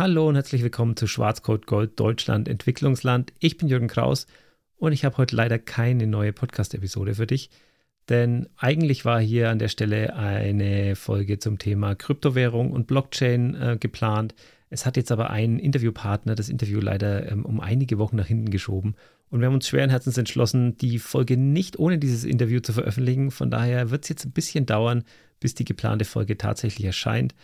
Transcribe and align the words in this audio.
Hallo 0.00 0.26
und 0.26 0.34
herzlich 0.34 0.62
willkommen 0.62 0.96
zu 0.96 1.06
Schwarzcode 1.06 1.66
Gold 1.66 2.00
Deutschland 2.00 2.48
Entwicklungsland. 2.48 3.34
Ich 3.38 3.58
bin 3.58 3.68
Jürgen 3.68 3.86
Kraus 3.86 4.26
und 4.78 4.92
ich 4.92 5.04
habe 5.04 5.18
heute 5.18 5.36
leider 5.36 5.58
keine 5.58 6.06
neue 6.06 6.32
Podcast-Episode 6.32 7.16
für 7.16 7.26
dich, 7.26 7.50
denn 8.08 8.48
eigentlich 8.56 9.04
war 9.04 9.20
hier 9.20 9.50
an 9.50 9.58
der 9.58 9.68
Stelle 9.68 10.16
eine 10.16 10.96
Folge 10.96 11.38
zum 11.38 11.58
Thema 11.58 11.94
Kryptowährung 11.96 12.70
und 12.70 12.86
Blockchain 12.86 13.54
äh, 13.54 13.76
geplant. 13.78 14.34
Es 14.70 14.86
hat 14.86 14.96
jetzt 14.96 15.12
aber 15.12 15.28
ein 15.28 15.58
Interviewpartner 15.58 16.34
das 16.34 16.48
Interview 16.48 16.80
leider 16.80 17.30
ähm, 17.30 17.44
um 17.44 17.60
einige 17.60 17.98
Wochen 17.98 18.16
nach 18.16 18.26
hinten 18.26 18.48
geschoben 18.48 18.94
und 19.28 19.40
wir 19.40 19.48
haben 19.48 19.54
uns 19.54 19.68
schweren 19.68 19.90
Herzens 19.90 20.16
entschlossen, 20.16 20.78
die 20.78 20.98
Folge 20.98 21.36
nicht 21.36 21.78
ohne 21.78 21.98
dieses 21.98 22.24
Interview 22.24 22.60
zu 22.60 22.72
veröffentlichen. 22.72 23.30
Von 23.30 23.50
daher 23.50 23.90
wird 23.90 24.04
es 24.04 24.08
jetzt 24.08 24.24
ein 24.24 24.32
bisschen 24.32 24.64
dauern, 24.64 25.04
bis 25.40 25.54
die 25.54 25.66
geplante 25.66 26.06
Folge 26.06 26.38
tatsächlich 26.38 26.86
erscheint. 26.86 27.34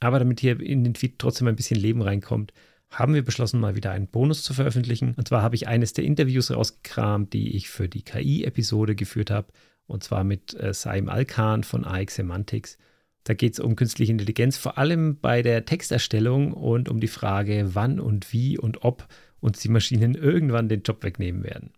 Aber 0.00 0.18
damit 0.18 0.40
hier 0.40 0.60
in 0.60 0.84
den 0.84 0.94
Feed 0.94 1.18
trotzdem 1.18 1.48
ein 1.48 1.56
bisschen 1.56 1.78
Leben 1.78 2.02
reinkommt, 2.02 2.52
haben 2.90 3.14
wir 3.14 3.24
beschlossen, 3.24 3.60
mal 3.60 3.76
wieder 3.76 3.90
einen 3.90 4.08
Bonus 4.08 4.42
zu 4.42 4.54
veröffentlichen. 4.54 5.14
Und 5.16 5.28
zwar 5.28 5.42
habe 5.42 5.54
ich 5.54 5.68
eines 5.68 5.92
der 5.92 6.04
Interviews 6.04 6.50
rausgekramt, 6.50 7.32
die 7.32 7.56
ich 7.56 7.68
für 7.68 7.88
die 7.88 8.02
KI-Episode 8.02 8.94
geführt 8.94 9.30
habe. 9.30 9.48
Und 9.86 10.04
zwar 10.04 10.24
mit 10.24 10.54
äh, 10.54 10.72
Saim 10.72 11.08
Alkan 11.08 11.64
von 11.64 11.84
AX 11.84 12.16
Semantics. 12.16 12.78
Da 13.24 13.34
geht 13.34 13.54
es 13.54 13.60
um 13.60 13.76
künstliche 13.76 14.12
Intelligenz, 14.12 14.56
vor 14.56 14.78
allem 14.78 15.18
bei 15.20 15.42
der 15.42 15.66
Texterstellung 15.66 16.52
und 16.52 16.88
um 16.88 17.00
die 17.00 17.08
Frage, 17.08 17.74
wann 17.74 18.00
und 18.00 18.32
wie 18.32 18.58
und 18.58 18.84
ob 18.84 19.06
uns 19.40 19.60
die 19.60 19.68
Maschinen 19.68 20.14
irgendwann 20.14 20.68
den 20.68 20.82
Job 20.82 21.02
wegnehmen 21.02 21.44
werden. 21.44 21.72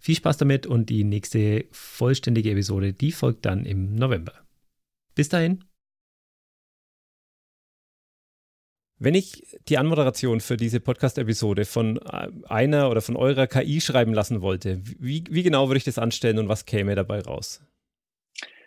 Viel 0.00 0.16
Spaß 0.16 0.38
damit 0.38 0.66
und 0.66 0.88
die 0.88 1.04
nächste 1.04 1.66
vollständige 1.70 2.50
Episode, 2.50 2.92
die 2.92 3.12
folgt 3.12 3.46
dann 3.46 3.66
im 3.66 3.94
November. 3.94 4.32
Bis 5.14 5.28
dahin. 5.28 5.69
Wenn 9.02 9.14
ich 9.14 9.46
die 9.66 9.78
Anmoderation 9.78 10.40
für 10.40 10.58
diese 10.58 10.78
Podcast-Episode 10.78 11.64
von 11.64 11.96
äh, 11.96 12.28
einer 12.44 12.90
oder 12.90 13.00
von 13.00 13.16
eurer 13.16 13.46
KI 13.46 13.80
schreiben 13.80 14.12
lassen 14.12 14.42
wollte, 14.42 14.82
wie, 14.84 15.24
wie 15.30 15.42
genau 15.42 15.68
würde 15.68 15.78
ich 15.78 15.84
das 15.84 15.96
anstellen 15.96 16.38
und 16.38 16.48
was 16.48 16.66
käme 16.66 16.94
dabei 16.94 17.22
raus? 17.22 17.62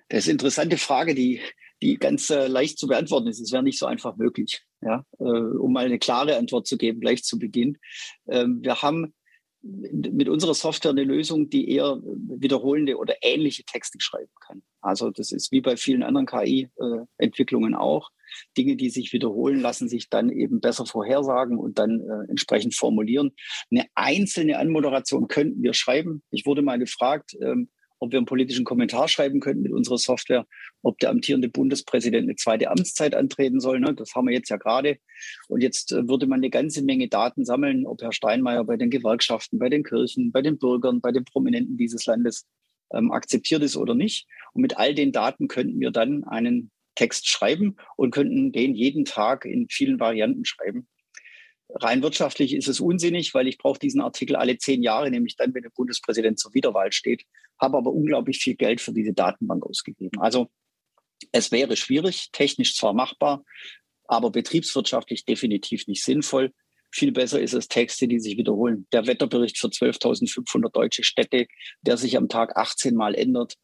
Das 0.09 0.21
ist 0.21 0.25
eine 0.25 0.31
interessante 0.31 0.77
Frage, 0.77 1.13
die, 1.13 1.39
die 1.83 1.97
ganz 1.97 2.31
äh, 2.31 2.47
leicht 2.47 2.79
zu 2.79 2.87
beantworten 2.87 3.27
ist. 3.27 3.39
Es 3.39 3.51
wäre 3.51 3.61
nicht 3.61 3.77
so 3.77 3.85
einfach 3.85 4.15
möglich, 4.15 4.63
ja? 4.81 5.05
Äh, 5.19 5.23
um 5.23 5.71
mal 5.71 5.85
eine 5.85 5.99
klare 5.99 6.35
Antwort 6.37 6.65
zu 6.65 6.79
geben, 6.79 6.99
gleich 6.99 7.23
zu 7.23 7.37
Beginn. 7.37 7.77
Ähm, 8.27 8.63
wir 8.63 8.81
haben 8.81 9.13
mit 9.61 10.29
unserer 10.29 10.55
Software 10.55 10.91
eine 10.91 11.03
Lösung, 11.03 11.51
die 11.51 11.69
eher 11.69 12.01
wiederholende 12.03 12.97
oder 12.97 13.17
ähnliche 13.21 13.65
Texte 13.65 13.99
schreiben 14.01 14.33
kann. 14.41 14.63
Also 14.83 15.09
das 15.09 15.31
ist 15.31 15.51
wie 15.51 15.61
bei 15.61 15.77
vielen 15.77 16.03
anderen 16.03 16.25
KI-Entwicklungen 16.25 17.75
auch. 17.75 18.09
Dinge, 18.57 18.75
die 18.75 18.89
sich 18.89 19.13
wiederholen, 19.13 19.59
lassen 19.59 19.87
sich 19.87 20.09
dann 20.09 20.29
eben 20.29 20.59
besser 20.59 20.85
vorhersagen 20.85 21.57
und 21.57 21.77
dann 21.77 22.01
äh, 22.01 22.29
entsprechend 22.29 22.75
formulieren. 22.75 23.31
Eine 23.71 23.85
einzelne 23.95 24.57
Anmoderation 24.57 25.27
könnten 25.27 25.61
wir 25.61 25.73
schreiben. 25.73 26.23
Ich 26.31 26.45
wurde 26.45 26.63
mal 26.63 26.79
gefragt, 26.79 27.35
ähm, 27.41 27.69
ob 28.03 28.11
wir 28.11 28.19
einen 28.19 28.25
politischen 28.25 28.65
Kommentar 28.65 29.07
schreiben 29.07 29.39
könnten 29.39 29.63
mit 29.63 29.71
unserer 29.71 29.97
Software, 29.97 30.45
ob 30.81 30.99
der 30.99 31.09
amtierende 31.09 31.47
Bundespräsident 31.47 32.23
eine 32.23 32.35
zweite 32.35 32.69
Amtszeit 32.69 33.15
antreten 33.15 33.61
soll. 33.61 33.79
Ne? 33.79 33.93
Das 33.93 34.13
haben 34.13 34.27
wir 34.27 34.33
jetzt 34.33 34.49
ja 34.49 34.57
gerade. 34.57 34.97
Und 35.47 35.61
jetzt 35.61 35.93
äh, 35.93 36.07
würde 36.07 36.27
man 36.27 36.39
eine 36.39 36.49
ganze 36.49 36.83
Menge 36.83 37.07
Daten 37.07 37.45
sammeln, 37.45 37.85
ob 37.85 38.01
Herr 38.01 38.11
Steinmeier 38.11 38.65
bei 38.65 38.75
den 38.75 38.89
Gewerkschaften, 38.89 39.57
bei 39.57 39.69
den 39.69 39.83
Kirchen, 39.83 40.31
bei 40.33 40.41
den 40.41 40.57
Bürgern, 40.57 40.99
bei 40.99 41.13
den 41.13 41.23
Prominenten 41.23 41.77
dieses 41.77 42.05
Landes 42.05 42.45
ähm, 42.93 43.11
akzeptiert 43.11 43.63
ist 43.63 43.77
oder 43.77 43.95
nicht. 43.95 44.27
Und 44.53 44.61
mit 44.61 44.77
all 44.77 44.93
den 44.93 45.11
Daten 45.11 45.47
könnten 45.47 45.79
wir 45.79 45.91
dann 45.91 46.23
einen 46.23 46.71
Text 46.95 47.27
schreiben 47.27 47.77
und 47.95 48.11
könnten 48.11 48.51
den 48.51 48.75
jeden 48.75 49.05
Tag 49.05 49.45
in 49.45 49.67
vielen 49.69 49.99
Varianten 49.99 50.45
schreiben. 50.45 50.87
Rein 51.69 52.03
wirtschaftlich 52.03 52.53
ist 52.53 52.67
es 52.67 52.79
unsinnig, 52.79 53.33
weil 53.33 53.47
ich 53.47 53.57
brauche 53.57 53.79
diesen 53.79 54.01
Artikel 54.01 54.35
alle 54.35 54.57
zehn 54.57 54.83
Jahre, 54.83 55.09
nämlich 55.09 55.35
dann, 55.35 55.53
wenn 55.55 55.63
der 55.63 55.71
Bundespräsident 55.71 56.37
zur 56.37 56.53
Wiederwahl 56.53 56.91
steht, 56.91 57.23
habe 57.59 57.77
aber 57.77 57.91
unglaublich 57.91 58.37
viel 58.37 58.55
Geld 58.55 58.79
für 58.79 58.93
diese 58.93 59.13
Datenbank 59.13 59.65
ausgegeben. 59.65 60.19
Also 60.19 60.49
es 61.31 61.51
wäre 61.51 61.75
schwierig, 61.75 62.29
technisch 62.31 62.75
zwar 62.75 62.93
machbar, 62.93 63.43
aber 64.05 64.29
betriebswirtschaftlich 64.29 65.25
definitiv 65.25 65.87
nicht 65.87 66.03
sinnvoll. 66.03 66.51
Viel 66.93 67.11
besser 67.11 67.41
ist 67.41 67.53
es 67.53 67.67
Texte, 67.67 68.07
die 68.07 68.19
sich 68.19 68.37
wiederholen. 68.37 68.85
Der 68.93 69.07
Wetterbericht 69.07 69.57
für 69.57 69.67
12.500 69.67 70.71
deutsche 70.71 71.03
Städte, 71.03 71.47
der 71.81 71.97
sich 71.97 72.15
am 72.17 72.29
Tag 72.29 72.55
18 72.55 72.93
Mal 72.93 73.15
ändert. 73.15 73.55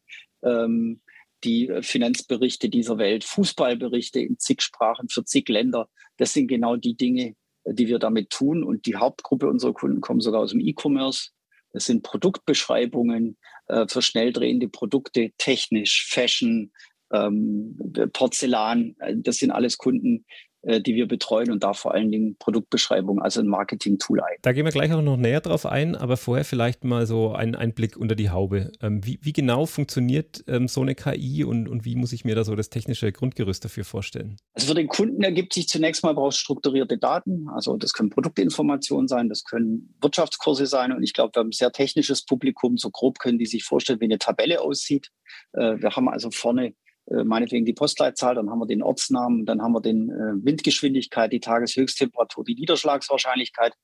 Ähm, 0.42 1.00
die 1.44 1.70
Finanzberichte 1.80 2.68
dieser 2.68 2.98
Welt, 2.98 3.22
Fußballberichte 3.22 4.18
in 4.18 4.38
zig 4.38 4.62
Sprachen 4.62 5.08
für 5.08 5.24
zig 5.24 5.48
Länder. 5.48 5.88
Das 6.16 6.32
sind 6.32 6.48
genau 6.48 6.74
die 6.74 6.96
Dinge, 6.96 7.36
die 7.64 7.86
wir 7.86 8.00
damit 8.00 8.30
tun. 8.30 8.64
Und 8.64 8.86
die 8.86 8.96
Hauptgruppe 8.96 9.48
unserer 9.48 9.74
Kunden 9.74 10.00
kommen 10.00 10.20
sogar 10.20 10.40
aus 10.40 10.50
dem 10.50 10.60
E-Commerce. 10.60 11.30
Das 11.72 11.84
sind 11.84 12.02
Produktbeschreibungen 12.02 13.38
äh, 13.68 13.86
für 13.86 14.02
schnell 14.02 14.32
drehende 14.32 14.68
Produkte, 14.68 15.30
technisch, 15.38 16.08
Fashion, 16.10 16.72
ähm, 17.12 17.78
Porzellan. 18.12 18.96
Das 19.16 19.36
sind 19.36 19.52
alles 19.52 19.78
Kunden, 19.78 20.16
äh, 20.18 20.49
die 20.62 20.94
wir 20.94 21.08
betreuen 21.08 21.50
und 21.50 21.64
da 21.64 21.72
vor 21.72 21.94
allen 21.94 22.10
Dingen 22.10 22.36
Produktbeschreibung, 22.38 23.22
also 23.22 23.40
ein 23.40 23.46
Marketing-Tool 23.46 24.20
ein. 24.20 24.36
Da 24.42 24.52
gehen 24.52 24.64
wir 24.64 24.72
gleich 24.72 24.92
auch 24.92 25.02
noch 25.02 25.16
näher 25.16 25.40
drauf 25.40 25.66
ein, 25.66 25.96
aber 25.96 26.16
vorher 26.16 26.44
vielleicht 26.44 26.84
mal 26.84 27.06
so 27.06 27.32
ein, 27.32 27.54
ein 27.54 27.72
Blick 27.72 27.96
unter 27.96 28.14
die 28.14 28.30
Haube. 28.30 28.70
Ähm, 28.82 29.04
wie, 29.04 29.18
wie, 29.22 29.32
genau 29.32 29.66
funktioniert 29.66 30.44
ähm, 30.46 30.68
so 30.68 30.82
eine 30.82 30.94
KI 30.94 31.44
und, 31.44 31.68
und 31.68 31.84
wie 31.84 31.96
muss 31.96 32.12
ich 32.12 32.24
mir 32.24 32.34
da 32.34 32.44
so 32.44 32.54
das 32.54 32.70
technische 32.70 33.10
Grundgerüst 33.10 33.64
dafür 33.64 33.84
vorstellen? 33.84 34.36
Also 34.54 34.68
für 34.68 34.74
den 34.74 34.88
Kunden 34.88 35.22
ergibt 35.22 35.54
sich 35.54 35.68
zunächst 35.68 36.02
mal, 36.02 36.14
brauchst 36.14 36.38
strukturierte 36.38 36.98
Daten. 36.98 37.48
Also 37.48 37.76
das 37.76 37.92
können 37.92 38.10
Produktinformationen 38.10 39.08
sein, 39.08 39.28
das 39.28 39.44
können 39.44 39.94
Wirtschaftskurse 40.00 40.66
sein 40.66 40.92
und 40.92 41.02
ich 41.02 41.14
glaube, 41.14 41.34
wir 41.34 41.40
haben 41.40 41.48
ein 41.48 41.52
sehr 41.52 41.72
technisches 41.72 42.24
Publikum. 42.24 42.76
So 42.76 42.90
grob 42.90 43.18
können 43.18 43.38
die 43.38 43.46
sich 43.46 43.64
vorstellen, 43.64 44.00
wie 44.00 44.04
eine 44.04 44.18
Tabelle 44.18 44.60
aussieht. 44.60 45.10
Äh, 45.52 45.80
wir 45.80 45.90
haben 45.90 46.08
also 46.08 46.30
vorne 46.30 46.68
äh, 46.68 46.72
meinetwegen 47.06 47.64
die 47.64 47.72
Postleitzahl, 47.72 48.34
dann 48.34 48.50
haben 48.50 48.60
wir 48.60 48.66
den 48.66 48.82
Ortsnamen, 48.82 49.46
dann 49.46 49.62
haben 49.62 49.72
wir 49.72 49.80
den 49.80 50.10
äh, 50.10 50.44
Windgeschwindigkeit, 50.44 51.32
die 51.32 51.40
Tageshöchsttemperatur, 51.40 52.44
die 52.44 52.54
Niederschlagswahrscheinlichkeit. 52.54 53.74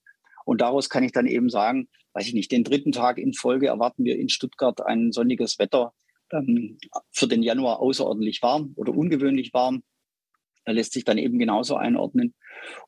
Und 0.44 0.60
daraus 0.60 0.88
kann 0.88 1.03
ich 1.03 1.12
dann 1.12 1.26
eben 1.26 1.50
sagen, 1.50 1.88
weiß 2.15 2.28
ich 2.28 2.34
nicht, 2.34 2.53
den 2.53 2.65
dritten 2.65 2.93
Tag 2.93 3.19
in 3.19 3.34
Folge 3.34 3.66
erwarten 3.66 4.05
wir 4.05 4.19
in 4.19 4.28
Stuttgart 4.28 4.81
ein 4.81 5.12
sonniges 5.12 5.59
Wetter 5.59 5.93
ähm, 6.32 6.78
für 7.10 7.26
den 7.26 7.43
Januar 7.43 7.81
außerordentlich 7.81 8.43
warm 8.43 8.72
oder 8.76 8.94
ungewöhnlich 8.94 9.53
warm. 9.53 9.82
Da 10.65 10.72
lässt 10.72 10.93
sich 10.93 11.05
dann 11.05 11.19
eben 11.19 11.38
genauso 11.38 11.76
einordnen. 11.76 12.34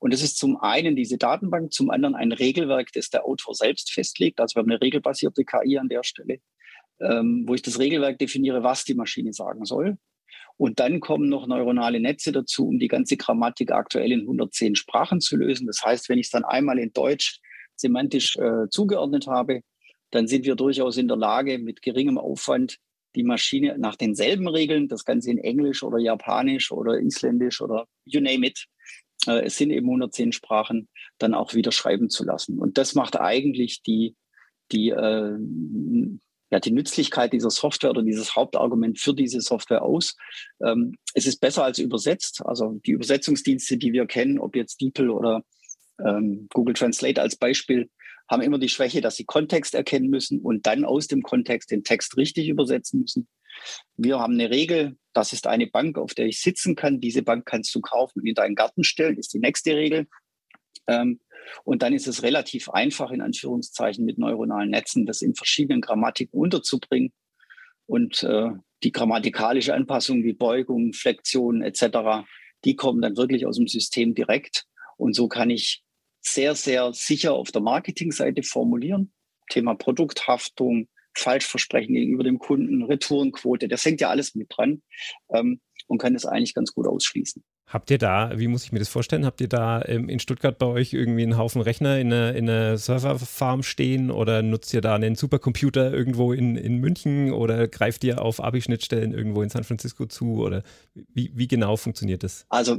Und 0.00 0.12
das 0.12 0.22
ist 0.22 0.38
zum 0.38 0.56
einen 0.56 0.96
diese 0.96 1.18
Datenbank, 1.18 1.72
zum 1.72 1.90
anderen 1.90 2.14
ein 2.16 2.32
Regelwerk, 2.32 2.92
das 2.92 3.10
der 3.10 3.24
Autor 3.24 3.54
selbst 3.54 3.92
festlegt. 3.92 4.40
Also 4.40 4.56
wir 4.56 4.62
haben 4.62 4.70
eine 4.70 4.80
regelbasierte 4.80 5.44
KI 5.44 5.78
an 5.78 5.88
der 5.88 6.02
Stelle, 6.02 6.40
ähm, 7.00 7.44
wo 7.46 7.54
ich 7.54 7.62
das 7.62 7.78
Regelwerk 7.78 8.18
definiere, 8.18 8.62
was 8.62 8.84
die 8.84 8.94
Maschine 8.94 9.32
sagen 9.32 9.64
soll. 9.64 9.98
Und 10.58 10.80
dann 10.80 11.00
kommen 11.00 11.28
noch 11.28 11.46
neuronale 11.46 12.00
Netze 12.00 12.32
dazu, 12.32 12.66
um 12.66 12.78
die 12.78 12.88
ganze 12.88 13.16
Grammatik 13.16 13.70
aktuell 13.70 14.12
in 14.12 14.20
110 14.22 14.74
Sprachen 14.74 15.20
zu 15.20 15.36
lösen. 15.36 15.66
Das 15.66 15.84
heißt, 15.84 16.08
wenn 16.08 16.18
ich 16.18 16.26
es 16.26 16.32
dann 16.32 16.44
einmal 16.44 16.78
in 16.78 16.92
Deutsch 16.92 17.40
semantisch 17.76 18.36
äh, 18.36 18.68
zugeordnet 18.68 19.28
habe, 19.28 19.62
dann 20.10 20.26
sind 20.26 20.44
wir 20.44 20.56
durchaus 20.56 20.96
in 20.96 21.06
der 21.06 21.16
Lage, 21.16 21.58
mit 21.58 21.80
geringem 21.80 22.18
Aufwand 22.18 22.78
die 23.14 23.22
Maschine 23.22 23.78
nach 23.78 23.94
denselben 23.94 24.48
Regeln, 24.48 24.88
das 24.88 25.04
Ganze 25.04 25.30
in 25.30 25.38
Englisch 25.38 25.82
oder 25.82 25.98
Japanisch 25.98 26.72
oder 26.72 26.98
Isländisch 26.98 27.60
oder 27.60 27.86
you 28.04 28.20
name 28.20 28.46
it, 28.46 28.66
äh, 29.26 29.44
es 29.44 29.56
sind 29.56 29.70
eben 29.70 29.86
110 29.86 30.32
Sprachen, 30.32 30.88
dann 31.18 31.34
auch 31.34 31.54
wieder 31.54 31.72
schreiben 31.72 32.10
zu 32.10 32.24
lassen. 32.24 32.58
Und 32.58 32.78
das 32.78 32.94
macht 32.94 33.18
eigentlich 33.18 33.82
die, 33.82 34.16
die 34.72 34.90
äh, 34.90 35.38
ja, 36.50 36.60
die 36.60 36.70
Nützlichkeit 36.70 37.32
dieser 37.32 37.50
Software 37.50 37.90
oder 37.90 38.02
dieses 38.02 38.34
Hauptargument 38.34 38.98
für 38.98 39.14
diese 39.14 39.40
Software 39.40 39.82
aus. 39.82 40.16
Ähm, 40.64 40.96
es 41.14 41.26
ist 41.26 41.40
besser 41.40 41.64
als 41.64 41.78
übersetzt. 41.78 42.42
Also 42.44 42.80
die 42.86 42.92
Übersetzungsdienste, 42.92 43.76
die 43.76 43.92
wir 43.92 44.06
kennen, 44.06 44.38
ob 44.38 44.56
jetzt 44.56 44.80
DeepL 44.80 45.10
oder 45.10 45.42
ähm, 46.04 46.48
Google 46.52 46.74
Translate 46.74 47.20
als 47.20 47.36
Beispiel, 47.36 47.90
haben 48.28 48.42
immer 48.42 48.58
die 48.58 48.68
Schwäche, 48.68 49.00
dass 49.00 49.16
sie 49.16 49.24
Kontext 49.24 49.74
erkennen 49.74 50.10
müssen 50.10 50.40
und 50.40 50.66
dann 50.66 50.84
aus 50.84 51.06
dem 51.06 51.22
Kontext 51.22 51.70
den 51.70 51.84
Text 51.84 52.16
richtig 52.16 52.48
übersetzen 52.48 53.00
müssen. 53.00 53.28
Wir 53.96 54.18
haben 54.18 54.34
eine 54.34 54.50
Regel, 54.50 54.96
das 55.14 55.32
ist 55.32 55.46
eine 55.46 55.66
Bank, 55.66 55.98
auf 55.98 56.14
der 56.14 56.26
ich 56.26 56.40
sitzen 56.40 56.76
kann. 56.76 57.00
Diese 57.00 57.22
Bank 57.22 57.46
kannst 57.46 57.74
du 57.74 57.80
kaufen 57.80 58.20
und 58.20 58.26
in 58.26 58.34
deinen 58.34 58.54
Garten 58.54 58.84
stellen, 58.84 59.18
ist 59.18 59.32
die 59.32 59.40
nächste 59.40 59.74
Regel. 59.74 60.06
Ähm, 60.88 61.20
und 61.64 61.82
dann 61.82 61.92
ist 61.92 62.06
es 62.08 62.22
relativ 62.22 62.68
einfach, 62.68 63.10
in 63.10 63.20
Anführungszeichen, 63.20 64.04
mit 64.04 64.18
neuronalen 64.18 64.70
Netzen 64.70 65.06
das 65.06 65.22
in 65.22 65.34
verschiedenen 65.34 65.80
Grammatiken 65.80 66.38
unterzubringen. 66.38 67.12
Und 67.86 68.22
äh, 68.22 68.50
die 68.82 68.92
grammatikalische 68.92 69.74
Anpassung 69.74 70.24
wie 70.24 70.34
Beugung, 70.34 70.92
Flexion 70.92 71.62
etc., 71.62 72.26
die 72.64 72.76
kommen 72.76 73.00
dann 73.00 73.16
wirklich 73.16 73.46
aus 73.46 73.56
dem 73.56 73.68
System 73.68 74.14
direkt. 74.14 74.66
Und 74.96 75.14
so 75.14 75.28
kann 75.28 75.50
ich 75.50 75.82
sehr, 76.20 76.54
sehr 76.54 76.92
sicher 76.92 77.34
auf 77.34 77.50
der 77.50 77.62
Marketingseite 77.62 78.42
formulieren. 78.42 79.12
Thema 79.48 79.74
Produkthaftung, 79.74 80.88
Falschversprechen 81.14 81.94
gegenüber 81.94 82.24
dem 82.24 82.38
Kunden, 82.38 82.82
Retourenquote, 82.82 83.68
das 83.68 83.84
hängt 83.84 84.00
ja 84.00 84.10
alles 84.10 84.34
mit 84.34 84.48
dran 84.50 84.82
ähm, 85.32 85.60
und 85.86 85.98
kann 85.98 86.14
es 86.14 86.26
eigentlich 86.26 86.54
ganz 86.54 86.74
gut 86.74 86.86
ausschließen. 86.86 87.42
Habt 87.68 87.90
ihr 87.90 87.98
da, 87.98 88.32
wie 88.34 88.48
muss 88.48 88.64
ich 88.64 88.72
mir 88.72 88.78
das 88.78 88.88
vorstellen, 88.88 89.26
habt 89.26 89.42
ihr 89.42 89.48
da 89.48 89.82
ähm, 89.84 90.08
in 90.08 90.20
Stuttgart 90.20 90.56
bei 90.56 90.64
euch 90.64 90.94
irgendwie 90.94 91.22
einen 91.22 91.36
Haufen 91.36 91.60
Rechner 91.60 91.98
in 91.98 92.10
einer, 92.10 92.34
in 92.34 92.48
einer 92.48 92.78
Serverfarm 92.78 93.62
stehen 93.62 94.10
oder 94.10 94.42
nutzt 94.42 94.72
ihr 94.72 94.80
da 94.80 94.94
einen 94.94 95.16
Supercomputer 95.16 95.92
irgendwo 95.92 96.32
in, 96.32 96.56
in 96.56 96.78
München 96.78 97.30
oder 97.30 97.68
greift 97.68 98.04
ihr 98.04 98.22
auf 98.22 98.42
ABI-Schnittstellen 98.42 99.12
irgendwo 99.12 99.42
in 99.42 99.50
San 99.50 99.64
Francisco 99.64 100.06
zu 100.06 100.42
oder 100.42 100.62
wie, 100.94 101.30
wie 101.34 101.46
genau 101.46 101.76
funktioniert 101.76 102.22
das? 102.22 102.46
Also 102.48 102.78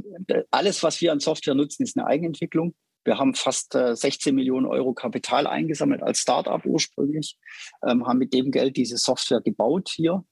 alles, 0.50 0.82
was 0.82 1.00
wir 1.00 1.12
an 1.12 1.20
Software 1.20 1.54
nutzen, 1.54 1.84
ist 1.84 1.96
eine 1.96 2.08
Eigenentwicklung. 2.08 2.74
Wir 3.04 3.16
haben 3.16 3.34
fast 3.34 3.76
äh, 3.76 3.94
16 3.94 4.34
Millionen 4.34 4.66
Euro 4.66 4.92
Kapital 4.92 5.46
eingesammelt 5.46 6.02
als 6.02 6.18
Startup 6.18 6.64
ursprünglich, 6.66 7.36
ähm, 7.86 8.06
haben 8.08 8.18
mit 8.18 8.34
dem 8.34 8.50
Geld 8.50 8.76
diese 8.76 8.98
Software 8.98 9.40
gebaut 9.40 9.88
hier, 9.88 10.24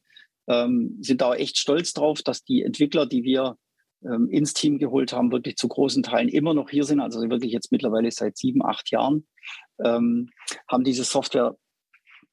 ähm, 0.49 0.99
sind 1.01 1.21
da 1.21 1.35
echt 1.35 1.59
stolz 1.59 1.93
drauf, 1.93 2.23
dass 2.23 2.43
die 2.43 2.63
Entwickler, 2.63 3.07
die 3.07 3.23
wir 3.23 3.57
ähm, 4.05 4.29
ins 4.31 4.55
Team 4.55 4.79
geholt 4.79 5.13
haben, 5.13 5.33
wirklich 5.33 5.57
zu 5.57 5.69
großen 5.69 6.03
Teilen 6.03 6.29
immer 6.29 6.55
noch 6.55 6.71
hier 6.71 6.85
sind, 6.85 7.01
also 7.01 7.21
wirklich 7.29 7.53
jetzt 7.53 7.73
mittlerweile 7.73 8.11
seit 8.11 8.37
sieben, 8.37 8.65
acht 8.65 8.91
Jahren, 8.91 9.27
ähm, 9.85 10.31
haben 10.69 10.85
diese 10.85 11.05
Software 11.05 11.57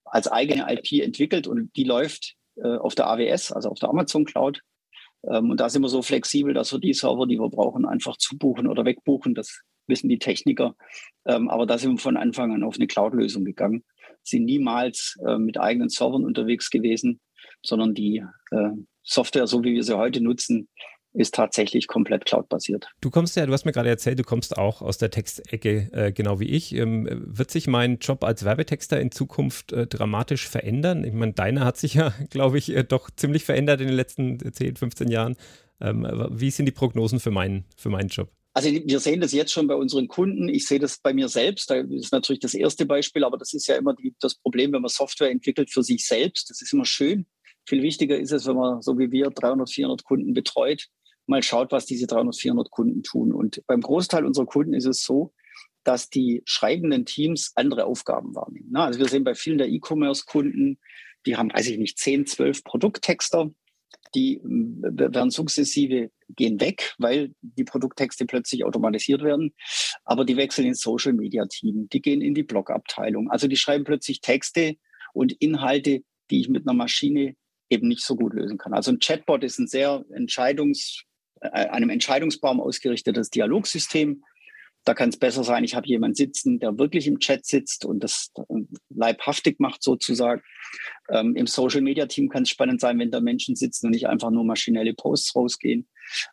als 0.05 0.27
eigene 0.27 0.71
IP 0.71 1.03
entwickelt 1.03 1.47
und 1.47 1.75
die 1.75 1.83
läuft 1.83 2.35
äh, 2.57 2.77
auf 2.77 2.95
der 2.95 3.07
AWS, 3.07 3.51
also 3.51 3.69
auf 3.69 3.79
der 3.79 3.89
Amazon 3.89 4.25
Cloud. 4.25 4.61
Ähm, 5.27 5.49
und 5.49 5.59
da 5.59 5.69
sind 5.69 5.81
wir 5.81 5.89
so 5.89 6.01
flexibel, 6.01 6.53
dass 6.53 6.71
wir 6.71 6.79
die 6.79 6.93
Server, 6.93 7.25
die 7.25 7.39
wir 7.39 7.49
brauchen, 7.49 7.85
einfach 7.85 8.17
zubuchen 8.17 8.67
oder 8.67 8.85
wegbuchen. 8.85 9.33
Das 9.33 9.61
wissen 9.87 10.09
die 10.09 10.19
Techniker. 10.19 10.75
Ähm, 11.25 11.49
aber 11.49 11.65
da 11.65 11.77
sind 11.77 11.91
wir 11.91 11.97
von 11.97 12.17
Anfang 12.17 12.53
an 12.53 12.63
auf 12.63 12.75
eine 12.75 12.87
Cloud-Lösung 12.87 13.45
gegangen, 13.45 13.83
sind 14.23 14.45
niemals 14.45 15.17
äh, 15.25 15.37
mit 15.37 15.59
eigenen 15.59 15.89
Servern 15.89 16.25
unterwegs 16.25 16.69
gewesen, 16.69 17.19
sondern 17.63 17.93
die 17.93 18.23
äh, 18.51 18.69
Software, 19.03 19.47
so 19.47 19.63
wie 19.63 19.73
wir 19.73 19.83
sie 19.83 19.97
heute 19.97 20.21
nutzen, 20.21 20.67
ist 21.15 21.35
tatsächlich 21.35 21.87
komplett 21.87 22.25
cloud-basiert. 22.25 22.89
Du 23.01 23.09
kommst 23.09 23.35
ja, 23.35 23.45
du 23.45 23.53
hast 23.53 23.65
mir 23.65 23.71
gerade 23.71 23.89
erzählt, 23.89 24.19
du 24.19 24.23
kommst 24.23 24.57
auch 24.57 24.81
aus 24.81 24.97
der 24.97 25.11
Textecke, 25.11 25.89
äh, 25.91 26.11
genau 26.11 26.39
wie 26.39 26.49
ich. 26.49 26.73
Ähm, 26.75 27.07
wird 27.25 27.51
sich 27.51 27.67
mein 27.67 27.97
Job 27.99 28.23
als 28.23 28.45
Werbetexter 28.45 28.99
in 28.99 29.11
Zukunft 29.11 29.71
äh, 29.71 29.87
dramatisch 29.87 30.47
verändern? 30.47 31.03
Ich 31.03 31.13
meine, 31.13 31.33
deiner 31.33 31.65
hat 31.65 31.77
sich 31.77 31.95
ja, 31.95 32.13
glaube 32.29 32.57
ich, 32.57 32.75
äh, 32.75 32.83
doch 32.83 33.09
ziemlich 33.09 33.43
verändert 33.43 33.81
in 33.81 33.87
den 33.87 33.95
letzten 33.95 34.39
10, 34.53 34.75
15 34.75 35.09
Jahren. 35.09 35.35
Ähm, 35.81 36.07
wie 36.31 36.51
sind 36.51 36.65
die 36.65 36.71
Prognosen 36.71 37.19
für 37.19 37.31
meinen, 37.31 37.65
für 37.75 37.89
meinen 37.89 38.09
Job? 38.09 38.29
Also 38.55 38.69
wir 38.71 38.99
sehen 39.01 39.19
das 39.19 39.33
jetzt 39.33 39.51
schon 39.51 39.67
bei 39.67 39.75
unseren 39.75 40.07
Kunden. 40.07 40.47
Ich 40.47 40.65
sehe 40.65 40.79
das 40.79 40.97
bei 40.99 41.13
mir 41.13 41.27
selbst. 41.27 41.69
Das 41.69 41.85
ist 41.89 42.13
natürlich 42.13 42.39
das 42.39 42.53
erste 42.53 42.85
Beispiel, 42.85 43.25
aber 43.25 43.37
das 43.37 43.53
ist 43.53 43.67
ja 43.67 43.75
immer 43.75 43.93
die, 43.93 44.15
das 44.21 44.35
Problem, 44.35 44.71
wenn 44.71 44.81
man 44.81 44.89
Software 44.89 45.29
entwickelt 45.29 45.69
für 45.69 45.83
sich 45.83 46.07
selbst. 46.07 46.49
Das 46.49 46.61
ist 46.61 46.71
immer 46.71 46.85
schön. 46.85 47.25
Viel 47.67 47.81
wichtiger 47.81 48.17
ist 48.17 48.31
es, 48.31 48.45
wenn 48.45 48.55
man, 48.55 48.81
so 48.81 48.97
wie 48.97 49.11
wir, 49.11 49.29
300, 49.29 49.69
400 49.69 50.05
Kunden 50.05 50.33
betreut, 50.33 50.87
mal 51.27 51.43
schaut, 51.43 51.71
was 51.71 51.85
diese 51.85 52.07
300, 52.07 52.35
400 52.35 52.71
Kunden 52.71 53.03
tun. 53.03 53.33
Und 53.33 53.63
beim 53.67 53.81
Großteil 53.81 54.25
unserer 54.25 54.45
Kunden 54.45 54.73
ist 54.73 54.85
es 54.85 55.03
so, 55.03 55.33
dass 55.83 56.09
die 56.09 56.41
schreibenden 56.45 57.05
Teams 57.05 57.51
andere 57.55 57.85
Aufgaben 57.85 58.35
wahrnehmen. 58.35 58.75
Also 58.75 58.99
wir 58.99 59.07
sehen 59.07 59.23
bei 59.23 59.35
vielen 59.35 59.57
der 59.57 59.69
E-Commerce-Kunden, 59.69 60.79
die 61.25 61.37
haben, 61.37 61.51
weiß 61.53 61.67
ich 61.67 61.77
nicht, 61.77 61.97
10, 61.97 62.25
12 62.25 62.63
Produkttexter, 62.63 63.51
die 64.13 64.39
werden 64.43 65.29
sukzessive 65.29 66.09
gehen 66.29 66.59
weg, 66.59 66.93
weil 66.97 67.33
die 67.41 67.63
Produkttexte 67.63 68.25
plötzlich 68.25 68.63
automatisiert 68.63 69.23
werden. 69.23 69.53
Aber 70.05 70.25
die 70.25 70.37
wechseln 70.37 70.67
ins 70.67 70.81
Social 70.81 71.13
Media 71.13 71.45
Team, 71.45 71.89
die 71.89 72.01
gehen 72.01 72.21
in 72.21 72.33
die 72.33 72.43
Blogabteilung. 72.43 73.29
Also 73.29 73.47
die 73.47 73.57
schreiben 73.57 73.83
plötzlich 73.83 74.21
Texte 74.21 74.77
und 75.13 75.33
Inhalte, 75.33 76.03
die 76.29 76.39
ich 76.39 76.49
mit 76.49 76.67
einer 76.67 76.75
Maschine 76.75 77.35
eben 77.69 77.87
nicht 77.87 78.01
so 78.01 78.15
gut 78.15 78.33
lösen 78.33 78.57
kann. 78.57 78.73
Also 78.73 78.91
ein 78.91 78.99
Chatbot 78.99 79.43
ist 79.43 79.59
ein 79.59 79.67
sehr 79.67 80.05
entscheidungs 80.13 81.03
äh, 81.03 81.14
einem 81.41 81.89
Entscheidungsbaum 81.89 82.59
ausgerichtetes 82.59 83.29
Dialogsystem. 83.29 84.23
Da 84.85 84.93
kann 84.93 85.09
es 85.09 85.17
besser 85.17 85.43
sein, 85.43 85.63
ich 85.63 85.73
habe 85.73 85.87
jemanden 85.87 86.13
sitzen, 86.13 86.59
der 86.59 86.77
wirklich 86.77 87.07
im 87.07 87.19
Chat 87.19 87.43
sitzt 87.45 87.85
und 87.85 88.03
das 88.03 88.31
äh, 88.37 88.61
leibhaftig 88.89 89.59
macht 89.59 89.81
sozusagen. 89.81 90.43
Ähm, 91.09 91.35
Im 91.35 91.47
Social-Media-Team 91.47 92.29
kann 92.29 92.43
es 92.43 92.49
spannend 92.49 92.81
sein, 92.81 92.99
wenn 92.99 93.09
da 93.09 93.19
Menschen 93.19 93.55
sitzen 93.55 93.87
und 93.87 93.93
nicht 93.93 94.07
einfach 94.07 94.29
nur 94.29 94.45
maschinelle 94.45 94.93
Posts 94.93 95.35
rausgehen. 95.35 95.87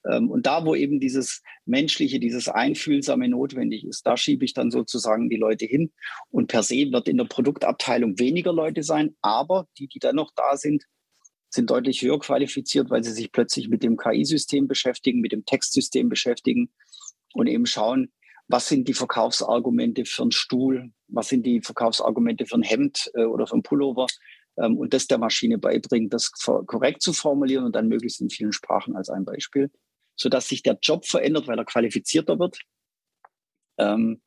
Ähm, 0.07 0.31
und 0.31 0.45
da, 0.45 0.67
wo 0.67 0.75
eben 0.75 1.01
dieses 1.01 1.43
Menschliche, 1.65 2.21
dieses 2.21 2.49
Einfühlsame 2.49 3.27
notwendig 3.27 3.87
ist, 3.87 4.07
da 4.07 4.19
schiebe 4.19 4.45
ich 4.45 4.53
dann 4.53 4.71
sozusagen 4.71 5.31
die 5.31 5.37
Leute 5.37 5.65
hin. 5.65 5.91
Und 6.31 6.49
per 6.49 6.63
se 6.63 6.93
wird 6.93 7.09
in 7.09 7.17
der 7.17 7.25
Produktabteilung 7.25 8.19
weniger 8.19 8.53
Leute 8.53 8.83
sein, 8.83 9.17
aber 9.23 9.67
die, 9.79 9.89
die 9.89 9.99
dann 9.99 10.17
noch 10.17 10.31
da 10.37 10.59
sind, 10.59 10.85
sind 11.55 11.71
deutlich 11.71 12.03
höher 12.03 12.19
qualifiziert, 12.19 12.91
weil 12.91 13.05
sie 13.05 13.13
sich 13.13 13.31
plötzlich 13.31 13.69
mit 13.69 13.83
dem 13.83 13.97
KI-System 13.97 14.69
beschäftigen, 14.69 15.21
mit 15.21 15.33
dem 15.33 15.45
Textsystem 15.45 16.09
beschäftigen 16.09 16.71
und 17.35 17.47
eben 17.47 17.67
schauen, 17.67 18.11
was 18.49 18.69
sind 18.69 18.89
die 18.89 18.95
Verkaufsargumente 18.95 20.05
für 20.05 20.23
einen 20.23 20.33
Stuhl, 20.33 20.93
was 21.09 21.29
sind 21.29 21.45
die 21.45 21.61
Verkaufsargumente 21.61 22.47
für 22.47 22.57
ein 22.57 22.63
Hemd 22.63 23.11
äh, 23.15 23.25
oder 23.25 23.47
für 23.47 23.57
ein 23.57 23.63
Pullover 23.63 24.07
ähm, 24.57 24.79
und 24.79 24.95
das 24.95 25.07
der 25.07 25.19
Maschine 25.19 25.59
beibringen, 25.59 26.11
das 26.11 26.33
korrekt 26.33 27.03
zu 27.03 27.13
formulieren 27.13 27.65
und 27.65 27.77
dann 27.77 27.89
möglichst 27.89 28.21
in 28.21 28.31
vielen 28.31 28.53
Sprachen 28.53 28.97
als 28.97 29.11
ein 29.11 29.25
Beispiel, 29.25 29.71
sodass 30.17 30.49
sich 30.49 30.63
der 30.63 30.79
Job 30.83 31.07
verändert, 31.07 31.47
weil 31.47 31.59
er 31.59 31.65
qualifizierter 31.65 32.39
wird. 32.39 32.59
Ähm, 33.79 34.21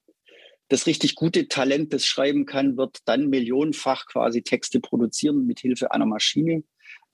das 0.70 0.88
richtig 0.88 1.16
gute 1.16 1.48
Talent, 1.48 1.94
das 1.94 2.06
schreiben 2.06 2.46
kann, 2.46 2.78
wird 2.78 3.00
dann 3.06 3.30
millionenfach 3.30 4.08
quasi 4.08 4.42
Texte 4.42 4.80
produzieren 4.80 5.46
mit 5.46 5.60
Hilfe 5.60 5.92
einer 5.92 6.08
Maschine. 6.08 6.64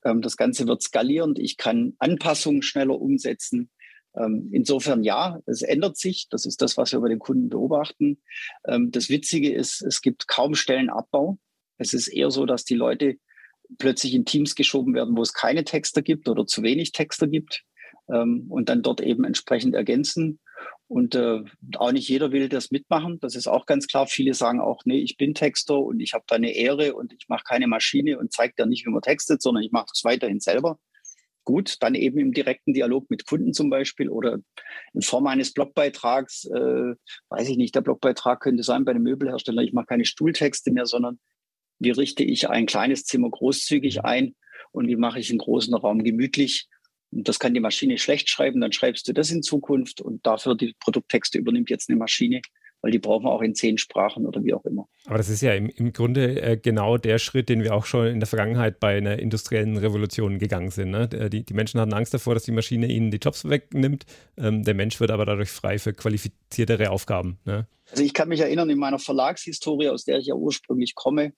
Ähm, 0.06 0.21
das 0.21 0.38
Ganze 0.38 0.68
wird 0.68 0.81
skalierend. 0.81 1.39
Ich 1.39 1.57
kann 1.57 1.95
Anpassungen 2.00 2.62
schneller 2.62 3.00
umsetzen. 3.00 3.69
Ähm, 4.15 4.50
insofern 4.51 5.03
ja, 5.03 5.39
es 5.45 5.62
ändert 5.62 5.98
sich. 5.98 6.27
Das 6.30 6.45
ist 6.45 6.62
das, 6.62 6.77
was 6.77 6.92
wir 6.92 7.00
bei 7.00 7.09
den 7.09 7.19
Kunden 7.19 7.50
beobachten. 7.50 8.21
Ähm, 8.65 8.92
das 8.92 9.09
Witzige 9.09 9.53
ist, 9.53 9.81
es 9.81 10.01
gibt 10.01 10.27
kaum 10.27 10.56
Stellenabbau. 10.56 11.38
Es 11.77 11.94
ist 11.94 12.07
eher 12.07 12.31
so, 12.31 12.45
dass 12.45 12.65
die 12.65 12.75
Leute 12.75 13.18
plötzlich 13.77 14.13
in 14.13 14.25
Teams 14.25 14.56
geschoben 14.56 14.94
werden, 14.94 15.15
wo 15.15 15.21
es 15.21 15.33
keine 15.33 15.63
Texter 15.63 16.01
gibt 16.01 16.27
oder 16.27 16.45
zu 16.45 16.62
wenig 16.62 16.92
Texter 16.92 17.27
gibt 17.27 17.63
und 18.07 18.69
dann 18.69 18.81
dort 18.81 19.01
eben 19.01 19.24
entsprechend 19.24 19.75
ergänzen. 19.75 20.39
Und 20.88 21.15
äh, 21.15 21.44
auch 21.77 21.94
nicht 21.94 22.09
jeder 22.09 22.33
will 22.33 22.50
das 22.50 22.69
mitmachen. 22.69 23.19
Das 23.21 23.36
ist 23.36 23.48
auch 23.48 23.65
ganz 23.65 23.88
klar. 23.88 24.07
Viele 24.07 24.33
sagen 24.33 24.59
auch, 24.59 24.81
nee, 24.83 25.00
ich 25.00 25.15
bin 25.15 25.33
Texter 25.33 25.80
und 25.80 26.01
ich 26.01 26.13
habe 26.13 26.25
da 26.27 26.36
eine 26.36 26.51
Ehre 26.51 26.95
und 26.95 27.13
ich 27.13 27.30
mache 27.30 27.44
keine 27.45 27.68
Maschine 27.68 28.19
und 28.19 28.33
zeige 28.33 28.53
da 28.57 28.65
nicht, 28.65 28.86
wie 28.86 28.89
man 28.89 29.01
textet, 29.01 29.42
sondern 29.42 29.63
ich 29.63 29.71
mache 29.71 29.86
das 29.89 30.03
weiterhin 30.03 30.42
selber. 30.42 30.80
Gut, 31.44 31.77
dann 31.80 31.95
eben 31.95 32.19
im 32.19 32.33
direkten 32.33 32.74
Dialog 32.74 33.09
mit 33.09 33.25
Kunden 33.25 33.53
zum 33.53 33.69
Beispiel 33.69 34.09
oder 34.09 34.39
in 34.94 35.01
Form 35.01 35.25
eines 35.27 35.53
Blogbeitrags, 35.53 36.45
äh, 36.45 36.95
weiß 37.30 37.50
ich 37.50 37.57
nicht, 37.57 37.74
der 37.74 37.81
Blogbeitrag 37.81 38.42
könnte 38.42 38.63
sein 38.63 38.86
bei 38.86 38.92
einem 38.92 39.03
Möbelhersteller, 39.03 39.63
ich 39.63 39.74
mache 39.74 39.88
keine 39.88 40.05
Stuhltexte 40.05 40.72
mehr, 40.72 40.86
sondern 40.86 41.20
wie 41.79 41.91
richte 41.91 42.24
ich 42.24 42.50
ein 42.50 42.67
kleines 42.67 43.05
Zimmer 43.05 43.31
großzügig 43.31 44.03
ein 44.03 44.36
und 44.72 44.88
wie 44.88 44.98
mache 44.98 45.20
ich 45.20 45.29
einen 45.29 45.39
großen 45.39 45.74
Raum 45.74 46.03
gemütlich 46.03 46.67
und 47.12 47.27
das 47.27 47.39
kann 47.39 47.53
die 47.53 47.60
Maschine 47.60 47.98
schlecht 47.98 48.30
schreiben, 48.30 48.62
dann 48.62 48.72
schreibst 48.72 49.08
du 49.08 49.13
das 49.13 49.32
in 49.32 49.44
Zukunft 49.44 50.01
und 50.01 50.25
dafür 50.25 50.56
die 50.56 50.74
Produkttexte 50.80 51.38
übernimmt 51.38 51.70
jetzt 51.70 51.89
eine 51.89 51.98
Maschine, 51.98 52.41
weil 52.82 52.91
die 52.91 53.00
brauchen 53.00 53.25
wir 53.25 53.32
auch 53.32 53.41
in 53.41 53.53
zehn 53.53 53.77
Sprachen 53.77 54.25
oder 54.25 54.44
wie 54.44 54.53
auch 54.53 54.65
immer. 54.65 54.88
Aber 55.06 55.18
das 55.18 55.30
ist 55.30 55.41
ja 55.41 55.53
im, 55.53 55.70
im 55.70 55.94
Grunde 55.94 56.41
äh, 56.41 56.58
genau 56.58 56.98
der 56.98 57.20
Schritt, 57.20 57.50
den 57.50 57.63
wir 57.63 57.75
auch 57.75 57.86
schon 57.86 58.08
in 58.08 58.20
der 58.20 58.27
Vergangenheit 58.27 58.80
bei 58.80 58.98
einer 58.98 59.20
industriellen 59.20 59.77
Revolution 59.77 60.39
gegangen 60.39 60.72
sind. 60.72 60.91
Ne? 60.91 61.10
Äh, 61.12 61.30
die, 61.30 61.44
die, 61.44 61.53
Menschen 61.53 61.80
hatten 61.80 61.94
Angst 61.94 62.13
davor, 62.13 62.34
dass 62.34 62.44
die 62.44 62.51
Maschine 62.51 62.88
ihnen 62.88 63.12
die 63.12 63.18
Jobs 63.18 63.48
wegnimmt. 63.48 64.06
Ähm, 64.38 64.63
der 64.63 64.74
Mensch 64.74 65.00
wird 65.00 65.12
aber 65.12 65.25
dadurch 65.25 65.51
frei 65.51 65.77
für 65.77 65.94
qualifiziertere 65.94 66.89
Aufgaben. 66.89 67.39
Ne? 67.46 67.68
Also 67.91 68.03
ich 68.03 68.13
kann 68.13 68.30
mich 68.30 68.39
erinnern, 68.39 68.70
in 68.70 68.80
meiner 68.80 69.00
Verlagshistorie, 69.00 69.89
aus 69.89 70.06
der 70.06 70.18
ich 70.18 70.27
ja 70.27 70.36
ursprünglich 70.36 70.96
komme, 70.96 71.34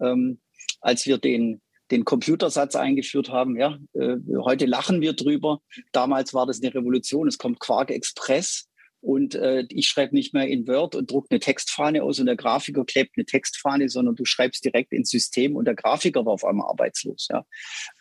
ähm, 0.00 0.40
als 0.80 1.04
wir 1.04 1.18
den 1.18 1.60
den 1.90 2.04
Computersatz 2.04 2.74
eingeführt 2.76 3.30
haben. 3.30 3.56
Ja, 3.56 3.78
äh, 3.94 4.16
heute 4.38 4.66
lachen 4.66 5.00
wir 5.00 5.12
drüber. 5.12 5.60
Damals 5.92 6.34
war 6.34 6.46
das 6.46 6.62
eine 6.62 6.74
Revolution. 6.74 7.28
Es 7.28 7.38
kommt 7.38 7.60
Quark 7.60 7.90
Express 7.90 8.68
und 9.00 9.36
äh, 9.36 9.64
ich 9.68 9.88
schreibe 9.88 10.14
nicht 10.14 10.34
mehr 10.34 10.48
in 10.48 10.66
Word 10.66 10.96
und 10.96 11.10
drucke 11.10 11.28
eine 11.30 11.40
Textfahne 11.40 12.02
aus 12.02 12.18
und 12.18 12.26
der 12.26 12.36
Grafiker 12.36 12.84
klebt 12.84 13.12
eine 13.16 13.24
Textfahne, 13.24 13.88
sondern 13.88 14.16
du 14.16 14.24
schreibst 14.24 14.64
direkt 14.64 14.92
ins 14.92 15.10
System 15.10 15.54
und 15.54 15.66
der 15.66 15.76
Grafiker 15.76 16.26
war 16.26 16.32
auf 16.32 16.44
einmal 16.44 16.68
arbeitslos. 16.68 17.28
Ja. 17.30 17.46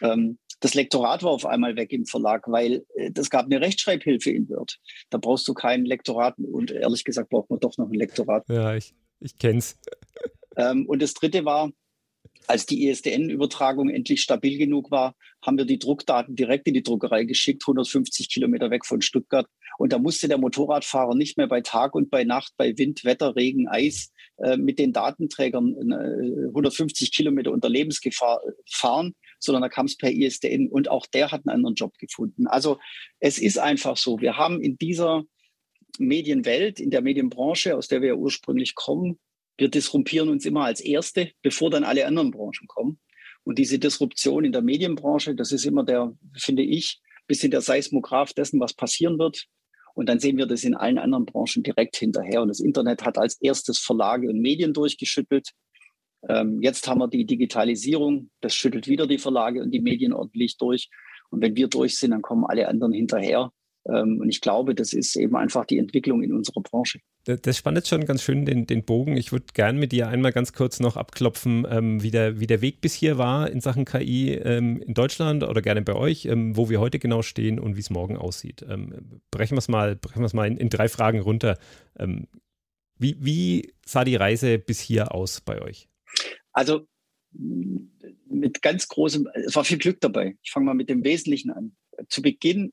Ähm, 0.02 0.40
das 0.62 0.74
Lektorat 0.74 1.22
war 1.22 1.32
auf 1.32 1.46
einmal 1.46 1.76
weg 1.76 1.92
im 1.92 2.06
Verlag, 2.06 2.46
weil 2.48 2.86
äh, 2.96 3.12
das 3.12 3.30
gab 3.30 3.46
eine 3.46 3.62
Rechtschreibhilfe 3.62 4.32
in 4.32 4.50
Word. 4.50 4.80
Da 5.12 5.20
brauchst 5.20 5.48
du 5.48 5.54
kein 5.54 5.86
Lektorat 5.86 6.36
und 6.40 6.72
ehrlich 6.72 7.04
gesagt 7.04 7.30
braucht 7.30 7.52
man 7.52 7.60
doch 7.60 7.78
noch 7.78 7.90
ein 7.90 7.94
Lektorat. 7.94 8.46
Ja, 8.50 8.76
ich, 8.76 8.96
ich 9.20 9.38
kenn's. 9.38 9.78
Ähm, 10.58 10.88
und 10.88 11.02
das 11.02 11.14
dritte 11.14 11.46
war, 11.46 11.72
als 12.48 12.66
die 12.66 12.88
ISDN-Übertragung 12.88 13.90
e 13.90 13.94
endlich 13.94 14.22
stabil 14.22 14.58
genug 14.58 14.92
war, 14.92 15.16
haben 15.42 15.58
wir 15.58 15.66
die 15.66 15.80
Druckdaten 15.80 16.36
direkt 16.36 16.68
in 16.68 16.74
die 16.74 16.84
Druckerei 16.84 17.24
geschickt, 17.24 17.64
150 17.64 18.30
Kilometer 18.30 18.72
weg 18.72 18.86
von 18.86 19.02
Stuttgart. 19.02 19.48
Und 19.78 19.94
da 19.94 20.00
musste 20.00 20.28
der 20.28 20.38
Motorradfahrer 20.38 21.16
nicht 21.16 21.38
mehr 21.38 21.48
bei 21.48 21.62
Tag 21.62 21.96
und 21.96 22.10
bei 22.10 22.24
Nacht, 22.24 22.54
bei 22.58 22.78
Wind, 22.78 23.04
Wetter, 23.04 23.36
Regen, 23.36 23.68
Eis 23.68 24.12
äh, 24.38 24.58
mit 24.58 24.80
den 24.80 24.94
Datenträgern 24.94 25.76
äh, 25.92 26.48
150 26.48 27.12
Kilometer 27.12 27.52
unter 27.52 27.70
Lebensgefahr 27.70 28.42
fahren, 28.70 29.16
sondern 29.40 29.62
da 29.62 29.70
kam 29.70 29.86
es 29.86 29.98
per 29.98 30.12
ISDN 30.12 30.70
und 30.70 30.90
auch 30.90 31.06
der 31.06 31.32
hat 31.32 31.42
einen 31.46 31.56
anderen 31.56 31.76
Job 31.76 31.98
gefunden. 31.98 32.48
Also 32.48 32.80
es 33.20 33.38
ist 33.38 33.58
einfach 33.58 33.98
so, 33.98 34.20
wir 34.22 34.38
haben 34.38 34.62
in 34.62 34.78
dieser 34.78 35.24
Medienwelt, 36.00 36.80
in 36.80 36.92
der 36.92 37.02
Medienbranche, 37.02 37.76
aus 37.76 37.88
der 37.88 38.02
wir 38.02 38.10
ja 38.10 38.16
ursprünglich 38.16 38.76
kommen, 38.76 39.20
wir 39.58 39.70
disrumpieren 39.70 40.30
uns 40.30 40.46
immer 40.46 40.66
als 40.66 40.82
Erste, 40.82 41.32
bevor 41.42 41.70
dann 41.70 41.84
alle 41.84 42.06
anderen 42.06 42.32
Branchen 42.32 42.68
kommen. 42.68 43.00
Und 43.44 43.60
diese 43.60 43.80
Disruption 43.80 44.44
in 44.44 44.52
der 44.52 44.62
Medienbranche, 44.62 45.36
das 45.36 45.52
ist 45.52 45.66
immer 45.66 45.84
der, 45.84 46.16
finde 46.36 46.64
ich, 46.64 47.00
bisschen 47.28 47.52
der 47.52 47.62
Seismograph 47.62 48.34
dessen, 48.34 48.60
was 48.60 48.74
passieren 48.74 49.18
wird. 49.18 49.46
Und 49.94 50.10
dann 50.10 50.20
sehen 50.20 50.38
wir 50.38 50.46
das 50.46 50.64
in 50.64 50.76
allen 50.76 50.98
anderen 50.98 51.26
Branchen 51.26 51.64
direkt 51.64 51.96
hinterher. 51.96 52.42
Und 52.42 52.50
das 52.50 52.60
Internet 52.60 53.04
hat 53.06 53.18
als 53.18 53.40
erstes 53.42 53.80
Verlage 53.80 54.30
und 54.30 54.42
Medien 54.42 54.74
durchgeschüttelt. 54.74 55.52
Ähm, 56.28 56.62
jetzt 56.62 56.88
haben 56.88 57.00
wir 57.00 57.08
die 57.08 57.26
Digitalisierung. 57.26 58.30
Das 58.42 58.54
schüttelt 58.54 58.88
wieder 58.88 59.08
die 59.08 59.20
Verlage 59.20 59.62
und 59.62 59.72
die 59.72 59.80
Medien 59.80 60.12
ordentlich 60.12 60.58
durch. 60.58 60.90
Und 61.30 61.42
wenn 61.42 61.56
wir 61.56 61.68
durch 61.68 61.98
sind, 61.98 62.12
dann 62.12 62.22
kommen 62.22 62.46
alle 62.46 62.68
anderen 62.68 62.94
hinterher. 62.94 63.52
Ähm, 63.88 64.20
und 64.20 64.30
ich 64.30 64.42
glaube, 64.42 64.76
das 64.76 64.92
ist 64.92 65.16
eben 65.16 65.36
einfach 65.36 65.66
die 65.66 65.78
Entwicklung 65.78 66.24
in 66.24 66.34
unserer 66.34 66.62
Branche. 66.62 67.00
Das 67.26 67.58
spannt 67.58 67.78
jetzt 67.78 67.90
schon 67.90 68.06
ganz 68.06 68.22
schön 68.22 68.46
den, 68.46 68.68
den 68.68 68.86
Bogen. 68.86 69.18
Ich 69.18 69.32
würde 69.32 69.48
gerne 69.54 69.80
mit 69.80 69.92
dir 69.92 70.08
einmal 70.08 70.32
ganz 70.32 70.54
kurz 70.54 70.80
noch 70.80 70.96
abklopfen, 70.96 71.66
ähm, 71.68 72.04
wie, 72.04 72.12
der, 72.12 72.40
wie 72.40 72.46
der 72.46 72.62
Weg 72.62 72.82
bis 72.82 72.94
hier 72.94 73.18
war 73.18 73.50
in 73.50 73.62
Sachen 73.62 73.84
KI 73.84 74.34
ähm, 74.34 74.80
in 74.82 74.94
Deutschland 74.94 75.44
oder 75.44 75.64
gerne 75.64 75.82
bei 75.82 75.96
euch, 75.96 76.26
ähm, 76.26 76.56
wo 76.56 76.70
wir 76.70 76.80
heute 76.80 77.00
genau 77.00 77.24
stehen 77.24 77.60
und 77.60 77.76
wie 77.76 77.80
es 77.80 77.90
morgen 77.90 78.16
aussieht. 78.16 78.64
Ähm, 78.70 79.22
brechen 79.32 79.56
wir 79.56 79.60
es 79.60 79.68
mal, 79.68 79.96
brechen 79.96 80.28
mal 80.34 80.48
in, 80.48 80.58
in 80.58 80.70
drei 80.70 80.88
Fragen 80.88 81.20
runter. 81.20 81.58
Ähm, 81.98 82.28
wie, 83.00 83.18
wie 83.20 83.74
sah 83.86 84.04
die 84.04 84.16
Reise 84.16 84.60
bis 84.60 84.80
hier 84.80 85.14
aus 85.16 85.42
bei 85.42 85.64
euch? 85.64 85.90
Also 86.54 86.88
mit 87.32 88.62
ganz 88.62 88.88
großem, 88.88 89.28
es 89.34 89.56
war 89.56 89.66
viel 89.66 89.80
Glück 89.80 90.00
dabei. 90.00 90.38
Ich 90.44 90.52
fange 90.52 90.68
mal 90.68 90.76
mit 90.76 90.90
dem 90.90 91.04
Wesentlichen 91.04 91.50
an. 91.50 91.76
Zu 92.08 92.22
Beginn 92.22 92.72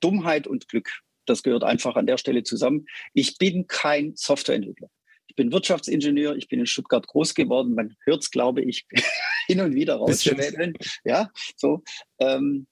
Dummheit 0.00 0.46
und 0.46 0.68
Glück. 0.68 0.90
Das 1.30 1.42
gehört 1.42 1.64
einfach 1.64 1.96
an 1.96 2.06
der 2.06 2.18
Stelle 2.18 2.42
zusammen. 2.42 2.86
Ich 3.14 3.38
bin 3.38 3.66
kein 3.66 4.14
Softwareentwickler. 4.16 4.88
Ich 5.28 5.36
bin 5.36 5.52
Wirtschaftsingenieur, 5.52 6.34
ich 6.36 6.48
bin 6.48 6.58
in 6.58 6.66
Stuttgart 6.66 7.06
groß 7.06 7.34
geworden. 7.34 7.74
Man 7.74 7.94
hört 8.04 8.22
es, 8.22 8.30
glaube 8.30 8.62
ich, 8.62 8.84
hin 9.46 9.60
und 9.60 9.74
wieder 9.74 9.94
rausschwäbeln. 9.94 10.74
Ja, 11.04 11.30
so. 11.56 11.82
Ähm, 12.18 12.66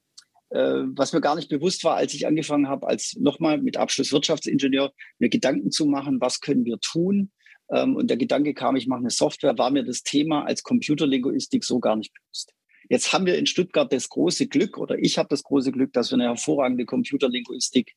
äh, 0.50 0.82
was 0.96 1.12
mir 1.12 1.20
gar 1.20 1.36
nicht 1.36 1.48
bewusst 1.48 1.84
war, 1.84 1.96
als 1.96 2.14
ich 2.14 2.26
angefangen 2.26 2.68
habe, 2.68 2.88
als 2.88 3.14
nochmal 3.18 3.58
mit 3.58 3.76
Abschluss 3.76 4.12
Wirtschaftsingenieur, 4.12 4.92
mir 5.18 5.28
Gedanken 5.28 5.70
zu 5.70 5.86
machen, 5.86 6.20
was 6.20 6.40
können 6.40 6.64
wir 6.64 6.80
tun? 6.80 7.30
Ähm, 7.70 7.96
und 7.96 8.08
der 8.08 8.16
Gedanke 8.16 8.54
kam, 8.54 8.74
ich 8.76 8.86
mache 8.86 9.00
eine 9.00 9.10
Software, 9.10 9.58
war 9.58 9.70
mir 9.70 9.84
das 9.84 10.02
Thema 10.02 10.44
als 10.44 10.62
Computerlinguistik 10.62 11.64
so 11.64 11.78
gar 11.80 11.96
nicht 11.96 12.12
bewusst. 12.12 12.54
Jetzt 12.88 13.12
haben 13.12 13.26
wir 13.26 13.36
in 13.36 13.46
Stuttgart 13.46 13.92
das 13.92 14.08
große 14.08 14.46
Glück, 14.46 14.78
oder 14.78 14.98
ich 14.98 15.18
habe 15.18 15.28
das 15.28 15.42
große 15.42 15.72
Glück, 15.72 15.92
dass 15.92 16.10
wir 16.10 16.14
eine 16.14 16.24
hervorragende 16.24 16.86
Computerlinguistik 16.86 17.94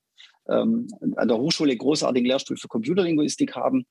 ähm, 0.50 0.88
an 1.16 1.28
der 1.28 1.38
Hochschule 1.38 1.76
großartigen 1.76 2.28
Lehrstuhl 2.28 2.58
für 2.58 2.68
Computerlinguistik 2.68 3.56
haben 3.56 3.86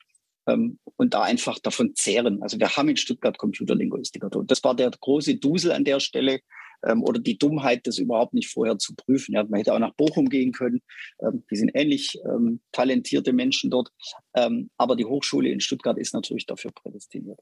ähm, 0.46 0.78
und 0.96 1.14
da 1.14 1.22
einfach 1.22 1.58
davon 1.58 1.94
zehren. 1.94 2.42
Also 2.42 2.58
wir 2.58 2.76
haben 2.76 2.88
in 2.88 2.96
Stuttgart 2.96 3.38
Computerlinguistiker. 3.38 4.30
Das 4.44 4.64
war 4.64 4.74
der 4.74 4.90
große 4.90 5.36
Dusel 5.36 5.72
an 5.72 5.84
der 5.84 6.00
Stelle 6.00 6.40
ähm, 6.84 7.02
oder 7.02 7.20
die 7.20 7.38
Dummheit, 7.38 7.86
das 7.86 7.98
überhaupt 7.98 8.34
nicht 8.34 8.48
vorher 8.48 8.78
zu 8.78 8.94
prüfen. 8.94 9.34
Ja, 9.34 9.44
man 9.44 9.58
hätte 9.58 9.74
auch 9.74 9.78
nach 9.78 9.94
Bochum 9.94 10.28
gehen 10.28 10.52
können. 10.52 10.80
Ähm, 11.20 11.44
die 11.50 11.56
sind 11.56 11.70
ähnlich 11.74 12.18
ähm, 12.24 12.60
talentierte 12.72 13.32
Menschen 13.32 13.70
dort. 13.70 13.90
Ähm, 14.34 14.70
aber 14.76 14.96
die 14.96 15.04
Hochschule 15.04 15.50
in 15.50 15.60
Stuttgart 15.60 15.98
ist 15.98 16.14
natürlich 16.14 16.46
dafür 16.46 16.72
prädestiniert. 16.72 17.40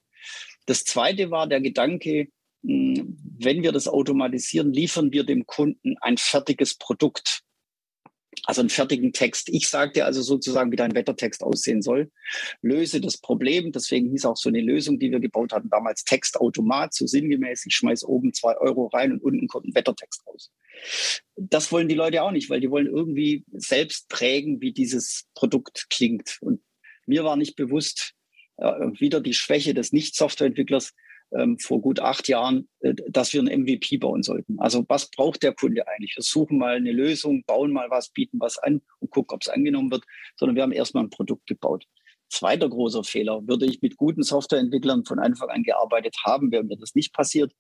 Das 0.67 0.85
zweite 0.85 1.31
war 1.31 1.47
der 1.47 1.61
Gedanke, 1.61 2.29
wenn 2.61 3.63
wir 3.63 3.71
das 3.71 3.87
automatisieren, 3.87 4.73
liefern 4.73 5.13
wir 5.13 5.23
dem 5.23 5.47
Kunden 5.47 5.97
ein 6.01 6.17
fertiges 6.17 6.75
Produkt. 6.77 7.43
Also 8.45 8.61
einen 8.61 8.71
fertigen 8.71 9.13
Text. 9.13 9.49
Ich 9.49 9.69
sagte 9.69 10.05
also 10.05 10.23
sozusagen, 10.23 10.73
wie 10.73 10.77
dein 10.77 10.95
Wettertext 10.95 11.43
aussehen 11.43 11.83
soll. 11.83 12.11
Löse 12.63 13.01
das 13.01 13.19
Problem. 13.19 13.73
Deswegen 13.73 14.11
hieß 14.11 14.25
auch 14.27 14.37
so 14.37 14.49
eine 14.49 14.61
Lösung, 14.61 14.99
die 14.99 15.11
wir 15.11 15.21
gebaut 15.21 15.53
hatten, 15.53 15.71
damals 15.71 16.05
Textautomat, 16.05 16.95
so 16.95 17.07
sinngemäß. 17.07 17.67
Ich 17.67 17.75
schmeiß 17.75 18.05
oben 18.05 18.33
zwei 18.33 18.57
Euro 18.59 18.87
rein 18.87 19.13
und 19.13 19.23
unten 19.23 19.49
kommt 19.49 19.67
ein 19.67 19.75
Wettertext 19.75 20.27
raus. 20.27 20.51
Das 21.37 21.71
wollen 21.73 21.89
die 21.89 21.95
Leute 21.95 22.23
auch 22.23 22.31
nicht, 22.31 22.51
weil 22.51 22.61
die 22.61 22.71
wollen 22.71 22.87
irgendwie 22.87 23.45
selbst 23.53 24.09
prägen, 24.09 24.61
wie 24.61 24.73
dieses 24.73 25.27
Produkt 25.35 25.87
klingt. 25.91 26.39
Und 26.41 26.61
mir 27.07 27.25
war 27.25 27.37
nicht 27.37 27.57
bewusst, 27.57 28.15
äh, 28.59 28.73
wieder 28.99 29.21
die 29.21 29.35
Schwäche 29.35 29.75
des 29.75 29.93
Nicht-Softwareentwicklers, 29.93 30.95
ähm, 31.33 31.59
vor 31.59 31.81
gut 31.81 32.01
acht 32.01 32.29
Jahren, 32.29 32.69
äh, 32.81 32.95
dass 33.09 33.33
wir 33.33 33.43
ein 33.43 33.63
MVP 33.63 33.99
bauen 33.99 34.23
sollten. 34.23 34.59
Also 34.59 34.85
was 34.89 35.11
braucht 35.11 35.43
der 35.43 35.55
Kunde 35.55 35.87
eigentlich? 35.89 36.17
Wir 36.17 36.23
suchen 36.23 36.59
mal 36.59 36.77
eine 36.77 36.93
Lösung, 36.93 37.45
bauen 37.45 37.73
mal 37.73 37.91
was, 37.91 38.11
bieten 38.11 38.39
was 38.41 38.59
an 38.59 38.81
und 39.01 39.11
gucken, 39.11 39.35
ob 39.35 39.43
es 39.43 39.49
angenommen 39.49 39.91
wird, 39.91 40.05
sondern 40.37 40.57
wir 40.57 40.63
haben 40.63 40.73
erstmal 40.73 41.05
ein 41.05 41.11
Produkt 41.11 41.47
gebaut. 41.47 41.85
Zweiter 42.31 42.69
großer 42.69 43.05
Fehler, 43.05 43.47
würde 43.47 43.67
ich 43.67 43.81
mit 43.81 43.97
guten 43.97 44.23
Softwareentwicklern 44.23 45.05
von 45.05 45.19
Anfang 45.19 45.49
an 45.49 45.63
gearbeitet 45.63 46.17
haben, 46.25 46.53
wäre 46.53 46.65
mir 46.65 46.77
das 46.77 46.95
nicht 46.95 47.13
passiert. 47.13 47.53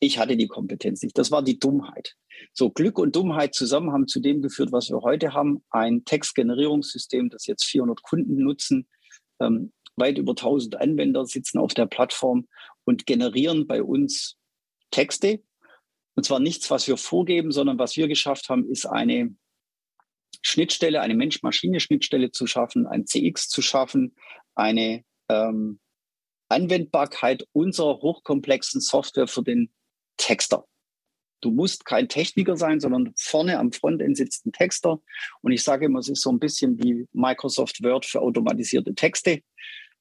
Ich 0.00 0.18
hatte 0.18 0.36
die 0.36 0.48
Kompetenz 0.48 1.02
nicht. 1.02 1.16
Das 1.16 1.30
war 1.30 1.42
die 1.42 1.58
Dummheit. 1.58 2.14
So 2.52 2.70
Glück 2.70 2.98
und 2.98 3.14
Dummheit 3.14 3.54
zusammen 3.54 3.92
haben 3.92 4.08
zu 4.08 4.20
dem 4.20 4.42
geführt, 4.42 4.72
was 4.72 4.88
wir 4.88 5.00
heute 5.02 5.32
haben. 5.32 5.62
Ein 5.70 6.04
Textgenerierungssystem, 6.04 7.28
das 7.28 7.46
jetzt 7.46 7.64
400 7.64 8.02
Kunden 8.02 8.36
nutzen, 8.42 8.88
ähm, 9.40 9.72
weit 9.96 10.18
über 10.18 10.34
1000 10.34 10.80
Anwender 10.80 11.26
sitzen 11.26 11.58
auf 11.58 11.74
der 11.74 11.86
Plattform 11.86 12.48
und 12.84 13.06
generieren 13.06 13.66
bei 13.66 13.82
uns 13.82 14.36
Texte. 14.90 15.42
Und 16.14 16.24
zwar 16.24 16.40
nichts, 16.40 16.70
was 16.70 16.86
wir 16.88 16.96
vorgeben, 16.96 17.52
sondern 17.52 17.78
was 17.78 17.96
wir 17.96 18.08
geschafft 18.08 18.48
haben, 18.48 18.68
ist 18.70 18.86
eine 18.86 19.34
Schnittstelle, 20.42 21.00
eine 21.00 21.14
Mensch-Maschine-Schnittstelle 21.14 22.32
zu 22.32 22.46
schaffen, 22.46 22.86
ein 22.86 23.06
CX 23.06 23.48
zu 23.48 23.62
schaffen, 23.62 24.14
eine 24.54 25.04
ähm, 25.28 25.80
Anwendbarkeit 26.48 27.46
unserer 27.52 28.00
hochkomplexen 28.00 28.80
Software 28.80 29.28
für 29.28 29.42
den 29.42 29.72
Texter. 30.16 30.66
Du 31.40 31.50
musst 31.50 31.84
kein 31.84 32.08
Techniker 32.08 32.56
sein, 32.56 32.78
sondern 32.78 33.12
vorne 33.16 33.58
am 33.58 33.72
Frontend 33.72 34.16
sitzt 34.16 34.46
ein 34.46 34.52
Texter. 34.52 35.00
Und 35.40 35.52
ich 35.52 35.62
sage 35.64 35.86
immer, 35.86 35.98
es 35.98 36.08
ist 36.08 36.22
so 36.22 36.30
ein 36.30 36.38
bisschen 36.38 36.78
wie 36.82 37.08
Microsoft 37.12 37.82
Word 37.82 38.06
für 38.06 38.20
automatisierte 38.20 38.94
Texte. 38.94 39.42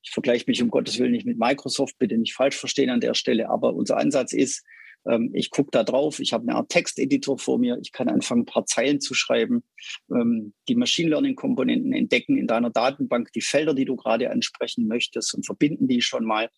Ich 0.04 0.12
vergleiche 0.12 0.46
mich 0.48 0.62
um 0.62 0.70
Gottes 0.70 0.98
Willen 1.00 1.12
nicht 1.12 1.26
mit 1.26 1.38
Microsoft, 1.38 1.98
bitte 2.00 2.18
nicht 2.18 2.34
falsch 2.34 2.58
verstehen 2.58 2.90
an 2.90 3.02
der 3.02 3.14
Stelle, 3.14 3.50
aber 3.50 3.74
unser 3.74 3.98
Ansatz 3.98 4.34
ist, 4.34 4.64
ähm, 5.08 5.32
ich 5.34 5.50
gucke 5.50 5.70
da 5.72 5.84
drauf, 5.84 6.20
ich 6.20 6.34
habe 6.34 6.44
eine 6.48 6.56
Art 6.56 6.70
Texteditor 6.70 7.38
vor 7.40 7.60
mir, 7.60 7.78
ich 7.82 7.92
kann 7.92 8.10
anfangen, 8.10 8.42
ein 8.42 8.46
paar 8.46 8.66
Zeilen 8.66 9.02
zu 9.02 9.14
schreiben, 9.14 9.64
ähm, 10.12 10.54
die 10.68 10.76
Machine 10.76 11.10
Learning-Komponenten 11.10 11.94
entdecken 11.94 12.38
in 12.38 12.48
deiner 12.48 12.70
Datenbank, 12.70 13.32
die 13.34 13.42
Felder, 13.42 13.74
die 13.74 13.86
du 13.86 13.96
gerade 13.96 14.30
ansprechen 14.32 14.88
möchtest 14.88 15.34
und 15.34 15.46
verbinden 15.46 15.88
die 15.88 16.02
schon 16.02 16.26
mal. 16.26 16.50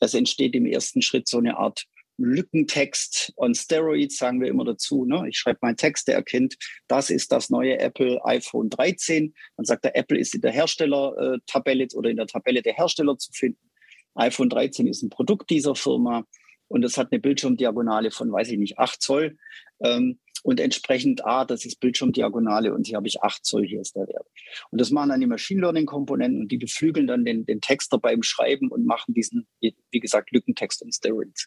Es 0.00 0.14
entsteht 0.14 0.54
im 0.54 0.66
ersten 0.66 1.02
Schritt 1.02 1.28
so 1.28 1.38
eine 1.38 1.58
Art 1.58 1.84
Lückentext 2.24 3.32
on 3.36 3.54
Steroids, 3.54 4.16
sagen 4.16 4.40
wir 4.40 4.48
immer 4.48 4.64
dazu. 4.64 5.04
Ne? 5.04 5.24
Ich 5.28 5.38
schreibe 5.38 5.58
meinen 5.62 5.76
Text, 5.76 6.08
der 6.08 6.16
erkennt, 6.16 6.56
das 6.88 7.10
ist 7.10 7.32
das 7.32 7.50
neue 7.50 7.78
Apple 7.78 8.24
iPhone 8.24 8.70
13. 8.70 9.34
Dann 9.56 9.66
sagt 9.66 9.84
der 9.84 9.96
Apple 9.96 10.18
ist 10.18 10.34
in 10.34 10.40
der 10.40 10.52
Herstellertabelle 10.52 11.88
oder 11.94 12.10
in 12.10 12.16
der 12.16 12.26
Tabelle 12.26 12.62
der 12.62 12.74
Hersteller 12.74 13.18
zu 13.18 13.32
finden. 13.32 13.70
iPhone 14.14 14.48
13 14.48 14.86
ist 14.86 15.02
ein 15.02 15.10
Produkt 15.10 15.50
dieser 15.50 15.74
Firma 15.74 16.24
und 16.68 16.84
es 16.84 16.96
hat 16.96 17.12
eine 17.12 17.20
Bildschirmdiagonale 17.20 18.10
von, 18.10 18.32
weiß 18.32 18.48
ich 18.48 18.58
nicht, 18.58 18.78
8 18.78 19.00
Zoll. 19.00 19.36
Ähm, 19.82 20.18
und 20.42 20.58
entsprechend, 20.58 21.24
ah, 21.24 21.44
das 21.44 21.64
ist 21.64 21.78
Bildschirmdiagonale 21.78 22.74
und 22.74 22.86
hier 22.86 22.96
habe 22.96 23.06
ich 23.06 23.22
8 23.22 23.44
Zoll, 23.44 23.64
hier 23.64 23.80
ist 23.80 23.94
der 23.94 24.08
Wert. 24.08 24.26
Und 24.70 24.80
das 24.80 24.90
machen 24.90 25.10
dann 25.10 25.20
die 25.20 25.26
Machine 25.26 25.60
Learning-Komponenten 25.60 26.40
und 26.40 26.48
die 26.50 26.58
beflügeln 26.58 27.06
dann 27.06 27.24
den, 27.24 27.46
den 27.46 27.60
Texter 27.60 27.98
beim 27.98 28.22
Schreiben 28.22 28.68
und 28.68 28.84
machen 28.84 29.14
diesen, 29.14 29.46
wie 29.60 30.00
gesagt, 30.00 30.32
Lückentext 30.32 30.82
und 30.82 30.92
Steroids. 30.92 31.46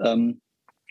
Ähm, 0.00 0.40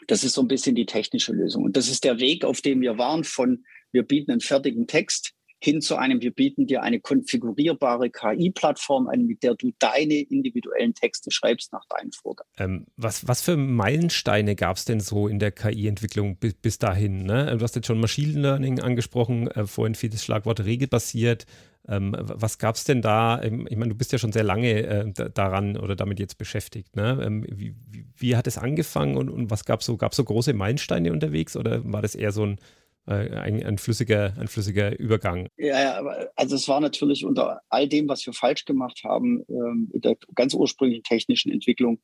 das 0.07 0.23
ist 0.23 0.33
so 0.33 0.41
ein 0.41 0.47
bisschen 0.47 0.75
die 0.75 0.85
technische 0.85 1.33
Lösung. 1.33 1.63
Und 1.63 1.77
das 1.77 1.87
ist 1.87 2.03
der 2.03 2.19
Weg, 2.19 2.45
auf 2.45 2.61
dem 2.61 2.81
wir 2.81 2.97
waren 2.97 3.23
von, 3.23 3.63
wir 3.91 4.03
bieten 4.03 4.31
einen 4.31 4.41
fertigen 4.41 4.87
Text 4.87 5.33
hin 5.63 5.79
zu 5.79 5.95
einem, 5.95 6.21
wir 6.21 6.31
bieten 6.31 6.67
dir 6.67 6.83
eine 6.83 6.99
konfigurierbare 6.99 8.09
KI-Plattform 8.09 9.07
an, 9.07 9.25
mit 9.27 9.43
der 9.43 9.55
du 9.55 9.71
deine 9.79 10.15
individuellen 10.15 10.93
Texte 10.93 11.31
schreibst 11.31 11.71
nach 11.71 11.85
deinen 11.87 12.11
Vorgaben. 12.11 12.49
Ähm, 12.57 12.85
was, 12.97 13.29
was 13.29 13.41
für 13.41 13.55
Meilensteine 13.55 14.57
gab 14.57 14.75
es 14.75 14.83
denn 14.83 14.99
so 14.99 15.29
in 15.29 15.39
der 15.39 15.51
KI-Entwicklung 15.51 16.35
bis, 16.35 16.55
bis 16.55 16.79
dahin? 16.79 17.23
Ne? 17.23 17.55
Du 17.57 17.63
hast 17.63 17.77
jetzt 17.77 17.87
schon 17.87 18.01
Machine 18.01 18.41
Learning 18.41 18.81
angesprochen, 18.81 19.47
äh, 19.47 19.65
vorhin 19.65 19.95
fiel 19.95 20.09
das 20.09 20.25
Schlagwort 20.25 20.65
regelbasiert. 20.65 21.45
Ähm, 21.87 22.15
was 22.17 22.57
gab 22.59 22.75
es 22.75 22.85
denn 22.85 23.01
da? 23.01 23.41
Ähm, 23.41 23.67
ich 23.69 23.75
meine, 23.75 23.89
du 23.89 23.97
bist 23.97 24.11
ja 24.11 24.17
schon 24.17 24.31
sehr 24.31 24.43
lange 24.43 24.83
äh, 24.83 25.29
daran 25.33 25.77
oder 25.77 25.95
damit 25.95 26.19
jetzt 26.19 26.37
beschäftigt. 26.37 26.95
Ne? 26.95 27.21
Ähm, 27.23 27.45
wie, 27.49 27.75
wie, 27.89 28.05
wie, 28.15 28.35
hat 28.35 28.47
es 28.47 28.57
angefangen 28.57 29.17
und, 29.17 29.29
und 29.29 29.51
was 29.51 29.65
gab 29.65 29.81
es 29.81 29.85
so? 29.85 29.97
Gab 29.97 30.13
es 30.13 30.17
so 30.17 30.23
große 30.23 30.53
Meilensteine 30.53 31.11
unterwegs 31.11 31.57
oder 31.57 31.81
war 31.91 32.01
das 32.01 32.15
eher 32.15 32.31
so 32.31 32.45
ein 32.45 32.59
äh, 33.05 33.35
ein, 33.35 33.61
ein, 33.61 33.77
flüssiger, 33.77 34.33
ein 34.39 34.47
flüssiger 34.47 34.97
Übergang. 34.97 35.49
Ja, 35.57 36.01
also 36.37 36.55
es 36.55 36.69
war 36.69 36.79
natürlich 36.79 37.25
unter 37.25 37.59
all 37.67 37.89
dem, 37.89 38.07
was 38.07 38.25
wir 38.25 38.31
falsch 38.31 38.63
gemacht 38.63 39.01
haben, 39.03 39.43
ähm, 39.49 39.91
in 39.93 39.99
der 39.99 40.15
ganz 40.35 40.53
ursprünglichen 40.53 41.03
technischen 41.03 41.51
Entwicklung, 41.51 41.99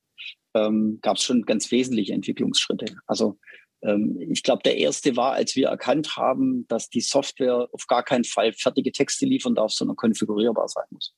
ähm, 0.56 1.00
gab 1.02 1.16
es 1.16 1.24
schon 1.24 1.44
ganz 1.44 1.72
wesentliche 1.72 2.12
Entwicklungsschritte. 2.12 2.98
Also 3.08 3.38
ich 3.82 4.44
glaube, 4.44 4.62
der 4.64 4.78
erste 4.78 5.16
war, 5.16 5.34
als 5.34 5.56
wir 5.56 5.68
erkannt 5.68 6.18
haben, 6.18 6.68
dass 6.68 6.90
die 6.90 7.02
Software 7.02 7.70
auf 7.72 7.88
gar 7.88 8.04
keinen 8.04 8.26
Fall 8.26 8.52
fertige 8.54 8.92
Texte 8.92 9.26
liefern 9.26 9.56
darf, 9.56 9.72
sondern 9.72 9.96
konfigurierbar 9.96 10.68
sein 10.68 10.86
muss. 10.90 11.14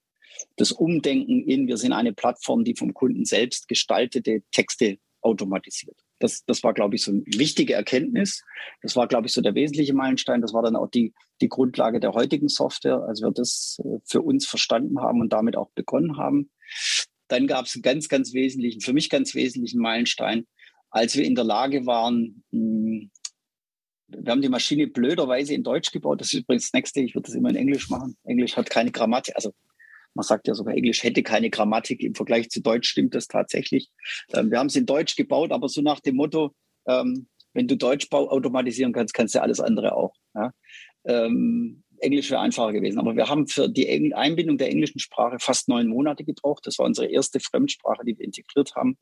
Das 0.57 0.71
Umdenken 0.71 1.43
in, 1.43 1.67
wir 1.67 1.77
sind 1.77 1.93
eine 1.93 2.13
Plattform, 2.13 2.63
die 2.63 2.75
vom 2.75 2.93
Kunden 2.93 3.25
selbst 3.25 3.67
gestaltete 3.67 4.43
Texte 4.51 4.97
automatisiert. 5.21 5.97
Das, 6.19 6.45
das 6.45 6.63
war, 6.63 6.73
glaube 6.73 6.95
ich, 6.95 7.03
so 7.03 7.11
eine 7.11 7.23
wichtige 7.25 7.73
Erkenntnis. 7.73 8.43
Das 8.81 8.95
war, 8.95 9.07
glaube 9.07 9.27
ich, 9.27 9.33
so 9.33 9.41
der 9.41 9.55
wesentliche 9.55 9.93
Meilenstein. 9.93 10.41
Das 10.41 10.53
war 10.53 10.61
dann 10.61 10.75
auch 10.75 10.87
die, 10.87 11.13
die 11.41 11.49
Grundlage 11.49 11.99
der 11.99 12.13
heutigen 12.13 12.47
Software, 12.47 13.03
als 13.07 13.21
wir 13.21 13.31
das 13.31 13.79
äh, 13.83 13.97
für 14.05 14.21
uns 14.21 14.45
verstanden 14.45 14.99
haben 14.99 15.21
und 15.21 15.33
damit 15.33 15.57
auch 15.57 15.71
begonnen 15.71 16.17
haben. 16.17 16.51
Dann 17.27 17.47
gab 17.47 17.65
es 17.65 17.75
einen 17.75 17.81
ganz, 17.81 18.07
ganz 18.07 18.33
wesentlichen, 18.33 18.81
für 18.81 18.93
mich 18.93 19.09
ganz 19.09 19.33
wesentlichen 19.33 19.79
Meilenstein, 19.79 20.45
als 20.91 21.15
wir 21.15 21.25
in 21.25 21.35
der 21.35 21.45
Lage 21.45 21.85
waren, 21.85 22.43
hm, 22.51 23.09
wir 24.07 24.31
haben 24.31 24.41
die 24.41 24.49
Maschine 24.49 24.87
blöderweise 24.87 25.53
in 25.53 25.63
Deutsch 25.63 25.91
gebaut. 25.91 26.19
Das 26.19 26.33
ist 26.33 26.41
übrigens 26.41 26.65
das 26.65 26.73
nächste. 26.73 26.99
Ich 26.99 27.15
würde 27.15 27.27
das 27.27 27.35
immer 27.35 27.49
in 27.49 27.55
Englisch 27.55 27.89
machen. 27.89 28.17
Englisch 28.25 28.57
hat 28.57 28.69
keine 28.69 28.91
Grammatik. 28.91 29.35
Also 29.35 29.53
man 30.13 30.23
sagt 30.23 30.47
ja 30.47 30.53
sogar, 30.53 30.75
Englisch 30.75 31.03
hätte 31.03 31.23
keine 31.23 31.49
Grammatik. 31.49 32.01
Im 32.01 32.13
Vergleich 32.13 32.49
zu 32.49 32.61
Deutsch 32.61 32.89
stimmt 32.89 33.15
das 33.15 33.27
tatsächlich. 33.27 33.89
Ähm, 34.33 34.51
wir 34.51 34.59
haben 34.59 34.67
es 34.67 34.75
in 34.75 34.85
Deutsch 34.85 35.15
gebaut, 35.15 35.51
aber 35.51 35.69
so 35.69 35.81
nach 35.81 36.01
dem 36.01 36.17
Motto, 36.17 36.53
ähm, 36.87 37.27
wenn 37.53 37.67
du 37.67 37.77
Deutsch 37.77 38.07
automatisieren 38.11 38.91
kannst, 38.91 39.13
kannst 39.13 39.35
du 39.35 39.41
alles 39.41 39.59
andere 39.59 39.95
auch. 39.95 40.13
Ähm, 41.05 41.83
Englisch 41.99 42.31
wäre 42.31 42.41
einfacher 42.41 42.73
gewesen. 42.73 42.99
Aber 42.99 43.15
wir 43.15 43.29
haben 43.29 43.47
für 43.47 43.69
die 43.69 44.13
Einbindung 44.13 44.57
der 44.57 44.69
englischen 44.69 44.99
Sprache 44.99 45.37
fast 45.39 45.69
neun 45.69 45.87
Monate 45.87 46.23
gebraucht. 46.23 46.65
Das 46.65 46.79
war 46.79 46.85
unsere 46.85 47.07
erste 47.07 47.39
Fremdsprache, 47.39 48.03
die 48.05 48.17
wir 48.17 48.25
integriert 48.25 48.75
haben. 48.75 48.97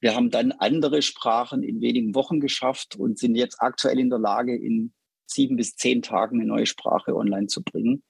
Wir 0.00 0.14
haben 0.14 0.30
dann 0.30 0.52
andere 0.52 1.02
Sprachen 1.02 1.62
in 1.62 1.80
wenigen 1.80 2.14
Wochen 2.14 2.40
geschafft 2.40 2.96
und 2.96 3.18
sind 3.18 3.34
jetzt 3.34 3.60
aktuell 3.60 3.98
in 3.98 4.10
der 4.10 4.18
Lage, 4.18 4.56
in 4.56 4.92
sieben 5.26 5.56
bis 5.56 5.76
zehn 5.76 6.02
Tagen 6.02 6.40
eine 6.40 6.48
neue 6.48 6.66
Sprache 6.66 7.14
online 7.14 7.46
zu 7.46 7.62
bringen 7.62 8.02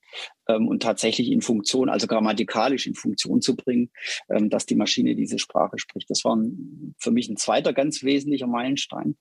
ähm, 0.48 0.68
und 0.68 0.82
tatsächlich 0.82 1.30
in 1.30 1.42
Funktion, 1.42 1.88
also 1.88 2.06
grammatikalisch 2.06 2.86
in 2.86 2.94
Funktion 2.94 3.40
zu 3.40 3.56
bringen, 3.56 3.90
ähm, 4.28 4.50
dass 4.50 4.66
die 4.66 4.76
Maschine 4.76 5.14
diese 5.14 5.38
Sprache 5.38 5.78
spricht. 5.78 6.08
Das 6.10 6.24
war 6.24 6.36
ein, 6.36 6.94
für 6.98 7.10
mich 7.10 7.28
ein 7.28 7.36
zweiter 7.36 7.72
ganz 7.72 8.02
wesentlicher 8.02 8.46
Meilenstein. 8.46 9.16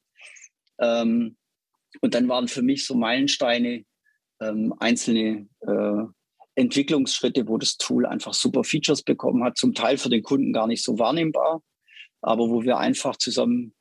Ähm, 0.79 1.37
und 2.01 2.13
dann 2.13 2.27
waren 2.27 2.47
für 2.47 2.61
mich 2.61 2.85
so 2.85 2.95
Meilensteine 2.95 3.83
ähm, 4.41 4.73
einzelne 4.79 5.47
äh, 5.61 6.03
Entwicklungsschritte, 6.55 7.47
wo 7.47 7.57
das 7.57 7.77
Tool 7.77 8.05
einfach 8.05 8.33
super 8.33 8.63
Features 8.63 9.03
bekommen 9.03 9.43
hat, 9.43 9.57
zum 9.57 9.73
Teil 9.73 9.97
für 9.97 10.09
den 10.09 10.23
Kunden 10.23 10.53
gar 10.53 10.67
nicht 10.67 10.83
so 10.83 10.99
wahrnehmbar, 10.99 11.61
aber 12.27 12.49
wo 12.49 12.63
wir 12.63 12.77
einfach 12.77 13.15
zusammen 13.15 13.73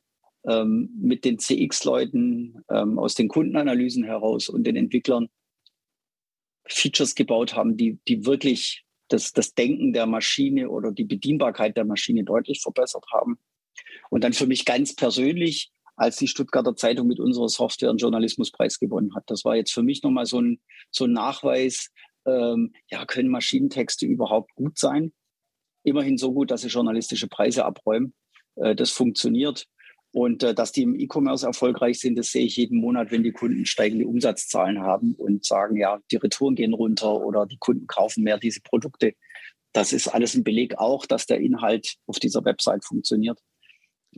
ähm, 0.47 0.91
mit 0.99 1.25
den 1.25 1.39
CX-Leuten 1.39 2.63
ähm, 2.71 2.99
aus 2.99 3.15
den 3.15 3.29
Kundenanalysen 3.29 4.05
heraus 4.05 4.49
und 4.49 4.65
den 4.65 4.77
Entwicklern 4.77 5.29
Features 6.69 7.15
gebaut 7.15 7.55
haben, 7.55 7.77
die, 7.77 7.99
die 8.09 8.27
wirklich 8.27 8.85
das, 9.09 9.33
das 9.33 9.55
Denken 9.55 9.93
der 9.93 10.07
Maschine 10.07 10.71
oder 10.71 10.93
die 10.93 11.05
Bedienbarkeit 11.05 11.77
der 11.77 11.85
Maschine 11.85 12.25
deutlich 12.25 12.61
verbessert 12.61 13.05
haben. 13.13 13.39
Und 14.11 14.25
dann 14.25 14.33
für 14.33 14.47
mich 14.47 14.65
ganz 14.65 14.95
persönlich, 14.95 15.71
als 15.97 16.17
die 16.17 16.29
Stuttgarter 16.29 16.77
Zeitung 16.77 17.07
mit 17.07 17.21
unserer 17.21 17.49
Software 17.49 17.89
einen 17.89 17.99
Journalismuspreis 17.99 18.79
gewonnen 18.79 19.15
hat. 19.15 19.25
Das 19.29 19.45
war 19.45 19.57
jetzt 19.57 19.73
für 19.73 19.83
mich 19.83 20.03
nochmal 20.03 20.27
so 20.27 20.41
ein, 20.41 20.61
so 20.91 21.05
ein 21.05 21.13
Nachweis, 21.13 21.91
ähm, 22.27 22.73
ja, 22.91 23.05
können 23.07 23.31
Maschinentexte 23.31 24.07
überhaupt 24.07 24.55
gut 24.55 24.79
sein? 24.79 25.13
Immerhin 25.85 26.19
so 26.19 26.33
gut, 26.33 26.51
dass 26.51 26.63
sie 26.63 26.69
journalistische 26.69 27.29
Preise 27.29 27.65
abräumen. 27.65 28.13
Äh, 28.57 28.75
das 28.75 28.91
funktioniert. 28.91 29.67
Und 30.13 30.43
äh, 30.43 30.55
dass 30.55 30.73
die 30.73 30.83
im 30.83 30.99
E-Commerce 30.99 31.47
erfolgreich 31.47 32.01
sind, 32.01 32.17
das 32.17 32.29
sehe 32.29 32.47
ich 32.47 32.57
jeden 32.57 32.81
Monat, 32.81 33.11
wenn 33.11 33.23
die 33.23 33.33
Kunden 33.33 33.67
steigende 33.67 34.07
Umsatzzahlen 34.07 34.81
haben 34.81 35.15
und 35.15 35.45
sagen, 35.45 35.77
ja, 35.77 36.01
die 36.11 36.17
Retouren 36.17 36.55
gehen 36.55 36.73
runter 36.73 37.21
oder 37.21 37.47
die 37.47 37.59
Kunden 37.59 37.87
kaufen 37.87 38.25
mehr 38.25 38.39
diese 38.39 38.61
Produkte. 38.63 39.15
Das 39.73 39.93
ist 39.93 40.09
alles 40.09 40.35
ein 40.35 40.45
Beleg 40.45 40.79
auch, 40.79 41.05
dass 41.05 41.27
der 41.27 41.41
Inhalt 41.41 41.97
auf 42.07 42.19
dieser 42.19 42.45
Website 42.45 42.85
funktioniert. 42.85 43.39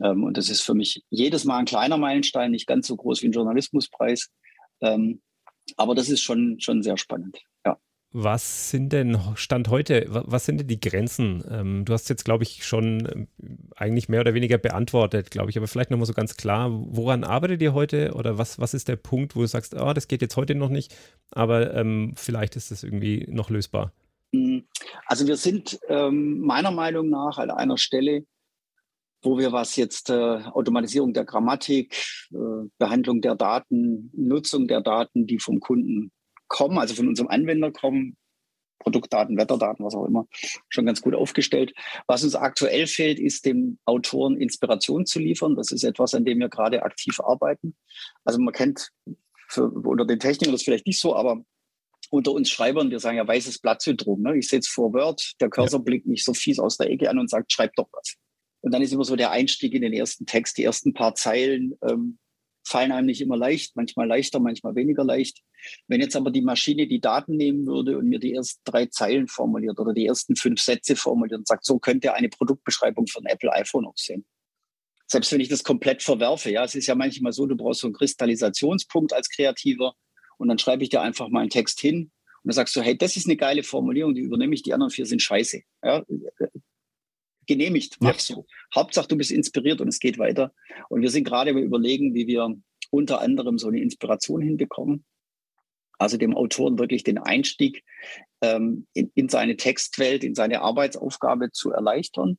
Ähm, 0.01 0.23
und 0.23 0.37
das 0.37 0.49
ist 0.49 0.61
für 0.61 0.73
mich 0.73 1.03
jedes 1.09 1.43
Mal 1.43 1.57
ein 1.57 1.65
kleiner 1.65 1.97
Meilenstein, 1.97 2.51
nicht 2.51 2.67
ganz 2.67 2.87
so 2.87 2.95
groß 2.95 3.21
wie 3.21 3.27
ein 3.27 3.33
Journalismuspreis. 3.33 4.29
Ähm, 4.81 5.21
aber 5.75 5.95
das 5.95 6.09
ist 6.09 6.21
schon, 6.21 6.59
schon 6.59 6.81
sehr 6.81 6.97
spannend. 6.97 7.39
Ja. 7.65 7.77
Was 8.11 8.71
sind 8.71 8.91
denn 8.91 9.19
Stand 9.35 9.67
heute, 9.67 10.07
was 10.09 10.45
sind 10.45 10.59
denn 10.59 10.67
die 10.67 10.79
Grenzen? 10.79 11.43
Ähm, 11.47 11.85
du 11.85 11.93
hast 11.93 12.09
jetzt, 12.09 12.25
glaube 12.25 12.43
ich, 12.43 12.65
schon 12.65 13.07
ähm, 13.07 13.27
eigentlich 13.75 14.09
mehr 14.09 14.21
oder 14.21 14.33
weniger 14.33 14.57
beantwortet, 14.57 15.29
glaube 15.29 15.51
ich, 15.51 15.57
aber 15.57 15.67
vielleicht 15.67 15.91
nochmal 15.91 16.07
so 16.07 16.13
ganz 16.13 16.35
klar, 16.35 16.71
woran 16.71 17.23
arbeitet 17.23 17.61
ihr 17.61 17.75
heute 17.75 18.13
oder 18.15 18.39
was, 18.39 18.57
was 18.57 18.73
ist 18.73 18.87
der 18.87 18.95
Punkt, 18.95 19.35
wo 19.35 19.41
du 19.41 19.47
sagst, 19.47 19.75
oh, 19.75 19.93
das 19.93 20.07
geht 20.07 20.23
jetzt 20.23 20.37
heute 20.37 20.55
noch 20.55 20.69
nicht, 20.69 20.95
aber 21.29 21.75
ähm, 21.75 22.13
vielleicht 22.15 22.55
ist 22.55 22.71
das 22.71 22.83
irgendwie 22.83 23.27
noch 23.29 23.51
lösbar? 23.51 23.93
Hm, 24.33 24.65
also 25.05 25.27
wir 25.27 25.37
sind 25.37 25.79
ähm, 25.87 26.39
meiner 26.39 26.71
Meinung 26.71 27.09
nach 27.09 27.37
an 27.37 27.51
einer 27.51 27.77
Stelle, 27.77 28.25
wo 29.21 29.37
wir 29.37 29.51
was 29.51 29.75
jetzt 29.75 30.09
äh, 30.09 30.13
Automatisierung 30.13 31.13
der 31.13 31.25
Grammatik, 31.25 31.93
äh, 32.31 32.69
Behandlung 32.79 33.21
der 33.21 33.35
Daten, 33.35 34.09
Nutzung 34.15 34.67
der 34.67 34.81
Daten, 34.81 35.27
die 35.27 35.37
vom 35.37 35.59
Kunden 35.59 36.11
kommen, 36.49 36.77
also 36.77 36.93
von 36.95 37.07
unserem 37.07 37.29
Anwender 37.29 37.71
kommen, 37.71 38.17
Produktdaten, 38.79 39.37
Wetterdaten, 39.37 39.85
was 39.85 39.93
auch 39.93 40.05
immer, 40.05 40.27
schon 40.69 40.85
ganz 40.85 41.01
gut 41.01 41.13
aufgestellt. 41.13 41.73
Was 42.07 42.23
uns 42.23 42.35
aktuell 42.35 42.87
fehlt, 42.87 43.19
ist 43.19 43.45
dem 43.45 43.77
Autoren 43.85 44.37
Inspiration 44.37 45.05
zu 45.05 45.19
liefern. 45.19 45.55
Das 45.55 45.71
ist 45.71 45.83
etwas, 45.83 46.13
an 46.13 46.25
dem 46.25 46.39
wir 46.39 46.49
gerade 46.49 46.83
aktiv 46.83 47.19
arbeiten. 47.19 47.75
Also 48.23 48.39
man 48.39 48.53
kennt 48.53 48.91
für, 49.47 49.69
unter 49.69 50.05
den 50.05 50.19
Technikern 50.19 50.53
das 50.53 50.63
vielleicht 50.63 50.87
nicht 50.87 50.99
so, 50.99 51.15
aber 51.15 51.43
unter 52.09 52.31
uns 52.31 52.49
Schreibern, 52.49 52.89
wir 52.89 52.99
sagen 52.99 53.17
ja 53.17 53.27
weißes 53.27 53.59
Blattsyndrom. 53.59 54.21
Ne? 54.21 54.37
Ich 54.37 54.47
sitze 54.47 54.69
vor 54.71 54.93
Word, 54.93 55.33
der 55.41 55.49
Cursor 55.49 55.79
ja. 55.79 55.83
blickt 55.83 56.07
mich 56.07 56.23
so 56.23 56.33
fies 56.33 56.59
aus 56.59 56.77
der 56.77 56.89
Ecke 56.89 57.09
an 57.09 57.19
und 57.19 57.29
sagt, 57.29 57.51
schreib 57.51 57.75
doch 57.75 57.89
was. 57.91 58.15
Und 58.61 58.73
dann 58.73 58.81
ist 58.81 58.91
immer 58.91 59.05
so 59.05 59.15
der 59.15 59.31
Einstieg 59.31 59.73
in 59.73 59.81
den 59.81 59.93
ersten 59.93 60.25
Text, 60.25 60.57
die 60.57 60.63
ersten 60.63 60.93
paar 60.93 61.15
Zeilen. 61.15 61.77
Ähm, 61.87 62.17
fallen 62.69 62.91
einem 62.91 63.07
nicht 63.07 63.21
immer 63.21 63.37
leicht, 63.37 63.75
manchmal 63.75 64.07
leichter, 64.07 64.39
manchmal 64.39 64.75
weniger 64.75 65.03
leicht. 65.03 65.41
Wenn 65.87 66.01
jetzt 66.01 66.15
aber 66.15 66.31
die 66.31 66.41
Maschine 66.41 66.87
die 66.87 67.01
Daten 67.01 67.35
nehmen 67.35 67.65
würde 67.65 67.97
und 67.97 68.07
mir 68.07 68.19
die 68.19 68.33
ersten 68.33 68.61
drei 68.63 68.85
Zeilen 68.85 69.27
formuliert 69.27 69.79
oder 69.79 69.93
die 69.93 70.05
ersten 70.05 70.35
fünf 70.35 70.61
Sätze 70.61 70.95
formuliert 70.95 71.39
und 71.39 71.47
sagt, 71.47 71.65
so 71.65 71.79
könnte 71.79 72.13
eine 72.13 72.29
Produktbeschreibung 72.29 73.07
ein 73.19 73.25
Apple 73.25 73.51
iPhone 73.51 73.85
aussehen. 73.85 74.25
Selbst 75.07 75.31
wenn 75.31 75.41
ich 75.41 75.49
das 75.49 75.63
komplett 75.63 76.03
verwerfe, 76.03 76.51
ja, 76.51 76.63
es 76.63 76.75
ist 76.75 76.85
ja 76.85 76.95
manchmal 76.95 77.33
so, 77.33 77.47
du 77.47 77.57
brauchst 77.57 77.81
so 77.81 77.87
einen 77.87 77.95
Kristallisationspunkt 77.95 79.11
als 79.11 79.29
Kreativer 79.29 79.95
und 80.37 80.47
dann 80.47 80.59
schreibe 80.59 80.83
ich 80.83 80.89
dir 80.89 81.01
einfach 81.01 81.29
mal 81.29 81.41
einen 81.41 81.49
Text 81.49 81.79
hin 81.79 82.11
und 82.43 82.45
dann 82.45 82.53
sagst 82.53 82.75
du, 82.75 82.81
hey, 82.81 82.95
das 82.95 83.17
ist 83.17 83.25
eine 83.25 83.35
geile 83.35 83.63
Formulierung, 83.63 84.13
die 84.13 84.21
übernehme 84.21 84.53
ich, 84.53 84.61
die 84.61 84.73
anderen 84.73 84.91
vier 84.91 85.07
sind 85.07 85.21
scheiße. 85.21 85.61
Ja, 85.83 86.05
genehmigt, 87.49 87.97
mach 87.99 88.13
ja. 88.13 88.19
so. 88.19 88.45
Hauptsache, 88.73 89.07
du 89.07 89.17
bist 89.17 89.31
inspiriert 89.31 89.81
und 89.81 89.89
es 89.89 89.99
geht 89.99 90.19
weiter. 90.19 90.53
Und 90.87 91.01
wir 91.01 91.09
sind 91.09 91.25
gerade 91.25 91.51
überlegen, 91.51 92.13
wie 92.13 92.27
wir 92.27 92.55
unter 92.91 93.21
anderem 93.21 93.57
so 93.57 93.67
eine 93.67 93.81
Inspiration 93.81 94.41
hinbekommen. 94.41 95.03
Also 95.97 96.15
dem 96.15 96.35
Autoren 96.37 96.79
wirklich 96.79 97.03
den 97.03 97.17
Einstieg 97.17 97.83
ähm, 98.41 98.87
in, 98.93 99.11
in, 99.15 99.27
seine 99.27 99.57
Textwelt, 99.57 100.23
in 100.23 100.35
seine 100.35 100.61
Arbeitsaufgabe 100.61 101.51
zu 101.51 101.71
erleichtern. 101.71 102.37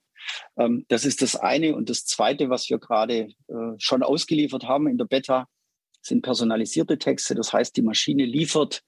Ähm, 0.56 0.86
das 0.88 1.04
ist 1.04 1.20
das 1.20 1.36
eine. 1.36 1.74
Und 1.74 1.90
das 1.90 2.06
zweite, 2.06 2.48
was 2.48 2.70
wir 2.70 2.78
gerade 2.78 3.34
äh, 3.48 3.72
schon 3.78 4.02
ausgeliefert 4.02 4.64
haben 4.64 4.86
in 4.86 4.96
der 4.96 5.04
Beta, 5.04 5.46
sind 6.00 6.22
personalisierte 6.22 6.98
Texte. 6.98 7.34
Das 7.34 7.52
heißt, 7.52 7.76
die 7.76 7.82
Maschine 7.82 8.24
liefert 8.24 8.82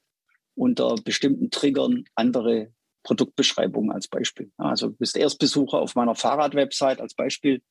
unter 0.54 0.94
bestimmten 0.94 1.50
Triggern 1.50 2.04
andere 2.14 2.72
Produktbeschreibung 3.02 3.90
als 3.92 4.08
Beispiel. 4.08 4.50
Also 4.56 4.88
du 4.88 4.96
bist 4.96 5.16
Erstbesucher 5.16 5.78
auf 5.78 5.94
meiner 5.94 6.14
Fahrradwebsite 6.14 7.00
als 7.00 7.14
Beispiel. 7.14 7.62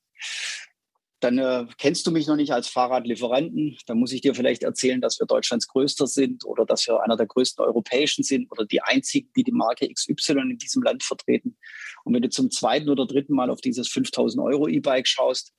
Dann 1.22 1.38
äh, 1.38 1.68
kennst 1.78 2.08
du 2.08 2.12
mich 2.12 2.26
noch 2.26 2.36
nicht 2.36 2.52
als 2.52 2.68
Fahrradlieferanten. 2.68 3.78
Dann 3.86 4.00
muss 4.00 4.12
ich 4.12 4.22
dir 4.22 4.34
vielleicht 4.34 4.64
erzählen, 4.64 5.02
dass 5.02 5.20
wir 5.20 5.28
Deutschlands 5.28 5.68
größter 5.68 6.08
sind 6.08 6.46
oder 6.46 6.66
dass 6.66 6.88
wir 6.88 7.02
einer 7.04 7.16
der 7.16 7.28
größten 7.28 7.64
europäischen 7.64 8.24
sind 8.24 8.52
oder 8.52 8.66
die 8.66 8.82
einzigen, 8.82 9.30
die 9.36 9.44
die 9.44 9.52
Marke 9.52 9.88
XY 9.88 10.40
in 10.50 10.58
diesem 10.58 10.82
Land 10.82 11.04
vertreten. 11.04 11.58
Und 12.04 12.16
wenn 12.16 12.24
du 12.24 12.30
zum 12.30 12.50
zweiten 12.50 12.90
oder 12.90 13.06
dritten 13.06 13.36
Mal 13.36 13.52
auf 13.52 13.62
dieses 13.62 13.88
5000 13.90 14.44
Euro 14.44 14.68
E-Bike 14.68 15.08
schaust, 15.08 15.54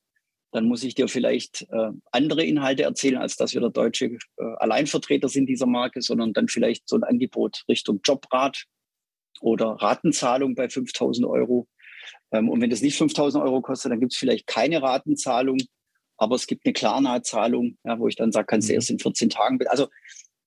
dann 0.50 0.66
muss 0.66 0.82
ich 0.82 0.96
dir 0.96 1.08
vielleicht 1.08 1.62
äh, 1.70 1.90
andere 2.10 2.44
Inhalte 2.44 2.82
erzählen, 2.82 3.18
als 3.18 3.36
dass 3.36 3.54
wir 3.54 3.60
der 3.60 3.70
deutsche 3.70 4.06
äh, 4.06 4.18
Alleinvertreter 4.58 5.28
sind 5.28 5.46
dieser 5.46 5.66
Marke, 5.66 6.02
sondern 6.02 6.32
dann 6.32 6.48
vielleicht 6.48 6.88
so 6.88 6.96
ein 6.96 7.04
Angebot 7.04 7.64
Richtung 7.68 8.00
Jobrat 8.04 8.64
oder 9.40 9.66
Ratenzahlung 9.72 10.54
bei 10.54 10.68
5000 10.68 11.26
Euro. 11.26 11.66
Ähm, 12.32 12.48
und 12.48 12.60
wenn 12.60 12.70
das 12.70 12.82
nicht 12.82 12.96
5000 12.96 13.42
Euro 13.42 13.60
kostet, 13.60 13.92
dann 13.92 14.00
gibt 14.00 14.12
es 14.12 14.18
vielleicht 14.18 14.46
keine 14.46 14.82
Ratenzahlung, 14.82 15.58
aber 16.16 16.36
es 16.36 16.46
gibt 16.46 16.64
eine 16.64 16.72
Klarnahezahlung, 16.72 17.78
ja, 17.84 17.98
wo 17.98 18.08
ich 18.08 18.16
dann 18.16 18.32
sage, 18.32 18.46
kannst 18.46 18.68
du 18.68 18.72
mhm. 18.72 18.76
erst 18.76 18.90
in 18.90 18.98
14 18.98 19.30
Tagen. 19.30 19.58
Also 19.66 19.88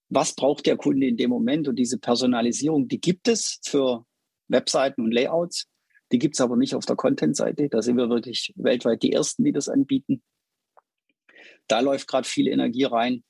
was 0.09 0.35
braucht 0.35 0.65
der 0.65 0.77
Kunde 0.77 1.07
in 1.07 1.17
dem 1.17 1.29
Moment? 1.29 1.67
Und 1.67 1.77
diese 1.77 1.97
Personalisierung, 1.97 2.87
die 2.87 3.01
gibt 3.01 3.27
es 3.27 3.59
für 3.63 4.05
Webseiten 4.47 5.01
und 5.01 5.11
Layouts. 5.11 5.67
Die 6.11 6.19
gibt 6.19 6.35
es 6.35 6.41
aber 6.41 6.55
nicht 6.55 6.75
auf 6.75 6.85
der 6.85 6.95
Content-Seite. 6.95 7.69
Da 7.69 7.81
sind 7.81 7.97
wir 7.97 8.09
wirklich 8.09 8.53
weltweit 8.55 9.01
die 9.01 9.11
Ersten, 9.11 9.43
die 9.43 9.51
das 9.51 9.67
anbieten. 9.67 10.21
Da 11.67 11.79
läuft 11.79 12.07
gerade 12.07 12.27
viel 12.27 12.47
Energie 12.47 12.83
rein. 12.83 13.23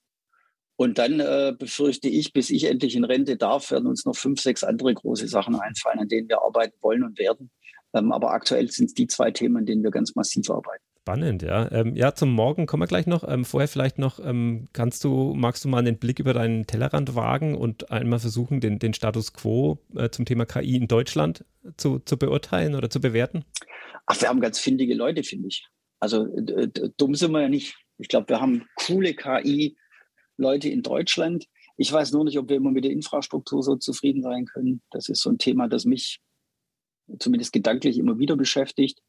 Und 0.77 0.97
dann 0.97 1.19
äh, 1.19 1.53
befürchte 1.57 2.09
ich, 2.09 2.33
bis 2.33 2.49
ich 2.49 2.65
endlich 2.65 2.95
in 2.95 3.05
Rente 3.05 3.37
darf, 3.37 3.71
werden 3.71 3.87
uns 3.87 4.05
noch 4.05 4.15
fünf, 4.15 4.41
sechs 4.41 4.63
andere 4.63 4.93
große 4.93 5.27
Sachen 5.27 5.55
einfallen, 5.55 5.99
an 5.99 6.09
denen 6.09 6.27
wir 6.27 6.41
arbeiten 6.41 6.75
wollen 6.81 7.03
und 7.03 7.17
werden. 7.17 7.49
Ähm, 7.93 8.11
aber 8.11 8.31
aktuell 8.31 8.69
sind 8.69 8.87
es 8.87 8.93
die 8.93 9.07
zwei 9.07 9.31
Themen, 9.31 9.57
an 9.57 9.65
denen 9.65 9.83
wir 9.83 9.91
ganz 9.91 10.15
massiv 10.15 10.49
arbeiten. 10.49 10.83
Spannend, 11.01 11.43
ja. 11.43 11.71
Ähm, 11.71 11.95
ja, 11.95 12.15
zum 12.15 12.31
Morgen 12.31 12.65
kommen 12.65 12.81
wir 12.81 12.87
gleich 12.87 13.05
noch. 13.05 13.23
Ähm, 13.27 13.45
vorher 13.45 13.67
vielleicht 13.67 13.99
noch, 13.99 14.19
ähm, 14.19 14.65
kannst 14.73 15.03
du, 15.03 15.33
magst 15.35 15.63
du 15.63 15.69
mal 15.69 15.77
einen 15.77 15.97
Blick 15.97 16.19
über 16.19 16.33
deinen 16.33 16.65
Tellerrand 16.65 17.15
wagen 17.15 17.55
und 17.55 17.91
einmal 17.91 18.19
versuchen, 18.19 18.59
den, 18.59 18.79
den 18.79 18.93
Status 18.93 19.31
quo 19.31 19.77
äh, 19.95 20.09
zum 20.09 20.25
Thema 20.25 20.45
KI 20.45 20.75
in 20.75 20.87
Deutschland 20.87 21.45
zu, 21.77 21.99
zu 21.99 22.17
beurteilen 22.17 22.75
oder 22.75 22.89
zu 22.89 22.99
bewerten? 22.99 23.45
Ach, 24.07 24.19
wir 24.19 24.27
haben 24.27 24.41
ganz 24.41 24.59
findige 24.59 24.95
Leute, 24.95 25.23
finde 25.23 25.47
ich. 25.47 25.67
Also 25.99 26.27
dumm 26.97 27.15
sind 27.15 27.31
wir 27.31 27.41
ja 27.41 27.49
nicht. 27.49 27.75
Ich 27.97 28.07
glaube, 28.07 28.29
wir 28.29 28.41
haben 28.41 28.67
coole 28.75 29.13
KI, 29.13 29.77
Leute 30.37 30.69
in 30.69 30.81
Deutschland. 30.81 31.45
Ich 31.77 31.91
weiß 31.91 32.11
nur 32.11 32.23
nicht, 32.23 32.37
ob 32.37 32.49
wir 32.49 32.57
immer 32.57 32.71
mit 32.71 32.83
der 32.83 32.91
Infrastruktur 32.91 33.63
so 33.63 33.75
zufrieden 33.75 34.21
sein 34.21 34.45
können. 34.45 34.81
Das 34.91 35.09
ist 35.09 35.21
so 35.21 35.29
ein 35.29 35.37
Thema, 35.37 35.67
das 35.67 35.85
mich 35.85 36.19
zumindest 37.19 37.53
gedanklich 37.53 37.97
immer 37.97 38.17
wieder 38.17 38.35
beschäftigt. 38.35 39.01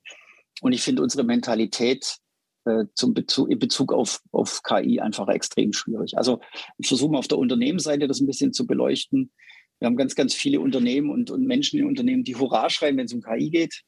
Und 0.60 0.72
ich 0.72 0.82
finde 0.82 1.02
unsere 1.02 1.24
Mentalität 1.24 2.16
äh, 2.64 2.84
zum 2.94 3.14
Bezug, 3.14 3.50
in 3.50 3.58
Bezug 3.58 3.92
auf, 3.92 4.20
auf 4.32 4.62
KI 4.62 5.00
einfach 5.00 5.28
extrem 5.28 5.72
schwierig. 5.72 6.18
Also 6.18 6.40
ich 6.78 6.88
versuche 6.88 7.12
mal 7.12 7.18
auf 7.18 7.28
der 7.28 7.38
Unternehmensseite 7.38 8.08
das 8.08 8.20
ein 8.20 8.26
bisschen 8.26 8.52
zu 8.52 8.66
beleuchten. 8.66 9.32
Wir 9.78 9.86
haben 9.86 9.96
ganz, 9.96 10.14
ganz 10.14 10.34
viele 10.34 10.60
Unternehmen 10.60 11.10
und, 11.10 11.30
und 11.30 11.46
Menschen 11.46 11.78
in 11.78 11.86
Unternehmen, 11.86 12.24
die 12.24 12.36
Hurra 12.36 12.70
schreiben, 12.70 12.96
wenn 12.96 13.06
es 13.06 13.12
um 13.12 13.22
KI 13.22 13.50
geht. 13.50 13.82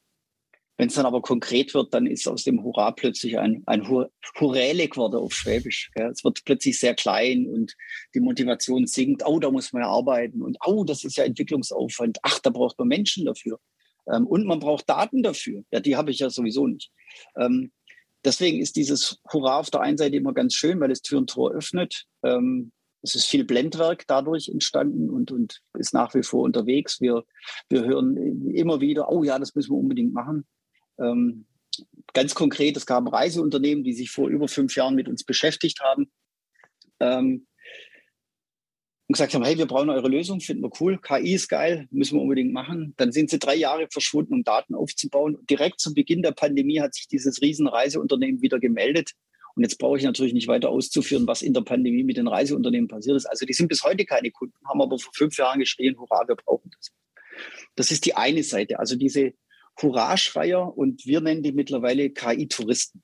Wenn 0.78 0.88
es 0.88 0.94
dann 0.94 1.06
aber 1.06 1.20
konkret 1.20 1.74
wird, 1.74 1.92
dann 1.92 2.06
ist 2.06 2.28
aus 2.28 2.44
dem 2.44 2.62
Hurra 2.62 2.92
plötzlich 2.92 3.36
ein, 3.36 3.64
ein 3.66 3.88
Hur 3.88 4.12
Hurräle 4.38 4.86
geworden 4.86 5.16
auf 5.16 5.32
Schwäbisch. 5.34 5.90
Ja. 5.98 6.08
Es 6.08 6.22
wird 6.22 6.44
plötzlich 6.44 6.78
sehr 6.78 6.94
klein 6.94 7.48
und 7.48 7.74
die 8.14 8.20
Motivation 8.20 8.86
sinkt. 8.86 9.26
Oh, 9.26 9.40
da 9.40 9.50
muss 9.50 9.72
man 9.72 9.82
ja 9.82 9.88
arbeiten. 9.88 10.40
Und 10.40 10.56
oh, 10.64 10.84
das 10.84 11.02
ist 11.02 11.16
ja 11.16 11.24
Entwicklungsaufwand. 11.24 12.18
Ach, 12.22 12.38
da 12.38 12.50
braucht 12.50 12.78
man 12.78 12.86
Menschen 12.86 13.26
dafür. 13.26 13.58
Ähm, 14.08 14.24
und 14.28 14.46
man 14.46 14.60
braucht 14.60 14.88
Daten 14.88 15.24
dafür. 15.24 15.64
Ja, 15.72 15.80
die 15.80 15.96
habe 15.96 16.12
ich 16.12 16.20
ja 16.20 16.30
sowieso 16.30 16.68
nicht. 16.68 16.92
Ähm, 17.36 17.72
deswegen 18.24 18.60
ist 18.60 18.76
dieses 18.76 19.20
Hurra 19.32 19.58
auf 19.58 19.70
der 19.70 19.80
einen 19.80 19.98
Seite 19.98 20.14
immer 20.14 20.32
ganz 20.32 20.54
schön, 20.54 20.78
weil 20.78 20.92
es 20.92 21.02
Tür 21.02 21.18
und 21.18 21.30
Tor 21.30 21.50
öffnet. 21.50 22.04
Ähm, 22.22 22.70
es 23.02 23.16
ist 23.16 23.26
viel 23.26 23.44
Blendwerk 23.44 24.04
dadurch 24.06 24.48
entstanden 24.48 25.10
und, 25.10 25.32
und 25.32 25.60
ist 25.76 25.92
nach 25.92 26.14
wie 26.14 26.22
vor 26.22 26.44
unterwegs. 26.44 27.00
Wir, 27.00 27.24
wir 27.68 27.84
hören 27.84 28.46
immer 28.54 28.80
wieder, 28.80 29.10
oh 29.10 29.24
ja, 29.24 29.40
das 29.40 29.56
müssen 29.56 29.72
wir 29.72 29.78
unbedingt 29.78 30.12
machen. 30.12 30.46
Ähm, 30.98 31.46
ganz 32.12 32.34
konkret, 32.34 32.76
es 32.76 32.87
gab 32.87 33.12
Reiseunternehmen, 33.12 33.84
die 33.84 33.92
sich 33.92 34.11
vor 34.11 34.28
über 34.28 34.48
fünf 34.48 34.74
Jahren 34.76 34.94
mit 34.94 35.08
uns 35.08 35.24
beschäftigt 35.24 35.80
haben 35.80 36.11
ähm, 37.00 37.46
und 39.06 39.12
gesagt 39.12 39.34
haben, 39.34 39.44
hey, 39.44 39.56
wir 39.56 39.66
brauchen 39.66 39.90
eure 39.90 40.08
Lösung, 40.08 40.40
finden 40.40 40.62
wir 40.62 40.70
cool, 40.80 40.98
KI 40.98 41.34
ist 41.34 41.48
geil, 41.48 41.87
müssen 41.90 42.16
wir 42.16 42.22
unbedingt 42.22 42.52
machen. 42.52 42.94
Dann 42.96 43.12
sind 43.12 43.30
sie 43.30 43.38
drei 43.38 43.54
Jahre 43.54 43.88
verschwunden, 43.90 44.34
um 44.34 44.44
Daten 44.44 44.74
aufzubauen. 44.74 45.38
Direkt 45.48 45.80
zu 45.80 45.94
Beginn 45.94 46.22
der 46.22 46.32
Pandemie 46.32 46.80
hat 46.80 46.94
sich 46.94 47.08
dieses 47.08 47.40
riesen 47.40 47.68
Reiseunternehmen 47.68 48.42
wieder 48.42 48.58
gemeldet. 48.58 49.12
Und 49.54 49.64
jetzt 49.64 49.78
brauche 49.78 49.98
ich 49.98 50.04
natürlich 50.04 50.34
nicht 50.34 50.46
weiter 50.46 50.68
auszuführen, 50.68 51.26
was 51.26 51.42
in 51.42 51.52
der 51.52 51.62
Pandemie 51.62 52.04
mit 52.04 52.16
den 52.16 52.28
Reiseunternehmen 52.28 52.87
passiert 52.87 53.16
ist. 53.16 53.26
Also 53.26 53.44
die 53.44 53.54
sind 53.54 53.68
bis 53.68 53.82
heute 53.82 54.04
keine 54.04 54.30
Kunden, 54.30 54.54
haben 54.68 54.80
aber 54.80 54.98
vor 54.98 55.12
fünf 55.14 55.37
Jahren 55.37 55.58
geschrien, 55.58 55.98
hurra, 55.98 56.28
wir 56.28 56.37
brauchen 56.37 56.70
das. 56.70 56.92
Das 57.74 57.90
ist 57.90 58.04
die 58.04 58.14
eine 58.14 58.42
Seite, 58.42 58.78
also 58.78 58.94
diese 58.94 59.32
Hurra-Schreier 59.80 60.76
und 60.76 61.06
wir 61.06 61.20
nennen 61.20 61.42
die 61.42 61.52
mittlerweile 61.52 62.10
KI-Touristen. 62.10 63.02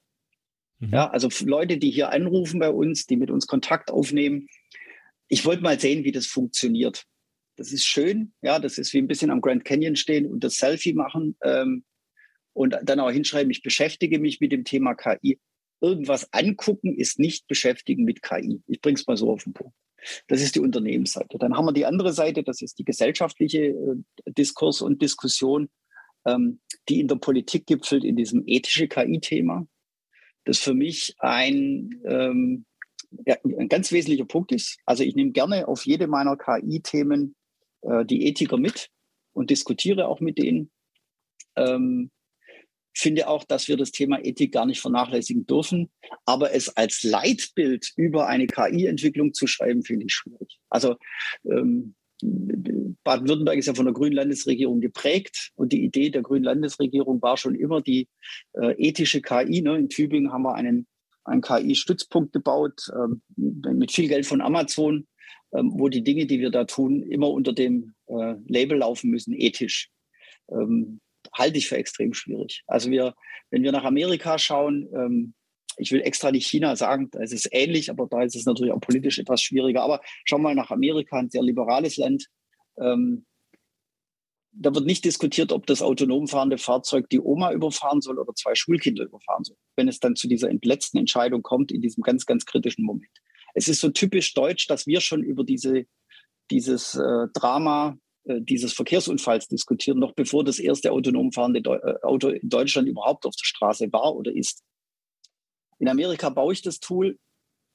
Mhm. 0.78 0.92
Ja, 0.92 1.10
also 1.10 1.28
Leute, 1.44 1.78
die 1.78 1.90
hier 1.90 2.10
anrufen 2.10 2.60
bei 2.60 2.70
uns, 2.70 3.06
die 3.06 3.16
mit 3.16 3.30
uns 3.30 3.46
Kontakt 3.46 3.90
aufnehmen. 3.90 4.48
Ich 5.28 5.44
wollte 5.44 5.62
mal 5.62 5.78
sehen, 5.78 6.04
wie 6.04 6.12
das 6.12 6.26
funktioniert. 6.26 7.04
Das 7.56 7.72
ist 7.72 7.84
schön, 7.84 8.32
ja, 8.42 8.58
das 8.58 8.78
ist 8.78 8.92
wie 8.92 8.98
ein 8.98 9.06
bisschen 9.06 9.30
am 9.30 9.40
Grand 9.40 9.64
Canyon 9.64 9.96
stehen 9.96 10.26
und 10.26 10.42
das 10.42 10.56
Selfie 10.56 10.92
machen 10.92 11.36
ähm, 11.42 11.84
und 12.52 12.76
dann 12.82 12.98
auch 12.98 13.10
hinschreiben, 13.10 13.50
ich 13.50 13.62
beschäftige 13.62 14.18
mich 14.18 14.40
mit 14.40 14.50
dem 14.50 14.64
Thema 14.64 14.94
KI. 14.94 15.38
Irgendwas 15.80 16.32
angucken 16.32 16.96
ist 16.96 17.18
nicht 17.18 17.46
beschäftigen 17.46 18.04
mit 18.04 18.22
KI. 18.22 18.60
Ich 18.66 18.80
bringe 18.80 18.98
es 18.98 19.06
mal 19.06 19.16
so 19.16 19.30
auf 19.30 19.44
den 19.44 19.52
Punkt. 19.52 19.74
Das 20.28 20.42
ist 20.42 20.54
die 20.54 20.60
Unternehmensseite. 20.60 21.38
Dann 21.38 21.56
haben 21.56 21.66
wir 21.66 21.72
die 21.72 21.86
andere 21.86 22.12
Seite, 22.12 22.42
das 22.42 22.60
ist 22.60 22.78
die 22.78 22.84
gesellschaftliche 22.84 23.66
äh, 23.66 23.96
Diskurs 24.26 24.80
und 24.80 25.00
Diskussion 25.00 25.68
ähm, 26.26 26.60
die 26.88 27.00
in 27.00 27.08
der 27.08 27.16
Politik 27.16 27.66
gipfelt 27.66 28.04
in 28.04 28.16
diesem 28.16 28.42
ethische 28.46 28.88
KI-Thema, 28.88 29.66
das 30.44 30.58
für 30.58 30.74
mich 30.74 31.14
ein, 31.18 32.00
ähm, 32.06 32.66
ja, 33.26 33.36
ein 33.44 33.68
ganz 33.68 33.92
wesentlicher 33.92 34.26
Punkt 34.26 34.52
ist. 34.52 34.78
Also 34.84 35.02
ich 35.02 35.14
nehme 35.14 35.32
gerne 35.32 35.68
auf 35.68 35.86
jede 35.86 36.06
meiner 36.06 36.36
KI-Themen 36.36 37.34
äh, 37.82 38.04
die 38.04 38.26
Ethiker 38.26 38.58
mit 38.58 38.90
und 39.32 39.50
diskutiere 39.50 40.08
auch 40.08 40.20
mit 40.20 40.38
denen. 40.38 40.70
Ähm, 41.56 42.10
finde 42.96 43.28
auch, 43.28 43.44
dass 43.44 43.68
wir 43.68 43.76
das 43.76 43.90
Thema 43.90 44.24
Ethik 44.24 44.52
gar 44.52 44.66
nicht 44.66 44.80
vernachlässigen 44.80 45.46
dürfen. 45.46 45.90
Aber 46.24 46.54
es 46.54 46.68
als 46.76 47.02
Leitbild 47.02 47.92
über 47.96 48.28
eine 48.28 48.46
KI-Entwicklung 48.46 49.34
zu 49.34 49.46
schreiben, 49.46 49.82
finde 49.82 50.06
ich 50.06 50.14
schwierig. 50.14 50.60
Also 50.68 50.96
ähm, 51.44 51.94
Baden-Württemberg 53.04 53.58
ist 53.58 53.66
ja 53.66 53.74
von 53.74 53.84
der 53.84 53.94
Grünen 53.94 54.14
Landesregierung 54.14 54.80
geprägt 54.80 55.52
und 55.56 55.72
die 55.72 55.84
Idee 55.84 56.10
der 56.10 56.22
Grünen 56.22 56.44
Landesregierung 56.44 57.20
war 57.22 57.36
schon 57.36 57.54
immer 57.54 57.82
die 57.82 58.08
äh, 58.54 58.72
ethische 58.78 59.20
KI. 59.20 59.62
Ne? 59.62 59.76
In 59.76 59.88
Tübingen 59.88 60.32
haben 60.32 60.42
wir 60.42 60.54
einen, 60.54 60.86
einen 61.24 61.42
KI-Stützpunkt 61.42 62.32
gebaut 62.32 62.90
ähm, 62.94 63.22
mit 63.36 63.92
viel 63.92 64.08
Geld 64.08 64.26
von 64.26 64.40
Amazon, 64.40 65.06
ähm, 65.52 65.72
wo 65.74 65.88
die 65.88 66.02
Dinge, 66.02 66.26
die 66.26 66.40
wir 66.40 66.50
da 66.50 66.64
tun, 66.64 67.02
immer 67.02 67.30
unter 67.30 67.52
dem 67.52 67.94
äh, 68.06 68.34
Label 68.46 68.78
laufen 68.78 69.10
müssen, 69.10 69.34
ethisch. 69.34 69.90
Ähm, 70.50 71.00
halte 71.32 71.58
ich 71.58 71.68
für 71.68 71.76
extrem 71.76 72.14
schwierig. 72.14 72.62
Also 72.66 72.90
wir, 72.90 73.14
wenn 73.50 73.62
wir 73.62 73.72
nach 73.72 73.84
Amerika 73.84 74.38
schauen, 74.38 74.88
ähm, 74.94 75.34
ich 75.76 75.92
will 75.92 76.00
extra 76.00 76.30
nicht 76.30 76.46
China 76.46 76.76
sagen, 76.76 77.08
da 77.10 77.20
ist 77.22 77.32
es 77.32 77.48
ähnlich, 77.50 77.90
aber 77.90 78.06
da 78.10 78.22
ist 78.22 78.36
es 78.36 78.46
natürlich 78.46 78.72
auch 78.72 78.80
politisch 78.80 79.18
etwas 79.18 79.42
schwieriger. 79.42 79.82
Aber 79.82 80.00
schau 80.24 80.38
mal 80.38 80.54
nach 80.54 80.70
Amerika, 80.70 81.18
ein 81.18 81.30
sehr 81.30 81.42
liberales 81.42 81.96
Land. 81.96 82.26
Ähm, 82.78 83.26
da 84.52 84.74
wird 84.74 84.86
nicht 84.86 85.04
diskutiert, 85.04 85.52
ob 85.52 85.66
das 85.66 85.82
autonom 85.82 86.28
fahrende 86.28 86.58
Fahrzeug 86.58 87.08
die 87.10 87.20
Oma 87.20 87.52
überfahren 87.52 88.00
soll 88.00 88.18
oder 88.18 88.34
zwei 88.34 88.54
Schulkinder 88.54 89.04
überfahren 89.04 89.42
soll, 89.42 89.56
wenn 89.76 89.88
es 89.88 89.98
dann 89.98 90.14
zu 90.14 90.28
dieser 90.28 90.50
letzten 90.62 90.98
Entscheidung 90.98 91.42
kommt, 91.42 91.72
in 91.72 91.80
diesem 91.80 92.02
ganz, 92.02 92.24
ganz 92.24 92.46
kritischen 92.46 92.84
Moment. 92.84 93.10
Es 93.54 93.68
ist 93.68 93.80
so 93.80 93.90
typisch 93.90 94.34
deutsch, 94.34 94.68
dass 94.68 94.86
wir 94.86 95.00
schon 95.00 95.22
über 95.22 95.44
diese, 95.44 95.86
dieses 96.50 96.94
äh, 96.94 97.26
Drama 97.34 97.98
äh, 98.24 98.40
dieses 98.40 98.72
Verkehrsunfalls 98.72 99.48
diskutieren, 99.48 99.98
noch 99.98 100.14
bevor 100.14 100.44
das 100.44 100.58
erste 100.58 100.92
autonom 100.92 101.32
fahrende 101.32 101.60
Deu 101.60 101.76
äh, 101.76 101.96
Auto 102.02 102.28
in 102.28 102.48
Deutschland 102.48 102.88
überhaupt 102.88 103.26
auf 103.26 103.36
der 103.36 103.44
Straße 103.44 103.92
war 103.92 104.14
oder 104.14 104.34
ist. 104.34 104.62
In 105.84 105.90
Amerika 105.90 106.30
baue 106.30 106.54
ich 106.54 106.62
das 106.62 106.80
Tool, 106.80 107.18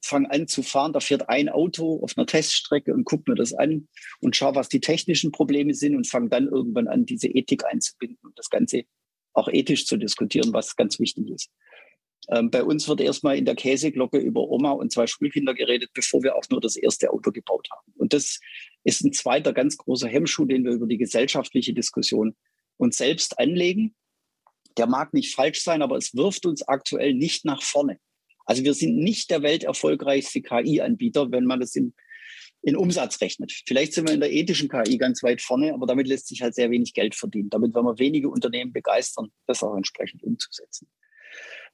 fange 0.04 0.28
an 0.32 0.48
zu 0.48 0.64
fahren, 0.64 0.92
da 0.92 0.98
fährt 0.98 1.28
ein 1.28 1.48
Auto 1.48 2.02
auf 2.02 2.18
einer 2.18 2.26
Teststrecke 2.26 2.92
und 2.92 3.04
gucke 3.04 3.30
mir 3.30 3.36
das 3.36 3.54
an 3.54 3.86
und 4.18 4.34
schaue, 4.34 4.56
was 4.56 4.68
die 4.68 4.80
technischen 4.80 5.30
Probleme 5.30 5.74
sind 5.74 5.94
und 5.94 6.08
fange 6.08 6.28
dann 6.28 6.48
irgendwann 6.48 6.88
an, 6.88 7.06
diese 7.06 7.28
Ethik 7.28 7.64
einzubinden 7.64 8.18
und 8.24 8.36
das 8.36 8.50
Ganze 8.50 8.82
auch 9.32 9.46
ethisch 9.46 9.86
zu 9.86 9.96
diskutieren, 9.96 10.52
was 10.52 10.74
ganz 10.74 10.98
wichtig 10.98 11.30
ist. 11.30 11.50
Ähm, 12.30 12.50
bei 12.50 12.64
uns 12.64 12.88
wird 12.88 13.00
erstmal 13.00 13.38
in 13.38 13.44
der 13.44 13.54
Käseglocke 13.54 14.18
über 14.18 14.40
Oma 14.40 14.72
und 14.72 14.90
zwei 14.90 15.06
Schulkinder 15.06 15.54
geredet, 15.54 15.90
bevor 15.94 16.24
wir 16.24 16.34
auch 16.34 16.48
nur 16.50 16.60
das 16.60 16.74
erste 16.74 17.12
Auto 17.12 17.30
gebaut 17.30 17.68
haben. 17.70 17.92
Und 17.96 18.12
das 18.12 18.40
ist 18.82 19.04
ein 19.04 19.12
zweiter 19.12 19.52
ganz 19.52 19.76
großer 19.76 20.08
Hemmschuh, 20.08 20.46
den 20.46 20.64
wir 20.64 20.72
über 20.72 20.88
die 20.88 20.98
gesellschaftliche 20.98 21.74
Diskussion 21.74 22.34
uns 22.76 22.96
selbst 22.96 23.38
anlegen 23.38 23.94
der 24.76 24.86
mag 24.86 25.14
nicht 25.14 25.34
falsch 25.34 25.62
sein, 25.62 25.82
aber 25.82 25.96
es 25.96 26.14
wirft 26.14 26.46
uns 26.46 26.66
aktuell 26.66 27.14
nicht 27.14 27.44
nach 27.44 27.62
vorne. 27.62 27.98
Also 28.44 28.64
wir 28.64 28.74
sind 28.74 28.96
nicht 28.96 29.30
der 29.30 29.42
welterfolgreichste 29.42 30.42
KI-Anbieter, 30.42 31.30
wenn 31.30 31.44
man 31.44 31.60
das 31.60 31.76
in, 31.76 31.94
in 32.62 32.76
Umsatz 32.76 33.20
rechnet. 33.20 33.52
Vielleicht 33.66 33.92
sind 33.92 34.08
wir 34.08 34.14
in 34.14 34.20
der 34.20 34.32
ethischen 34.32 34.68
KI 34.68 34.98
ganz 34.98 35.22
weit 35.22 35.40
vorne, 35.40 35.72
aber 35.72 35.86
damit 35.86 36.08
lässt 36.08 36.28
sich 36.28 36.42
halt 36.42 36.54
sehr 36.54 36.70
wenig 36.70 36.94
Geld 36.94 37.14
verdienen. 37.14 37.50
Damit 37.50 37.74
werden 37.74 37.86
wir 37.86 37.98
wenige 37.98 38.28
Unternehmen 38.28 38.72
begeistern, 38.72 39.30
das 39.46 39.62
auch 39.62 39.76
entsprechend 39.76 40.22
umzusetzen. 40.22 40.88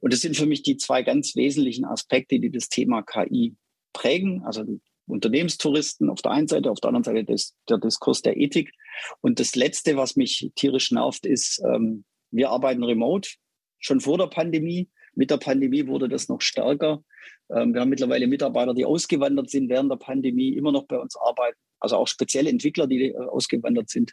Und 0.01 0.13
das 0.13 0.21
sind 0.21 0.37
für 0.37 0.47
mich 0.47 0.63
die 0.63 0.77
zwei 0.77 1.03
ganz 1.03 1.35
wesentlichen 1.35 1.85
Aspekte, 1.85 2.39
die 2.39 2.51
das 2.51 2.69
Thema 2.69 3.03
KI 3.03 3.57
prägen. 3.93 4.43
Also 4.45 4.63
die 4.63 4.81
Unternehmenstouristen 5.07 6.11
auf 6.11 6.21
der 6.21 6.33
einen 6.33 6.49
Seite, 6.49 6.71
auf 6.71 6.81
der 6.81 6.89
anderen 6.89 7.05
Seite 7.05 7.25
des, 7.25 7.55
der 7.69 7.79
Diskurs 7.79 8.23
der 8.23 8.37
Ethik. 8.37 8.73
Und 9.21 9.41
das 9.41 9.55
Letzte, 9.55 9.97
was 9.97 10.17
mich 10.17 10.51
tierisch 10.57 10.91
nervt, 10.91 11.25
ist 11.25 11.63
ähm, 11.65 12.05
wir 12.37 12.51
arbeiten 12.51 12.85
remote, 12.85 13.31
schon 13.79 14.01
vor 14.01 14.19
der 14.19 14.27
Pandemie. 14.27 14.89
Mit 15.15 15.31
der 15.31 15.39
Pandemie 15.39 15.87
wurde 15.87 16.09
das 16.09 16.29
noch 16.29 16.41
stärker. 16.41 17.03
Ähm, 17.51 17.73
wir 17.73 17.81
haben 17.81 17.89
mittlerweile 17.89 18.27
Mitarbeiter, 18.27 18.75
die 18.75 18.85
ausgewandert 18.85 19.51
sind 19.51 19.69
während 19.69 19.91
der 19.91 19.97
Pandemie, 19.97 20.51
immer 20.51 20.73
noch 20.73 20.87
bei 20.87 20.99
uns 20.99 21.17
arbeiten. 21.17 21.59
Also 21.81 21.97
auch 21.97 22.09
spezielle 22.09 22.51
Entwickler, 22.51 22.87
die 22.87 23.11
äh, 23.11 23.17
ausgewandert 23.17 23.89
sind, 23.89 24.13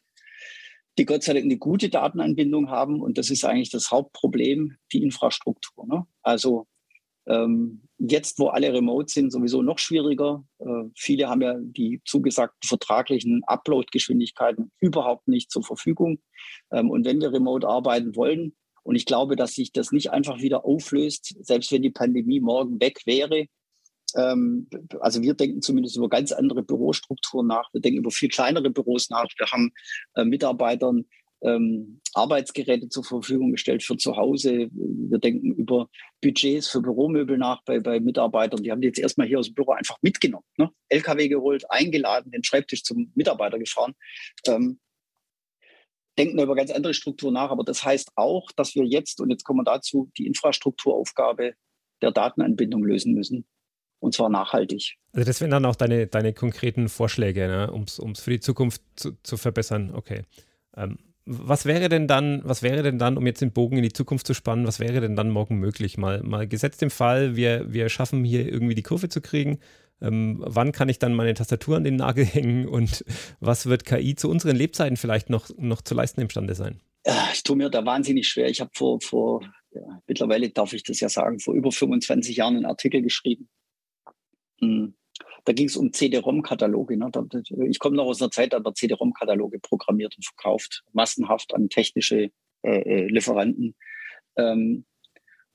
die 0.97 1.05
Gott 1.05 1.23
sei 1.23 1.33
Dank 1.33 1.45
eine 1.45 1.57
gute 1.57 1.89
Datenanbindung 1.89 2.69
haben. 2.69 3.01
Und 3.01 3.17
das 3.17 3.29
ist 3.29 3.43
eigentlich 3.43 3.71
das 3.71 3.91
Hauptproblem, 3.91 4.77
die 4.91 5.03
Infrastruktur. 5.03 5.85
Ne? 5.87 6.05
Also 6.21 6.67
ähm, 7.27 7.81
jetzt, 7.97 8.39
wo 8.39 8.47
alle 8.47 8.73
remote 8.73 9.11
sind, 9.11 9.31
sowieso 9.31 9.61
noch 9.61 9.79
schwieriger. 9.79 10.43
Äh, 10.59 10.89
viele 10.95 11.29
haben 11.29 11.41
ja 11.41 11.55
die 11.57 12.01
zugesagten 12.05 12.67
vertraglichen 12.67 13.43
Upload-Geschwindigkeiten 13.45 14.71
überhaupt 14.79 15.27
nicht 15.27 15.51
zur 15.51 15.63
Verfügung. 15.63 16.19
Ähm, 16.71 16.89
und 16.89 17.05
wenn 17.05 17.21
wir 17.21 17.31
remote 17.31 17.67
arbeiten 17.67 18.15
wollen, 18.15 18.55
und 18.83 18.95
ich 18.95 19.05
glaube, 19.05 19.35
dass 19.35 19.53
sich 19.53 19.71
das 19.71 19.91
nicht 19.91 20.11
einfach 20.11 20.41
wieder 20.41 20.65
auflöst, 20.65 21.35
selbst 21.41 21.71
wenn 21.71 21.81
die 21.81 21.89
Pandemie 21.89 22.41
morgen 22.41 22.81
weg 22.81 22.99
wäre. 23.05 23.45
Ähm, 24.15 24.67
also 24.99 25.21
wir 25.21 25.33
denken 25.33 25.61
zumindest 25.61 25.95
über 25.95 26.09
ganz 26.09 26.31
andere 26.33 26.63
Bürostrukturen 26.63 27.47
nach. 27.47 27.73
Wir 27.73 27.81
denken 27.81 27.99
über 27.99 28.11
viel 28.11 28.29
kleinere 28.29 28.69
Büros 28.69 29.09
nach. 29.09 29.27
Wir 29.37 29.47
haben 29.47 29.71
äh, 30.15 30.25
Mitarbeitern 30.25 31.05
ähm, 31.41 32.01
Arbeitsgeräte 32.13 32.89
zur 32.89 33.03
Verfügung 33.03 33.51
gestellt 33.51 33.83
für 33.83 33.97
zu 33.97 34.15
Hause. 34.17 34.69
Wir 34.71 35.19
denken 35.19 35.53
über 35.53 35.89
Budgets 36.23 36.69
für 36.69 36.81
Büromöbel 36.81 37.37
nach 37.37 37.61
bei, 37.65 37.79
bei 37.79 37.99
Mitarbeitern. 37.99 38.63
Die 38.63 38.71
haben 38.71 38.81
die 38.81 38.87
jetzt 38.87 38.99
erstmal 38.99 39.27
hier 39.27 39.39
aus 39.39 39.47
dem 39.47 39.55
Büro 39.55 39.73
einfach 39.73 39.97
mitgenommen. 40.01 40.45
Ne? 40.57 40.71
LKW 40.89 41.27
geholt, 41.27 41.69
eingeladen, 41.69 42.31
den 42.31 42.43
Schreibtisch 42.43 42.83
zum 42.83 43.11
Mitarbeiter 43.13 43.59
gefahren. 43.59 43.93
Ähm, 44.47 44.79
denken 46.17 46.39
über 46.39 46.55
ganz 46.55 46.71
andere 46.71 46.93
Strukturen 46.93 47.33
nach. 47.33 47.51
Aber 47.51 47.63
das 47.63 47.83
heißt 47.83 48.11
auch, 48.15 48.51
dass 48.55 48.75
wir 48.75 48.85
jetzt, 48.85 49.19
und 49.19 49.29
jetzt 49.29 49.43
kommen 49.43 49.59
wir 49.59 49.65
dazu, 49.65 50.09
die 50.17 50.25
Infrastrukturaufgabe 50.25 51.53
der 52.01 52.11
Datenanbindung 52.11 52.83
lösen 52.83 53.13
müssen. 53.13 53.45
Und 53.99 54.13
zwar 54.13 54.29
nachhaltig. 54.29 54.95
Also 55.13 55.25
das 55.25 55.39
wären 55.39 55.51
dann 55.51 55.65
auch 55.65 55.75
deine, 55.75 56.07
deine 56.07 56.33
konkreten 56.33 56.89
Vorschläge, 56.89 57.47
ne? 57.47 57.71
um 57.71 57.83
es 57.83 58.19
für 58.19 58.31
die 58.31 58.39
Zukunft 58.41 58.81
zu, 58.95 59.11
zu 59.23 59.37
verbessern. 59.37 59.93
Okay. 59.93 60.23
Ähm, 60.75 60.97
was 61.25 61.65
wäre 61.65 61.89
denn 61.89 62.07
dann, 62.07 62.41
was 62.43 62.63
wäre 62.63 62.83
denn 62.83 62.99
dann, 62.99 63.17
um 63.17 63.25
jetzt 63.25 63.41
den 63.41 63.53
Bogen 63.53 63.77
in 63.77 63.83
die 63.83 63.93
Zukunft 63.93 64.27
zu 64.27 64.33
spannen, 64.33 64.67
was 64.67 64.79
wäre 64.79 64.99
denn 64.99 65.15
dann 65.15 65.29
morgen 65.29 65.57
möglich? 65.57 65.97
Mal, 65.97 66.21
mal 66.23 66.47
gesetzt 66.47 66.83
im 66.83 66.89
Fall, 66.89 67.35
wir, 67.35 67.71
wir 67.71 67.89
schaffen 67.89 68.23
hier 68.23 68.47
irgendwie 68.47 68.75
die 68.75 68.83
Kurve 68.83 69.09
zu 69.09 69.21
kriegen. 69.21 69.59
Ähm, 70.01 70.43
wann 70.45 70.73
kann 70.73 70.89
ich 70.89 70.99
dann 70.99 71.13
meine 71.13 71.33
Tastatur 71.33 71.77
an 71.77 71.85
den 71.85 71.95
Nagel 71.95 72.25
hängen 72.25 72.67
und 72.67 73.05
was 73.39 73.67
wird 73.67 73.85
KI 73.85 74.15
zu 74.15 74.29
unseren 74.29 74.55
Lebzeiten 74.55 74.97
vielleicht 74.97 75.29
noch, 75.29 75.49
noch 75.57 75.81
zu 75.81 75.95
leisten 75.95 76.21
imstande 76.21 76.55
sein? 76.55 76.81
Ich 77.33 77.43
tue 77.43 77.55
mir 77.55 77.69
da 77.69 77.85
wahnsinnig 77.85 78.27
schwer. 78.27 78.49
Ich 78.49 78.61
habe 78.61 78.71
vor, 78.73 78.99
vor 79.01 79.41
ja, 79.71 80.01
mittlerweile 80.07 80.49
darf 80.49 80.73
ich 80.73 80.83
das 80.83 80.99
ja 80.99 81.09
sagen, 81.09 81.39
vor 81.39 81.53
über 81.53 81.71
25 81.71 82.37
Jahren 82.37 82.55
einen 82.55 82.65
Artikel 82.65 83.01
geschrieben. 83.01 83.49
Hm 84.59 84.93
da 85.45 85.53
ging 85.53 85.67
es 85.67 85.77
um 85.77 85.91
CD-ROM-Kataloge. 85.91 86.97
Ne? 86.97 87.11
Ich 87.67 87.79
komme 87.79 87.97
noch 87.97 88.05
aus 88.05 88.21
einer 88.21 88.31
Zeit, 88.31 88.53
da 88.53 88.57
haben 88.57 88.65
wir 88.65 88.73
CD-ROM-Kataloge 88.73 89.59
programmiert 89.59 90.15
und 90.15 90.25
verkauft, 90.25 90.83
massenhaft 90.93 91.53
an 91.53 91.69
technische 91.69 92.31
äh, 92.63 92.79
äh, 92.79 93.07
Lieferanten. 93.07 93.75
Ähm, 94.37 94.85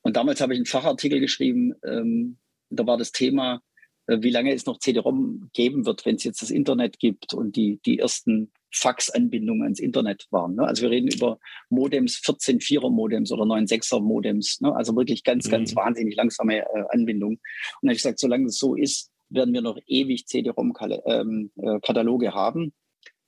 und 0.02 0.16
damals 0.16 0.40
habe 0.40 0.52
ich 0.52 0.58
einen 0.58 0.66
Fachartikel 0.66 1.20
geschrieben, 1.20 1.74
ähm, 1.84 2.38
da 2.70 2.86
war 2.86 2.98
das 2.98 3.12
Thema, 3.12 3.62
äh, 4.06 4.18
wie 4.20 4.30
lange 4.30 4.52
es 4.52 4.66
noch 4.66 4.78
CD-ROM 4.78 5.50
geben 5.54 5.86
wird, 5.86 6.04
wenn 6.04 6.16
es 6.16 6.24
jetzt 6.24 6.42
das 6.42 6.50
Internet 6.50 6.98
gibt 6.98 7.32
und 7.32 7.56
die, 7.56 7.80
die 7.84 7.98
ersten 7.98 8.52
Fax-Anbindungen 8.70 9.62
ans 9.62 9.80
Internet 9.80 10.26
waren. 10.30 10.56
Ne? 10.56 10.64
Also 10.64 10.82
wir 10.82 10.90
reden 10.90 11.08
über 11.08 11.38
Modems, 11.70 12.20
14-4er-Modems 12.24 13.32
oder 13.32 13.44
9-6er-Modems. 13.44 14.60
Ne? 14.60 14.74
Also 14.74 14.94
wirklich 14.96 15.24
ganz, 15.24 15.46
mhm. 15.46 15.52
ganz 15.52 15.74
wahnsinnig 15.74 16.16
langsame 16.16 16.58
äh, 16.58 16.84
Anbindungen. 16.90 17.36
Und 17.36 17.42
dann 17.82 17.88
habe 17.88 17.94
ich 17.94 18.02
gesagt, 18.02 18.18
solange 18.18 18.46
es 18.46 18.58
so 18.58 18.74
ist, 18.74 19.10
werden 19.30 19.54
wir 19.54 19.62
noch 19.62 19.78
ewig 19.86 20.26
CD-ROM-Kataloge 20.26 21.06
ähm, 21.16 21.52
äh, 21.56 22.32
haben. 22.32 22.74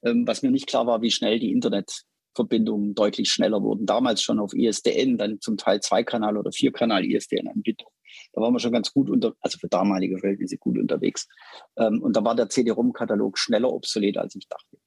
Ähm, 0.03 0.27
was 0.27 0.43
mir 0.43 0.51
nicht 0.51 0.67
klar 0.67 0.87
war, 0.87 1.03
wie 1.03 1.11
schnell 1.11 1.39
die 1.39 1.53
Internetverbindungen 1.53 2.95
deutlich 2.95 3.31
schneller 3.31 3.63
wurden. 3.63 3.87
Damals 3.87 4.23
schon 4.23 4.39
auf 4.39 4.55
ISDN, 4.55 5.19
dann 5.19 5.41
zum 5.41 5.57
Teil 5.57 5.81
Zweikanal- 5.81 6.39
oder 6.39 6.53
Vierkanal-ISDN-Anbindung. 6.53 7.89
Da 8.33 8.41
waren 8.41 8.53
wir 8.53 8.61
schon 8.61 8.73
ganz 8.73 8.93
gut 8.93 9.11
unter, 9.11 9.35
also 9.41 9.59
für 9.59 9.69
damalige 9.69 10.19
Verhältnisse 10.19 10.59
gut 10.59 10.79
unterwegs. 10.79 11.29
Ähm, 11.77 12.03
und 12.03 12.17
da 12.17 12.25
war 12.25 12.35
der 12.35 12.49
CD-ROM-Katalog 12.49 13.39
schneller 13.39 13.73
obsolet, 13.73 14.17
als 14.17 14.35
ich 14.35 14.49
dachte. 14.49 14.79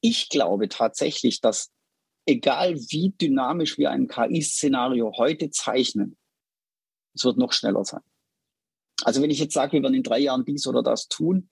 Ich 0.00 0.28
glaube 0.28 0.68
tatsächlich, 0.68 1.40
dass 1.40 1.70
egal 2.26 2.76
wie 2.76 3.14
dynamisch 3.20 3.78
wir 3.78 3.90
ein 3.90 4.06
KI-Szenario 4.06 5.14
heute 5.16 5.50
zeichnen, 5.50 6.16
es 7.14 7.24
wird 7.24 7.38
noch 7.38 7.52
schneller 7.52 7.84
sein. 7.84 8.02
Also 9.04 9.22
wenn 9.22 9.30
ich 9.30 9.38
jetzt 9.38 9.54
sage, 9.54 9.72
wir 9.72 9.82
werden 9.82 9.94
in 9.94 10.02
drei 10.02 10.18
Jahren 10.18 10.44
dies 10.44 10.66
oder 10.66 10.82
das 10.82 11.08
tun, 11.08 11.48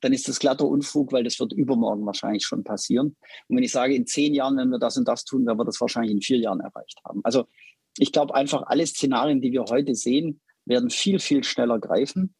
dann 0.00 0.12
ist 0.12 0.28
das 0.28 0.38
glatter 0.38 0.66
Unfug, 0.66 1.12
weil 1.12 1.24
das 1.24 1.40
wird 1.40 1.52
übermorgen 1.52 2.06
wahrscheinlich 2.06 2.46
schon 2.46 2.64
passieren. 2.64 3.16
Und 3.48 3.56
wenn 3.56 3.64
ich 3.64 3.72
sage, 3.72 3.94
in 3.94 4.06
zehn 4.06 4.34
Jahren, 4.34 4.56
wenn 4.56 4.70
wir 4.70 4.78
das 4.78 4.96
und 4.96 5.08
das 5.08 5.24
tun, 5.24 5.46
werden 5.46 5.58
wir 5.58 5.64
das 5.64 5.80
wahrscheinlich 5.80 6.12
in 6.12 6.22
vier 6.22 6.38
Jahren 6.38 6.60
erreicht 6.60 7.00
haben. 7.04 7.20
Also 7.24 7.46
ich 7.98 8.12
glaube 8.12 8.34
einfach, 8.34 8.62
alle 8.66 8.86
Szenarien, 8.86 9.40
die 9.40 9.52
wir 9.52 9.64
heute 9.64 9.94
sehen, 9.94 10.40
werden 10.64 10.90
viel, 10.90 11.18
viel 11.18 11.42
schneller 11.42 11.78
greifen, 11.78 12.34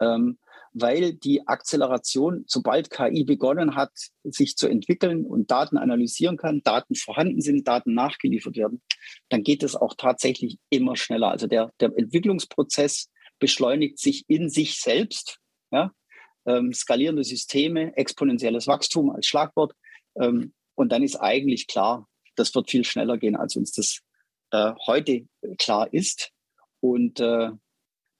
ähm, 0.00 0.38
weil 0.72 1.14
die 1.14 1.46
Akzeleration, 1.46 2.44
sobald 2.46 2.90
KI 2.90 3.24
begonnen 3.24 3.74
hat, 3.74 3.92
sich 4.24 4.56
zu 4.56 4.68
entwickeln 4.68 5.24
und 5.24 5.50
Daten 5.50 5.76
analysieren 5.76 6.36
kann, 6.36 6.62
Daten 6.62 6.94
vorhanden 6.94 7.40
sind, 7.40 7.66
Daten 7.66 7.94
nachgeliefert 7.94 8.56
werden, 8.56 8.82
dann 9.28 9.42
geht 9.42 9.62
es 9.62 9.76
auch 9.76 9.94
tatsächlich 9.96 10.58
immer 10.70 10.96
schneller. 10.96 11.30
Also 11.30 11.46
der, 11.46 11.72
der 11.80 11.96
Entwicklungsprozess 11.96 13.10
beschleunigt 13.38 13.98
sich 13.98 14.24
in 14.28 14.48
sich 14.48 14.80
selbst. 14.80 15.38
Ja? 15.70 15.92
Ähm, 16.46 16.72
skalierende 16.72 17.24
Systeme, 17.24 17.96
exponentielles 17.96 18.66
Wachstum 18.66 19.10
als 19.10 19.26
Schlagwort. 19.26 19.74
Ähm, 20.20 20.54
und 20.74 20.92
dann 20.92 21.02
ist 21.02 21.16
eigentlich 21.16 21.66
klar, 21.66 22.08
das 22.36 22.54
wird 22.54 22.70
viel 22.70 22.84
schneller 22.84 23.18
gehen, 23.18 23.36
als 23.36 23.56
uns 23.56 23.72
das 23.72 24.00
äh, 24.52 24.72
heute 24.86 25.26
klar 25.58 25.92
ist. 25.92 26.30
Und 26.80 27.20
äh, 27.20 27.50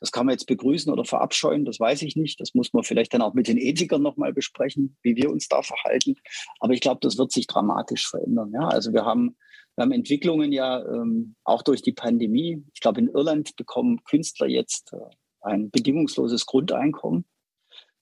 das 0.01 0.13
kann 0.13 0.27
man 0.27 0.35
jetzt 0.35 0.47
begrüßen 0.47 0.93
oder 0.93 1.05
verabscheuen, 1.05 1.65
das 1.65 1.81
weiß 1.81 2.03
ich 2.03 2.17
nicht. 2.17 2.41
Das 2.41 2.55
muss 2.55 2.73
man 2.73 2.85
vielleicht 2.85 3.15
dann 3.15 3.23
auch 3.23 3.35
mit 3.35 3.49
den 3.49 3.59
Ethikern 3.59 4.03
nochmal 4.03 4.33
besprechen, 4.33 4.97
wie 5.03 5.17
wir 5.17 5.31
uns 5.31 5.49
da 5.49 5.63
verhalten. 5.63 6.17
Aber 6.61 6.73
ich 6.73 6.81
glaube, 6.81 7.01
das 7.03 7.19
wird 7.19 7.33
sich 7.33 7.47
dramatisch 7.47 8.09
verändern. 8.09 8.53
Ja? 8.53 8.69
Also 8.69 8.93
wir 8.93 9.05
haben, 9.05 9.37
wir 9.79 9.83
haben 9.83 9.93
Entwicklungen 9.93 10.51
ja 10.51 10.85
ähm, 10.85 11.37
auch 11.45 11.63
durch 11.63 11.83
die 11.83 11.93
Pandemie. 11.93 12.65
Ich 12.75 12.81
glaube, 12.81 13.01
in 13.01 13.07
Irland 13.07 13.55
bekommen 13.55 14.03
Künstler 14.03 14.49
jetzt 14.49 14.93
äh, 14.93 14.97
ein 15.41 15.71
bedingungsloses 15.71 16.47
Grundeinkommen. 16.47 17.25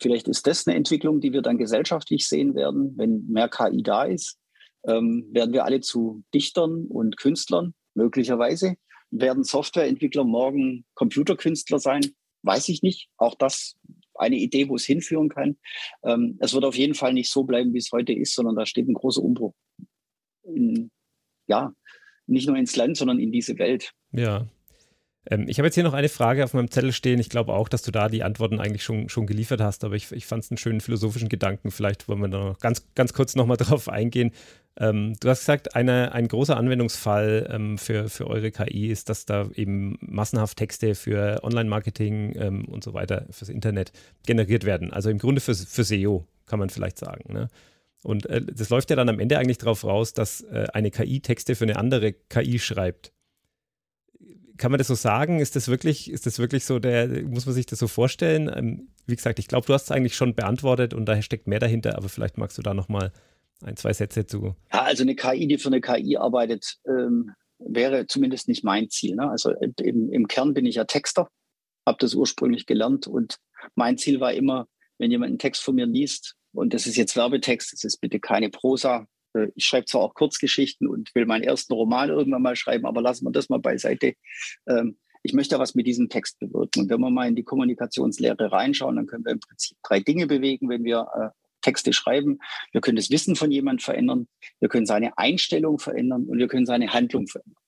Vielleicht 0.01 0.27
ist 0.27 0.47
das 0.47 0.67
eine 0.67 0.75
Entwicklung, 0.75 1.21
die 1.21 1.35
wir 1.35 1.43
dann 1.43 1.59
gesellschaftlich 1.59 2.27
sehen 2.27 2.55
werden, 2.55 2.95
wenn 2.97 3.27
mehr 3.27 3.51
KI 3.51 3.83
da 3.83 4.05
ist. 4.05 4.39
Ähm, 4.89 5.29
werden 5.33 5.53
wir 5.53 5.67
alle 5.67 5.83
zu 5.83 6.25
Dichtern 6.33 6.87
und 6.87 7.19
Künstlern, 7.19 7.75
möglicherweise. 7.93 8.77
Werden 9.11 9.45
Softwareentwickler 9.45 10.25
morgen 10.25 10.87
Computerkünstler 10.95 11.79
sein? 11.79 12.01
Weiß 12.41 12.71
ich 12.71 12.83
nicht. 12.83 13.11
Auch 13.19 13.35
das 13.35 13.77
eine 14.15 14.37
Idee, 14.37 14.71
wo 14.71 14.77
es 14.77 14.87
hinführen 14.87 15.29
kann. 15.29 15.59
Ähm, 16.05 16.39
es 16.41 16.55
wird 16.55 16.65
auf 16.65 16.77
jeden 16.77 16.95
Fall 16.95 17.13
nicht 17.13 17.31
so 17.31 17.45
bleiben, 17.45 17.75
wie 17.75 17.81
es 17.81 17.93
heute 17.93 18.15
ist, 18.15 18.35
sondern 18.35 18.57
da 18.57 18.65
steht 18.65 18.89
ein 18.89 18.95
großer 18.95 19.23
Umbruch. 19.23 19.53
In, 20.43 20.91
ja, 21.47 21.73
nicht 22.27 22.47
nur 22.47 22.57
ins 22.57 22.77
Land, 22.77 22.97
sondern 22.97 23.19
in 23.19 23.33
diese 23.33 23.59
Welt. 23.59 23.93
Ja. 24.13 24.47
Ähm, 25.31 25.47
ich 25.49 25.59
habe 25.59 25.67
jetzt 25.67 25.75
hier 25.75 25.85
noch 25.85 25.95
eine 25.95 26.09
Frage 26.09 26.45
auf 26.45 26.55
meinem 26.55 26.71
Zettel 26.71 26.93
stehen. 26.93 27.19
Ich 27.19 27.29
glaube 27.29 27.53
auch, 27.53 27.69
dass 27.69 27.83
du 27.83 27.91
da 27.91 28.09
die 28.09 28.23
Antworten 28.23 28.61
eigentlich 28.61 28.83
schon, 28.83 29.09
schon 29.09 29.27
geliefert 29.27 29.61
hast, 29.61 29.85
aber 29.85 29.95
ich, 29.95 30.13
ich 30.13 30.27
fand 30.27 30.45
es 30.45 30.51
einen 30.51 30.59
schönen 30.59 30.81
philosophischen 30.81 31.29
Gedanken. 31.29 31.71
Vielleicht 31.71 32.09
wollen 32.09 32.21
wir 32.21 32.29
da 32.29 32.45
noch 32.45 32.59
ganz, 32.59 32.87
ganz 32.95 33.13
kurz 33.13 33.35
nochmal 33.35 33.57
drauf 33.59 33.89
eingehen. 33.89 34.33
Ähm, 34.79 35.15
du 35.21 35.29
hast 35.29 35.41
gesagt, 35.41 35.75
eine, 35.75 36.13
ein 36.13 36.29
großer 36.29 36.57
Anwendungsfall 36.57 37.49
ähm, 37.51 37.79
für, 37.79 38.09
für 38.09 38.27
eure 38.27 38.51
KI 38.51 38.89
ist, 38.89 39.09
dass 39.09 39.25
da 39.25 39.49
eben 39.55 39.97
massenhaft 40.01 40.59
Texte 40.59 40.95
für 40.95 41.43
Online-Marketing 41.43 42.35
ähm, 42.37 42.65
und 42.67 42.85
so 42.85 42.93
weiter, 42.93 43.27
fürs 43.31 43.49
Internet 43.49 43.93
generiert 44.27 44.65
werden. 44.65 44.93
Also 44.93 45.09
im 45.09 45.19
Grunde 45.19 45.41
für, 45.41 45.55
für 45.55 45.83
SEO, 45.83 46.27
kann 46.45 46.59
man 46.59 46.69
vielleicht 46.69 46.99
sagen. 46.99 47.33
Ne? 47.33 47.49
Und 48.03 48.27
äh, 48.27 48.41
das 48.43 48.71
läuft 48.71 48.91
ja 48.91 48.97
dann 48.97 49.09
am 49.09 49.19
Ende 49.19 49.39
eigentlich 49.39 49.59
darauf 49.59 49.85
raus, 49.85 50.13
dass 50.13 50.43
äh, 50.43 50.67
eine 50.73 50.91
KI 50.91 51.21
Texte 51.21 51.55
für 51.55 51.65
eine 51.65 51.77
andere 51.77 52.13
KI 52.13 52.59
schreibt 52.59 53.13
kann 54.57 54.71
man 54.71 54.79
das 54.79 54.89
so 54.89 54.95
sagen? 54.95 55.41
Ist 55.41 55.57
das 55.57 55.69
wirklich, 55.69 56.11
ist 56.11 56.27
das 56.27 56.39
wirklich 56.39 56.65
so 56.65 56.79
der, 56.79 57.09
muss 57.25 57.47
man 57.47 57.55
sich 57.55 57.67
das 57.67 57.79
so 57.79 57.89
vorstellen? 57.89 58.51
Ähm, 58.55 58.89
wie 59.07 59.17
gesagt, 59.17 59.39
ich 59.39 59.49
glaube, 59.49 59.67
du 59.67 59.75
hast 59.75 59.85
es 59.85 59.91
eigentlich 59.91 60.17
schon 60.17 60.35
beantwortet 60.35 60.95
und 60.95 61.07
da 61.07 61.21
steckt 61.23 61.47
mehr 61.47 61.59
dahinter, 61.59 61.97
aber 61.97 62.09
vielleicht 62.09 62.39
magst 62.39 62.59
du 62.59 62.63
da 62.63 62.75
nochmal 62.75 63.13
ein, 63.63 63.77
zwei 63.77 63.93
Sätze 63.93 64.27
zu. 64.27 64.55
Ja, 64.73 64.83
also 64.83 65.03
eine 65.03 65.15
KI, 65.15 65.47
die 65.47 65.59
für 65.59 65.69
eine 65.69 65.81
KI 65.81 66.17
arbeitet, 66.17 66.79
ähm, 66.87 67.33
wäre 67.59 68.07
zumindest 68.07 68.49
nicht 68.49 68.65
mein 68.65 68.91
Ziel. 68.91 69.17
Ne? 69.17 69.31
Also 69.31 69.53
im, 69.53 70.11
im 70.11 70.29
Kern 70.29 70.55
bin 70.55 70.67
ich 70.67 70.77
ja 70.77 70.85
Texter, 70.85 71.29
habe 71.87 71.99
das 72.01 72.15
ursprünglich 72.15 72.67
gelernt 72.67 73.07
und 73.07 73.37
mein 73.75 73.99
Ziel 73.99 74.21
war 74.21 74.33
immer, 74.33 74.67
wenn 74.99 75.11
jemand 75.11 75.31
einen 75.31 75.39
Text 75.39 75.63
von 75.63 75.75
mir 75.75 75.87
liest, 75.87 76.35
und 76.57 76.75
das 76.75 76.87
ist 76.87 76.97
jetzt 76.97 77.17
Werbetext, 77.17 77.73
das 77.73 77.85
ist 77.85 78.01
bitte 78.01 78.21
keine 78.21 78.51
Prosa, 78.51 79.07
äh, 79.37 79.49
ich 79.55 79.65
schreibe 79.65 79.87
zwar 79.87 80.03
auch 80.03 80.15
Kurzgeschichten 80.15 80.89
und 80.89 81.15
will 81.15 81.27
meinen 81.27 81.45
ersten 81.45 81.73
Roman 81.73 82.11
irgendwann 82.11 82.43
mal 82.43 82.57
schreiben, 82.57 82.87
aber 82.87 83.03
lassen 83.03 83.25
wir 83.25 83.33
das 83.33 83.49
mal 83.49 83.61
beiseite. 83.61 84.15
Ähm, 84.67 84.99
ich 85.23 85.33
möchte 85.33 85.59
was 85.59 85.75
mit 85.75 85.87
diesem 85.87 86.09
Text 86.09 86.39
bewirken. 86.39 86.83
Und 86.83 86.91
wenn 86.91 87.01
wir 87.01 87.11
mal 87.11 87.27
in 87.27 87.35
die 87.35 87.43
Kommunikationslehre 87.43 88.53
reinschauen, 88.53 88.97
dann 88.97 89.07
können 89.07 89.25
wir 89.25 89.33
im 89.33 89.41
Prinzip 89.41 89.77
drei 89.83 89.99
Dinge 90.01 90.27
bewegen, 90.27 90.69
wenn 90.69 90.85
wir 90.85 91.09
äh, 91.15 91.29
Texte 91.63 91.93
schreiben. 91.93 92.39
Wir 92.71 92.81
können 92.81 92.97
das 92.97 93.11
Wissen 93.11 93.35
von 93.35 93.51
jemandem 93.51 93.83
verändern, 93.83 94.29
wir 94.61 94.69
können 94.69 94.87
seine 94.87 95.19
Einstellung 95.19 95.79
verändern 95.79 96.27
und 96.27 96.39
wir 96.39 96.47
können 96.47 96.67
seine 96.67 96.93
Handlung 96.93 97.27
verändern. 97.27 97.61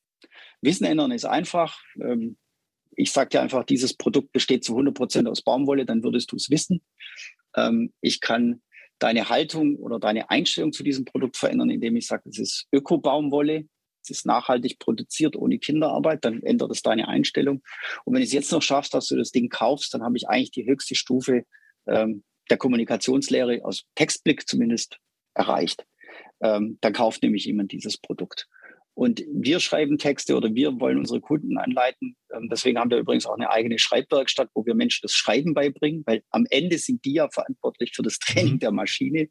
Wissen 0.61 0.85
ändern 0.85 1.11
ist 1.11 1.25
einfach. 1.25 1.81
Ähm, 2.01 2.37
ich 2.93 3.13
sage 3.13 3.31
dir 3.31 3.41
einfach, 3.41 3.65
dieses 3.65 3.95
Produkt 3.95 4.33
besteht 4.33 4.65
zu 4.65 4.73
100 4.73 4.95
Prozent 4.95 5.29
aus 5.29 5.43
Baumwolle, 5.43 5.85
dann 5.85 6.03
würdest 6.03 6.33
du 6.33 6.37
es 6.37 6.51
wissen. 6.51 6.81
Ähm, 7.57 7.93
ich 8.01 8.21
kann 8.21 8.61
deine 8.99 9.29
Haltung 9.29 9.77
oder 9.77 9.99
deine 9.99 10.31
Einstellung 10.31 10.73
zu 10.73 10.83
diesem 10.83 11.05
Produkt 11.05 11.37
verändern, 11.37 11.71
indem 11.71 11.97
ich 11.97 12.07
sage, 12.07 12.29
es 12.29 12.39
ist 12.39 12.67
Öko-Baumwolle, 12.73 13.69
es 14.03 14.11
ist 14.11 14.27
nachhaltig 14.27 14.79
produziert 14.79 15.37
ohne 15.37 15.59
Kinderarbeit, 15.59 16.25
dann 16.25 16.43
ändert 16.43 16.71
es 16.71 16.83
deine 16.83 17.09
Einstellung. 17.09 17.63
Und 18.05 18.15
wenn 18.15 18.21
du 18.21 18.27
es 18.27 18.33
jetzt 18.33 18.53
noch 18.53 18.63
schaffst, 18.63 18.95
dass 18.95 19.09
du 19.09 19.17
das 19.17 19.31
Ding 19.31 19.49
kaufst, 19.49 19.93
dann 19.95 20.03
habe 20.03 20.17
ich 20.17 20.29
eigentlich 20.29 20.51
die 20.51 20.67
höchste 20.67 20.95
Stufe 20.95 21.45
ähm, 21.87 22.25
der 22.51 22.57
Kommunikationslehre 22.57 23.65
aus 23.65 23.85
Textblick 23.95 24.49
zumindest 24.49 24.99
erreicht. 25.35 25.85
Ähm, 26.41 26.79
dann 26.81 26.93
kauft 26.93 27.23
nämlich 27.23 27.45
jemand 27.45 27.73
dieses 27.73 27.99
Produkt. 27.99 28.49
Und 28.99 29.23
wir 29.33 29.61
schreiben 29.61 29.97
Texte 29.97 30.37
oder 30.37 30.53
wir 30.57 30.81
wollen 30.81 30.99
unsere 30.99 31.21
Kunden 31.21 31.57
anleiten. 31.57 32.17
Ähm, 32.35 32.49
deswegen 32.51 32.81
haben 32.81 32.91
wir 32.91 32.99
übrigens 32.99 33.27
auch 33.27 33.37
eine 33.37 33.49
eigene 33.49 33.79
Schreibwerkstatt, 33.79 34.51
wo 34.55 34.67
wir 34.67 34.75
Menschen 34.75 35.03
das 35.03 35.13
Schreiben 35.13 35.55
beibringen, 35.55 36.03
weil 36.05 36.25
am 36.31 36.47
Ende 36.51 36.79
sind 36.79 37.05
die 37.05 37.13
ja 37.13 37.29
verantwortlich 37.29 37.93
für 37.95 38.03
das 38.03 38.19
Training 38.19 38.55
mhm. 38.55 38.59
der 38.59 38.73
Maschine, 38.73 39.29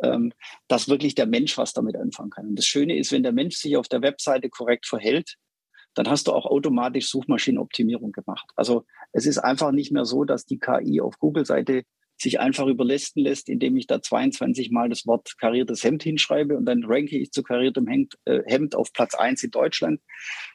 ähm, 0.00 0.32
dass 0.68 0.88
wirklich 0.88 1.16
der 1.16 1.26
Mensch 1.26 1.58
was 1.58 1.72
damit 1.72 1.96
anfangen 1.96 2.30
kann. 2.30 2.46
Und 2.46 2.56
das 2.56 2.66
Schöne 2.66 2.96
ist, 2.96 3.10
wenn 3.10 3.24
der 3.24 3.32
Mensch 3.32 3.56
sich 3.56 3.76
auf 3.76 3.88
der 3.88 4.00
Webseite 4.00 4.48
korrekt 4.48 4.86
verhält, 4.86 5.34
dann 5.94 6.08
hast 6.08 6.28
du 6.28 6.32
auch 6.32 6.46
automatisch 6.46 7.10
Suchmaschinenoptimierung 7.10 8.12
gemacht. 8.12 8.48
Also 8.54 8.84
es 9.10 9.26
ist 9.26 9.38
einfach 9.38 9.72
nicht 9.72 9.90
mehr 9.90 10.04
so, 10.04 10.22
dass 10.22 10.46
die 10.46 10.60
KI 10.60 11.00
auf 11.00 11.18
Google-Seite 11.18 11.82
sich 12.20 12.38
einfach 12.38 12.66
überlisten 12.66 13.22
lässt, 13.22 13.48
indem 13.48 13.76
ich 13.76 13.86
da 13.86 14.02
22 14.02 14.70
Mal 14.70 14.88
das 14.88 15.06
Wort 15.06 15.38
kariertes 15.38 15.82
Hemd 15.82 16.02
hinschreibe 16.02 16.56
und 16.56 16.66
dann 16.66 16.84
ranke 16.84 17.16
ich 17.18 17.32
zu 17.32 17.42
kariertem 17.42 17.86
Hemd, 17.86 18.18
äh, 18.26 18.40
Hemd 18.46 18.74
auf 18.74 18.92
Platz 18.92 19.14
eins 19.14 19.42
in 19.42 19.50
Deutschland, 19.50 20.00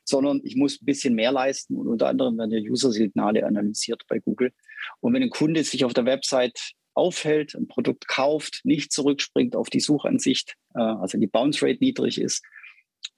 sondern 0.04 0.41
ich 0.43 0.56
muss 0.56 0.82
ein 0.82 0.86
bisschen 0.86 1.15
mehr 1.15 1.32
leisten 1.32 1.75
und 1.75 1.88
unter 1.88 2.08
anderem 2.08 2.38
werden 2.38 2.51
ja 2.51 2.60
User-Signale 2.60 3.45
analysiert 3.45 4.04
bei 4.08 4.19
Google. 4.19 4.51
Und 4.99 5.13
wenn 5.13 5.23
ein 5.23 5.30
Kunde 5.30 5.63
sich 5.63 5.86
auf 5.86 5.93
der 5.93 6.06
Website 6.06 6.73
aufhält, 6.93 7.56
ein 7.56 7.67
Produkt 7.67 8.08
kauft, 8.08 8.62
nicht 8.63 8.91
zurückspringt 8.91 9.56
auf 9.56 9.69
die 9.69 9.80
Suchansicht, 9.80 10.56
äh, 10.75 10.80
also 10.80 11.17
die 11.17 11.28
Bounce 11.28 11.65
Rate 11.65 11.84
niedrig 11.84 12.21
ist, 12.21 12.43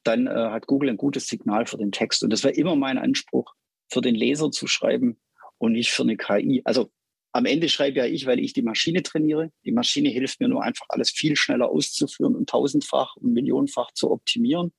dann 0.03 0.27
äh, 0.27 0.31
hat 0.31 0.67
Google 0.67 0.89
ein 0.89 0.97
gutes 0.97 1.27
Signal 1.27 1.65
für 1.65 1.77
den 1.77 1.91
Text. 1.91 2.23
Und 2.23 2.31
das 2.31 2.43
wäre 2.43 2.53
immer 2.53 2.75
mein 2.75 2.97
Anspruch, 2.97 3.53
für 3.89 4.01
den 4.01 4.15
Leser 4.15 4.51
zu 4.51 4.67
schreiben 4.67 5.19
und 5.57 5.73
nicht 5.73 5.91
für 5.91 6.03
eine 6.03 6.17
KI. 6.17 6.61
Also 6.65 6.91
am 7.37 7.45
Ende 7.45 7.69
schreibe 7.69 7.99
ja 7.99 8.05
ich, 8.07 8.25
weil 8.25 8.39
ich 8.39 8.53
die 8.53 8.63
Maschine 8.63 9.03
trainiere. 9.03 9.51
Die 9.63 9.71
Maschine 9.71 10.09
hilft 10.09 10.39
mir 10.39 10.47
nur 10.47 10.63
einfach 10.63 10.87
alles 10.89 11.11
viel 11.11 11.35
schneller 11.35 11.69
auszuführen 11.69 12.35
und 12.35 12.49
tausendfach 12.49 13.15
und 13.15 13.31
millionenfach 13.31 13.91
zu 13.91 14.09
optimieren. 14.09 14.73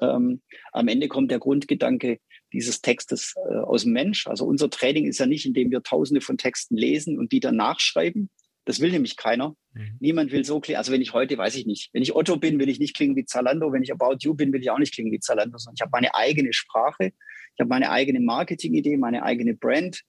Ähm, 0.00 0.40
am 0.70 0.86
Ende 0.86 1.08
kommt 1.08 1.32
der 1.32 1.40
Grundgedanke 1.40 2.20
dieses 2.52 2.80
Textes 2.80 3.34
äh, 3.50 3.56
aus 3.56 3.82
dem 3.82 3.92
Mensch. 3.92 4.28
Also 4.28 4.44
unser 4.44 4.70
Training 4.70 5.06
ist 5.06 5.18
ja 5.18 5.26
nicht, 5.26 5.46
indem 5.46 5.72
wir 5.72 5.82
tausende 5.82 6.20
von 6.20 6.38
Texten 6.38 6.76
lesen 6.76 7.18
und 7.18 7.32
die 7.32 7.40
dann 7.40 7.56
nachschreiben. 7.56 8.30
Das 8.66 8.78
will 8.78 8.92
nämlich 8.92 9.16
keiner. 9.16 9.56
Mhm. 9.72 9.96
Niemand 9.98 10.30
will 10.30 10.44
so 10.44 10.60
klingen. 10.60 10.78
Also 10.78 10.92
wenn 10.92 11.02
ich 11.02 11.12
heute, 11.12 11.36
weiß 11.36 11.56
ich 11.56 11.66
nicht, 11.66 11.90
wenn 11.92 12.02
ich 12.02 12.14
Otto 12.14 12.36
bin, 12.36 12.60
will 12.60 12.68
ich 12.68 12.78
nicht 12.78 12.94
klingen 12.94 13.16
wie 13.16 13.24
Zalando. 13.24 13.72
Wenn 13.72 13.82
ich 13.82 13.90
About 13.90 14.18
You 14.20 14.34
bin, 14.34 14.52
will 14.52 14.62
ich 14.62 14.70
auch 14.70 14.78
nicht 14.78 14.94
klingen 14.94 15.10
wie 15.10 15.18
Zalando, 15.18 15.58
sondern 15.58 15.74
ich 15.76 15.82
habe 15.82 15.90
meine 15.92 16.14
eigene 16.14 16.52
Sprache. 16.52 17.06
Ich 17.06 17.60
habe 17.60 17.68
meine 17.68 17.90
eigene 17.90 18.20
Marketingidee, 18.20 18.96
meine 18.96 19.24
eigene 19.24 19.54
Brand. 19.54 20.02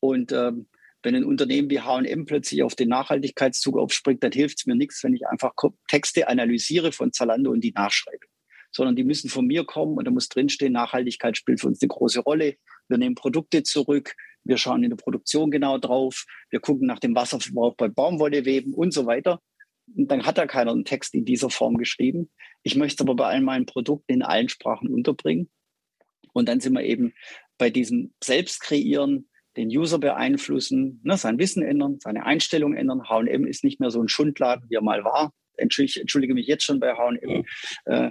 Und 0.00 0.32
ähm, 0.32 0.66
wenn 1.04 1.14
ein 1.14 1.24
Unternehmen 1.24 1.70
wie 1.70 1.80
H&M 1.80 2.24
plötzlich 2.24 2.62
auf 2.62 2.74
den 2.74 2.88
Nachhaltigkeitszug 2.88 3.76
aufspringt, 3.76 4.22
dann 4.24 4.32
hilft 4.32 4.60
es 4.60 4.66
mir 4.66 4.74
nichts, 4.74 5.04
wenn 5.04 5.14
ich 5.14 5.26
einfach 5.26 5.52
Texte 5.88 6.28
analysiere 6.28 6.92
von 6.92 7.12
Zalando 7.12 7.50
und 7.50 7.62
die 7.62 7.72
nachschreibe. 7.72 8.26
Sondern 8.72 8.96
die 8.96 9.04
müssen 9.04 9.28
von 9.28 9.46
mir 9.46 9.64
kommen 9.64 9.96
und 9.98 10.06
da 10.06 10.10
muss 10.10 10.28
drinstehen, 10.28 10.72
Nachhaltigkeit 10.72 11.36
spielt 11.36 11.60
für 11.60 11.68
uns 11.68 11.80
eine 11.82 11.88
große 11.88 12.20
Rolle. 12.20 12.56
Wir 12.88 12.98
nehmen 12.98 13.14
Produkte 13.14 13.62
zurück, 13.62 14.16
wir 14.44 14.56
schauen 14.56 14.82
in 14.82 14.90
der 14.90 14.96
Produktion 14.96 15.50
genau 15.50 15.78
drauf, 15.78 16.24
wir 16.50 16.60
gucken 16.60 16.86
nach 16.86 16.98
dem 16.98 17.14
Wasserverbrauch 17.14 17.76
bei 17.76 17.88
Baumwolleweben 17.88 18.72
und 18.72 18.92
so 18.92 19.06
weiter. 19.06 19.40
Und 19.94 20.10
dann 20.10 20.24
hat 20.24 20.38
da 20.38 20.46
keiner 20.46 20.72
einen 20.72 20.86
Text 20.86 21.14
in 21.14 21.26
dieser 21.26 21.50
Form 21.50 21.76
geschrieben. 21.76 22.30
Ich 22.62 22.76
möchte 22.76 23.04
aber 23.04 23.14
bei 23.14 23.26
allen 23.26 23.44
meinen 23.44 23.66
Produkten 23.66 24.12
in 24.12 24.22
allen 24.22 24.48
Sprachen 24.48 24.88
unterbringen. 24.88 25.50
Und 26.32 26.48
dann 26.48 26.60
sind 26.60 26.72
wir 26.72 26.82
eben 26.82 27.12
bei 27.58 27.68
diesem 27.68 28.14
Selbstkreieren, 28.22 29.28
den 29.56 29.68
User 29.68 29.98
beeinflussen, 29.98 31.00
ne, 31.04 31.16
sein 31.16 31.38
Wissen 31.38 31.62
ändern, 31.62 31.98
seine 32.00 32.26
Einstellung 32.26 32.74
ändern. 32.74 33.08
H&M 33.08 33.46
ist 33.46 33.64
nicht 33.64 33.80
mehr 33.80 33.90
so 33.90 34.00
ein 34.00 34.08
Schundladen, 34.08 34.68
wie 34.68 34.74
er 34.74 34.82
mal 34.82 35.04
war. 35.04 35.32
Entschuldige, 35.56 36.00
entschuldige 36.00 36.34
mich 36.34 36.46
jetzt 36.46 36.64
schon 36.64 36.80
bei 36.80 36.94
H&M. 36.94 37.44
Äh, 37.84 38.10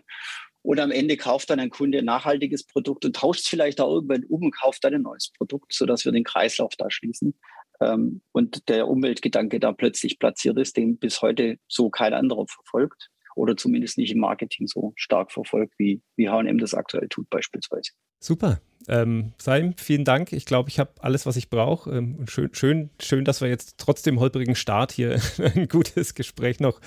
und 0.61 0.79
am 0.79 0.91
Ende 0.91 1.17
kauft 1.17 1.49
dann 1.49 1.59
ein 1.59 1.69
Kunde 1.69 1.97
ein 1.97 2.05
nachhaltiges 2.05 2.65
Produkt 2.65 3.03
und 3.03 3.15
tauscht 3.15 3.41
es 3.41 3.47
vielleicht 3.47 3.81
auch 3.81 3.93
irgendwann 3.93 4.23
um 4.23 4.43
und 4.43 4.55
kauft 4.55 4.83
dann 4.85 4.93
ein 4.93 5.01
neues 5.01 5.31
Produkt, 5.37 5.73
sodass 5.73 6.05
wir 6.05 6.13
den 6.13 6.23
Kreislauf 6.23 6.73
da 6.77 6.89
schließen. 6.89 7.37
Ähm, 7.81 8.21
und 8.31 8.69
der 8.69 8.87
Umweltgedanke 8.87 9.59
da 9.59 9.73
plötzlich 9.73 10.19
platziert 10.19 10.57
ist, 10.57 10.77
den 10.77 10.97
bis 10.97 11.21
heute 11.21 11.57
so 11.67 11.89
kein 11.89 12.13
anderer 12.13 12.45
verfolgt 12.47 13.09
oder 13.35 13.57
zumindest 13.57 13.97
nicht 13.97 14.11
im 14.11 14.19
Marketing 14.19 14.67
so 14.67 14.93
stark 14.95 15.31
verfolgt, 15.31 15.73
wie, 15.77 16.01
wie 16.15 16.29
H&M 16.29 16.57
das 16.57 16.73
aktuell 16.73 17.07
tut 17.09 17.29
beispielsweise. 17.29 17.91
Super. 18.19 18.61
Ähm, 18.87 19.33
Saim, 19.37 19.75
vielen 19.77 20.05
Dank. 20.05 20.33
Ich 20.33 20.45
glaube, 20.45 20.69
ich 20.69 20.79
habe 20.79 20.91
alles, 20.99 21.25
was 21.25 21.35
ich 21.35 21.49
brauche. 21.49 21.91
Ähm, 21.91 22.25
schön, 22.27 22.53
schön, 22.53 22.89
schön, 23.01 23.25
dass 23.25 23.41
wir 23.41 23.47
jetzt 23.47 23.77
trotz 23.77 24.01
dem 24.01 24.19
holprigen 24.19 24.55
Start 24.55 24.91
hier 24.91 25.19
ein 25.55 25.67
gutes 25.67 26.15
Gespräch 26.15 26.59
noch 26.59 26.81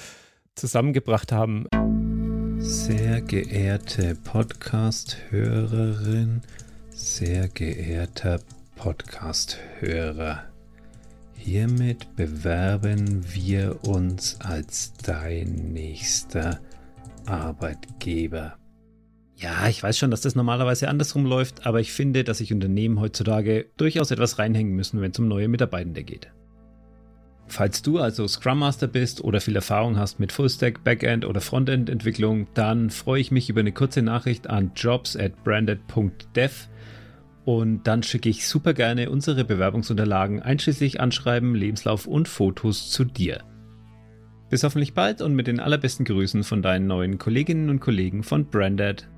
zusammengebracht 0.55 1.33
haben. 1.33 1.67
Sehr 2.59 3.21
geehrte 3.21 4.17
Podcast-Hörerin, 4.25 6.41
sehr 6.91 7.49
geehrter 7.49 8.41
Podcast-Hörer, 8.77 10.45
hiermit 11.47 12.17
bewerben 12.17 13.25
wir 13.33 13.85
uns 13.85 14.37
als 14.41 14.95
dein 14.95 15.73
nächster 15.73 16.59
Arbeitgeber. 17.25 18.57
Ja, 19.37 19.69
ich 19.69 19.81
weiß 19.81 19.97
schon, 19.97 20.11
dass 20.11 20.23
das 20.23 20.35
normalerweise 20.35 20.89
andersrum 20.89 21.25
läuft, 21.25 21.65
aber 21.65 21.79
ich 21.79 21.93
finde, 21.93 22.25
dass 22.25 22.39
sich 22.39 22.53
Unternehmen 22.53 22.99
heutzutage 22.99 23.67
durchaus 23.77 24.11
etwas 24.11 24.41
reinhängen 24.41 24.75
müssen, 24.75 25.01
wenn 25.01 25.13
es 25.13 25.19
um 25.21 25.29
neue 25.29 25.47
Mitarbeitende 25.47 26.03
geht. 26.03 26.33
Falls 27.47 27.81
du 27.81 28.01
also 28.01 28.27
Scrum 28.27 28.59
Master 28.59 28.89
bist 28.89 29.23
oder 29.23 29.41
viel 29.41 29.55
Erfahrung 29.55 29.97
hast 29.99 30.19
mit 30.19 30.33
Fullstack, 30.33 30.83
Backend 30.83 31.25
oder 31.25 31.41
Frontend 31.41 31.89
Entwicklung, 31.89 32.49
dann 32.55 32.91
freue 32.91 33.21
ich 33.21 33.31
mich 33.31 33.49
über 33.49 33.61
eine 33.61 33.71
kurze 33.71 34.03
Nachricht 34.03 34.51
an 34.51 34.73
jobs 34.75 35.17
at 35.17 35.45
branded.dev 35.45 36.69
und 37.47 37.87
dann 37.87 38.03
schicke 38.03 38.29
ich 38.29 38.49
super 38.49 38.75
gerne 38.75 39.09
unsere 39.09 39.45
Bewerbungsunterlagen 39.45 40.43
einschließlich 40.43 41.01
Anschreiben, 41.01 41.55
Lebenslauf 41.55 42.09
und 42.09 42.27
Fotos 42.27 42.91
zu 42.91 43.05
dir. 43.05 43.45
Bis 44.51 44.65
hoffentlich 44.65 44.95
bald 44.95 45.23
und 45.23 45.33
mit 45.37 45.47
den 45.47 45.61
allerbesten 45.61 46.05
Grüßen 46.05 46.43
von 46.43 46.61
deinen 46.61 46.89
neuen 46.89 47.19
Kolleginnen 47.19 47.71
und 47.71 47.79
Kollegen 47.79 48.25
von 48.25 48.47
Branded. 48.47 49.09